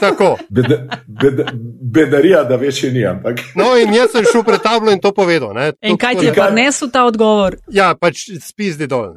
Tako. 0.00 0.36
Bed, 0.48 0.66
bed, 1.06 1.40
bedarija, 1.82 2.44
da 2.44 2.56
več 2.56 2.82
ni. 2.82 3.04
Ampak. 3.06 3.40
No, 3.58 3.70
in 3.78 3.92
jaz 3.94 4.12
sem 4.14 4.26
šel 4.32 4.44
pred 4.46 4.62
tablo 4.62 4.92
in 4.94 5.00
to 5.02 5.12
povedal. 5.16 5.52
Ne. 5.56 5.72
In 5.82 5.98
kaj 6.00 6.20
ti 6.20 6.28
je 6.28 6.34
prinesel 6.36 6.92
ta 6.94 7.04
odgovor? 7.08 7.58
Ja, 7.72 7.92
pač 7.98 8.28
spizdi 8.44 8.86
dol. 8.90 9.14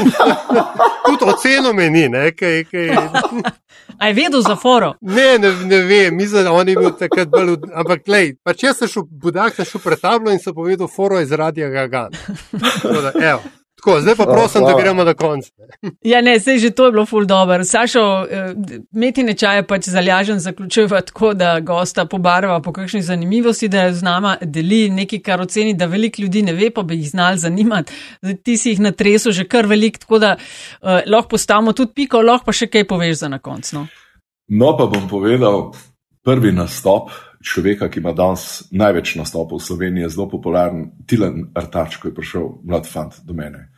Tudi 1.06 1.28
oceno 1.28 1.74
meni, 1.76 2.08
ne. 2.12 2.30
Kaj, 2.36 2.64
kaj. 2.70 2.94
A 4.00 4.08
je 4.08 4.16
vedel 4.16 4.40
za 4.40 4.56
foro? 4.56 4.94
Ne, 5.00 5.38
ne, 5.38 5.52
ne 5.68 5.80
vem, 5.84 6.16
mislim, 6.16 6.44
da 6.44 6.52
on 6.52 6.68
je 6.68 6.76
bil 6.76 6.92
takrat 6.98 7.28
bolj. 7.28 7.56
Ampak, 7.74 8.04
glej, 8.06 8.34
pač 8.44 8.64
jaz 8.64 8.80
sem 8.80 8.88
šel, 8.88 9.08
budak 9.22 9.56
sem 9.58 9.68
šel 9.68 9.84
pred 9.84 10.00
tablo 10.00 10.32
in 10.32 10.40
sem 10.40 10.56
povedal 10.56 10.88
foro 10.88 11.20
iz 11.20 11.32
radia 11.32 11.68
Gagan. 11.68 12.16
Da, 12.52 13.12
evo. 13.20 13.42
Tako, 13.80 14.00
zdaj 14.00 14.14
pa 14.16 14.24
prosim, 14.24 14.60
da 14.64 14.74
gremo 14.82 15.04
na 15.04 15.14
konec. 15.14 15.46
Ja, 16.04 16.20
ne, 16.20 16.34
sej 16.40 16.58
že 16.58 16.70
to 16.70 16.86
je 16.86 16.92
bilo 16.92 17.06
ful 17.06 17.24
dobro. 17.24 17.64
Sašo, 17.64 18.26
eh, 18.30 18.54
meti 18.92 19.22
nečaje 19.24 19.62
pač 19.66 19.88
zalažen 19.88 20.40
zaključuje 20.40 20.88
tako, 20.88 21.32
da 21.34 21.60
gosta 21.60 22.04
pobarva 22.04 22.60
po 22.60 22.72
kakšni 22.72 23.02
zanimivosti, 23.02 23.68
da 23.68 23.82
je 23.82 23.94
z 23.94 24.02
nama 24.02 24.36
deli 24.42 24.90
nekaj, 24.90 25.22
kar 25.24 25.40
oceni, 25.40 25.72
da 25.74 25.86
veliko 25.86 26.22
ljudi 26.22 26.42
ne 26.42 26.52
ve, 26.52 26.70
pa 26.70 26.82
bi 26.82 26.98
jih 27.00 27.08
znal 27.10 27.36
zanimati. 27.36 27.92
Zdaj, 28.22 28.36
ti 28.44 28.56
si 28.56 28.74
jih 28.74 28.80
natresel 28.80 29.32
že 29.32 29.48
kar 29.48 29.66
velik, 29.66 29.98
tako 29.98 30.18
da 30.18 30.36
uh, 30.36 31.00
lahko 31.06 31.28
postavimo 31.28 31.72
tudi 31.72 31.92
piko, 31.94 32.20
lahko 32.20 32.50
pa 32.50 32.52
še 32.52 32.66
kaj 32.66 32.84
poveš 32.84 33.24
za 33.24 33.28
na 33.28 33.38
konc. 33.38 33.72
No? 33.72 33.86
no, 34.48 34.76
pa 34.76 34.86
bom 34.86 35.08
povedal 35.08 35.72
prvi 36.24 36.52
nastop 36.52 37.10
človeka, 37.40 37.88
ki 37.88 38.00
ima 38.00 38.12
danes 38.12 38.68
največ 38.70 39.14
nastopov 39.16 39.60
v 39.60 39.64
Sloveniji, 39.64 40.12
zelo 40.12 40.28
popularen, 40.28 40.90
Tilan 41.08 41.48
Artač, 41.56 41.96
ko 41.96 42.10
je 42.10 42.14
prišel 42.14 42.48
mlad 42.64 42.86
fant 42.86 43.16
do 43.24 43.34
mene. 43.34 43.69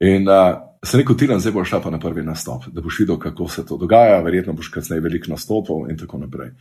In 0.00 0.28
uh, 0.28 0.56
sem 0.84 1.02
rekel, 1.02 1.16
Tilan, 1.16 1.40
zdaj 1.40 1.52
boš 1.52 1.68
šla 1.68 1.80
pa 1.84 1.90
na 1.92 1.98
prvi 2.00 2.22
nastop, 2.24 2.64
da 2.72 2.80
boš 2.80 3.02
videl, 3.02 3.18
kako 3.20 3.48
se 3.48 3.66
to 3.66 3.76
dogaja, 3.76 4.22
verjetno 4.24 4.54
boš 4.56 4.70
kasneje 4.72 5.04
veliko 5.04 5.32
nastopov 5.32 5.90
in 5.90 5.98
tako 6.00 6.22
naprej. 6.22 6.54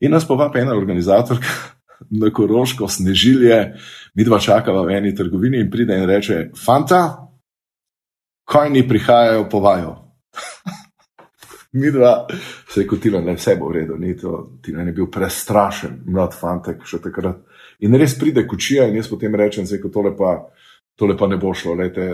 In 0.00 0.14
nas 0.14 0.26
povabi 0.28 0.60
ena 0.60 0.76
organizatorka 0.76 1.46
na 2.22 2.30
Koroško, 2.30 2.88
snežilje, 2.88 3.60
mi 4.14 4.24
dva 4.24 4.38
čakava 4.38 4.84
v 4.86 4.98
eni 5.00 5.14
trgovini 5.14 5.60
in 5.60 5.70
pride 5.70 5.98
in 5.98 6.06
reče: 6.06 6.50
Fanta, 6.64 7.02
kaj 8.46 8.70
ni 8.70 8.86
prihajajo, 8.88 9.48
povajo. 9.50 9.96
mi 11.80 11.90
dva 11.90 12.26
se 12.68 12.80
je 12.80 12.86
kotila, 12.86 13.20
da 13.20 13.30
je 13.30 13.36
vse 13.36 13.54
v 13.60 13.72
redu, 13.72 13.96
ni 13.98 14.16
to, 14.16 14.58
ti 14.62 14.72
bi 14.72 14.92
bil 14.92 15.10
prestrašen, 15.10 16.04
mlad 16.06 16.34
fantek 16.38 16.84
še 16.86 17.00
takrat. 17.02 17.42
In 17.80 17.94
res 17.98 18.14
pride 18.18 18.46
kučija 18.48 18.86
in 18.88 18.96
jaz 18.96 19.08
potem 19.10 19.34
rečem, 19.34 19.66
da 19.66 19.90
tole, 19.90 20.14
tole 20.96 21.16
pa 21.16 21.26
ne 21.28 21.36
bo 21.36 21.52
šlo, 21.54 21.74
lejte, 21.76 22.06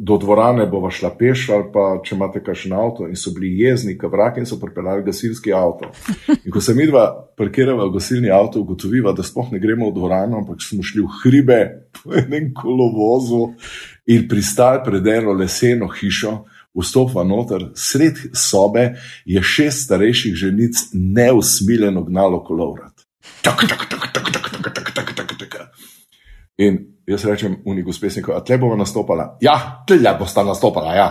do 0.00 0.16
dvorane 0.16 0.66
bova 0.66 0.90
šla 0.90 1.10
peš 1.18 1.42
ali 1.52 1.66
pa 1.74 1.82
če 2.04 2.14
imate 2.16 2.40
kakšen 2.44 2.72
avto 2.72 3.08
in 3.08 3.18
so 3.20 3.34
bili 3.36 3.50
jezni, 3.60 3.98
kavrak 4.00 4.38
in 4.40 4.48
so 4.48 4.56
pripeljali 4.60 5.04
gasilski 5.04 5.52
avto. 5.52 5.90
In 6.44 6.50
ko 6.52 6.60
se 6.60 6.74
mi 6.74 6.86
dva 6.88 7.04
parkirava 7.36 7.84
v 7.90 7.98
gasilni 7.98 8.32
avto, 8.32 8.62
ugotoviva, 8.64 9.12
da 9.12 9.22
sploh 9.22 9.52
ne 9.52 9.60
gremo 9.60 9.90
v 9.90 9.96
dvorano, 9.98 10.40
ampak 10.40 10.64
smo 10.64 10.82
šli 10.82 11.04
v 11.04 11.18
hribe 11.20 11.60
po 11.98 12.16
enem 12.16 12.48
kolovozu 12.56 13.52
in 14.08 14.24
pristali 14.28 14.80
pred 14.86 15.06
eno 15.12 15.36
leseno 15.36 15.90
hišo 15.92 16.38
vstopa 16.72 17.24
noter, 17.24 17.68
sred 17.76 18.16
sobe 18.32 18.94
je 19.28 19.42
šest 19.42 19.84
starejših 19.84 20.34
ženic 20.34 20.86
neusmiljeno 20.92 22.04
gnalo 22.08 22.40
kolovrat. 22.44 23.04
In 26.56 26.78
jaz 27.06 27.24
rečem, 27.24 27.56
uni 27.64 27.82
gospesniku, 27.82 28.32
a 28.32 28.40
tle 28.44 28.58
bomo 28.58 28.76
nastopala? 28.76 29.36
Ja, 29.40 29.84
tle 29.88 30.14
bosta 30.18 30.44
nastopala, 30.44 30.94
ja. 30.94 31.08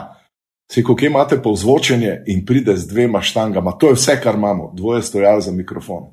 Se, 0.72 0.84
ko 0.84 0.96
imate 1.02 1.42
povzvočenje 1.44 2.24
in 2.32 2.46
pride 2.46 2.78
z 2.78 2.88
dvema 2.88 3.22
štangama, 3.22 3.76
to 3.80 3.90
je 3.92 3.98
vse, 4.00 4.16
kar 4.24 4.36
imamo, 4.36 4.72
dvoje 4.76 5.02
stojali 5.04 5.42
za 5.42 5.52
mikrofon. 5.52 6.08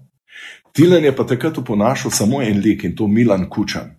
Tilen 0.72 1.04
je 1.04 1.16
pa 1.16 1.26
takrat 1.26 1.58
uponašal 1.58 2.10
samo 2.10 2.42
en 2.42 2.58
lik 2.58 2.84
in 2.84 2.96
to 2.96 3.06
Milan 3.06 3.48
Kučan. 3.50 3.94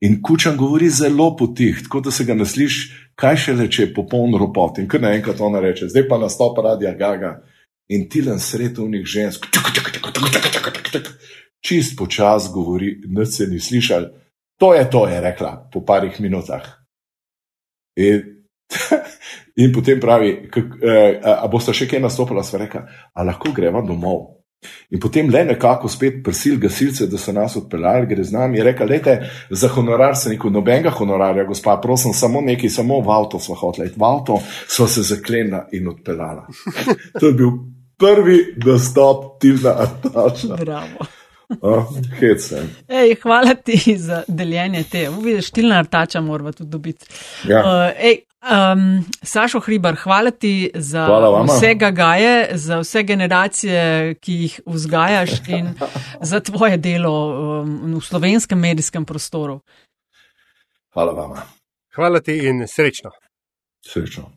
In 0.00 0.22
Kučan 0.22 0.56
govori 0.56 0.88
zelo 0.90 1.36
potih, 1.36 1.78
tako 1.82 2.00
da 2.00 2.10
se 2.10 2.24
ga 2.24 2.34
ne 2.34 2.46
sliši, 2.46 2.90
kaj 3.14 3.36
še 3.36 3.54
le, 3.54 3.68
če 3.70 3.82
je 3.82 3.94
popoln 3.94 4.34
ropot. 4.38 4.78
In 4.82 4.88
kar 4.90 5.00
naenkrat 5.00 5.40
ona 5.40 5.62
reče, 5.62 5.88
zdaj 5.88 6.08
pa 6.08 6.18
nastopa 6.18 6.62
radia 6.62 6.92
Gaga 6.98 7.36
in 7.88 8.08
tilen 8.10 8.38
sredovnih 8.40 9.06
žensk, 9.06 9.46
čist 11.64 11.96
počas 11.98 12.50
govori, 12.52 12.96
da 13.06 13.26
se 13.26 13.46
ni 13.46 13.60
slišal. 13.60 14.10
To 14.58 14.74
je 14.74 14.84
to, 14.90 15.06
je 15.08 15.20
rekla 15.20 15.68
po 15.72 15.84
parih 15.84 16.20
minutah. 16.20 16.62
In, 17.96 18.22
in 19.62 19.72
potem 19.74 20.00
pravi, 20.00 20.48
kak, 20.50 20.78
eh, 20.82 21.20
a 21.22 21.46
boste 21.50 21.74
še 21.74 21.88
kaj 21.90 22.02
nastopila, 22.02 22.44
sva 22.46 22.64
rekla, 22.64 22.86
a 23.14 23.26
lahko 23.26 23.52
greva 23.54 23.82
domov. 23.82 24.44
In 24.90 25.00
potem 25.00 25.28
le 25.30 25.42
nekako 25.44 25.88
spet 25.88 26.22
prisil 26.24 26.56
gasilce, 26.60 27.06
da 27.10 27.18
so 27.20 27.32
nas 27.36 27.56
odpeljali, 27.56 28.06
gre 28.08 28.24
z 28.24 28.32
nami. 28.32 28.62
Reka, 28.64 28.86
lete, 28.88 29.18
za 29.50 29.68
honorar 29.68 30.16
se 30.16 30.30
neko 30.32 30.50
nobenega 30.50 30.90
honorarja, 30.90 31.44
gospa, 31.44 31.76
prosim, 31.82 32.14
samo 32.14 32.40
nekaj, 32.40 32.70
samo 32.70 33.00
v 33.04 33.12
avto 33.12 33.40
smo 33.40 33.58
hoteli. 33.60 33.92
V 33.96 34.04
avto 34.04 34.38
smo 34.68 34.86
se 34.88 35.02
zaklenila 35.02 35.66
in 35.72 35.88
odpeljala. 35.88 36.46
to 37.20 37.26
je 37.26 37.32
bil 37.32 37.52
prvi 37.98 38.38
dostop 38.64 39.40
Tivna 39.40 39.76
Ataša. 39.84 40.56
Bravo. 40.56 41.10
Oh, 41.60 41.88
ej, 42.88 43.14
hvala 43.22 43.54
ti 43.54 43.96
za 43.96 44.22
deljenje 44.28 44.84
te. 44.90 45.08
Vidiš, 45.22 45.50
Tilna 45.50 45.78
Artača 45.78 46.20
moramo 46.20 46.52
tudi 46.52 46.70
dobiti. 46.70 47.06
Ja. 47.48 47.58
Uh, 47.58 47.92
ej, 47.98 48.16
Um, 48.44 49.04
Sašo 49.22 49.60
Hribar, 49.60 49.96
hvala 49.96 50.30
ti 50.30 50.70
za 50.74 51.06
hvala 51.06 51.46
vse 51.48 51.74
gagaje, 51.74 52.48
za 52.52 52.78
vse 52.78 53.02
generacije, 53.02 54.14
ki 54.20 54.32
jih 54.32 54.60
vzgajaš 54.66 55.30
in 55.48 55.70
za 56.30 56.40
tvoje 56.40 56.76
delo 56.76 57.14
um, 57.62 57.94
v 57.96 58.00
slovenskem 58.04 58.60
medijskem 58.60 59.04
prostoru. 59.04 59.60
Hvala 60.92 61.12
vam. 61.12 61.40
Hvala 61.94 62.20
ti 62.20 62.36
in 62.36 62.66
srečno. 62.68 63.10
Srečno. 63.86 64.28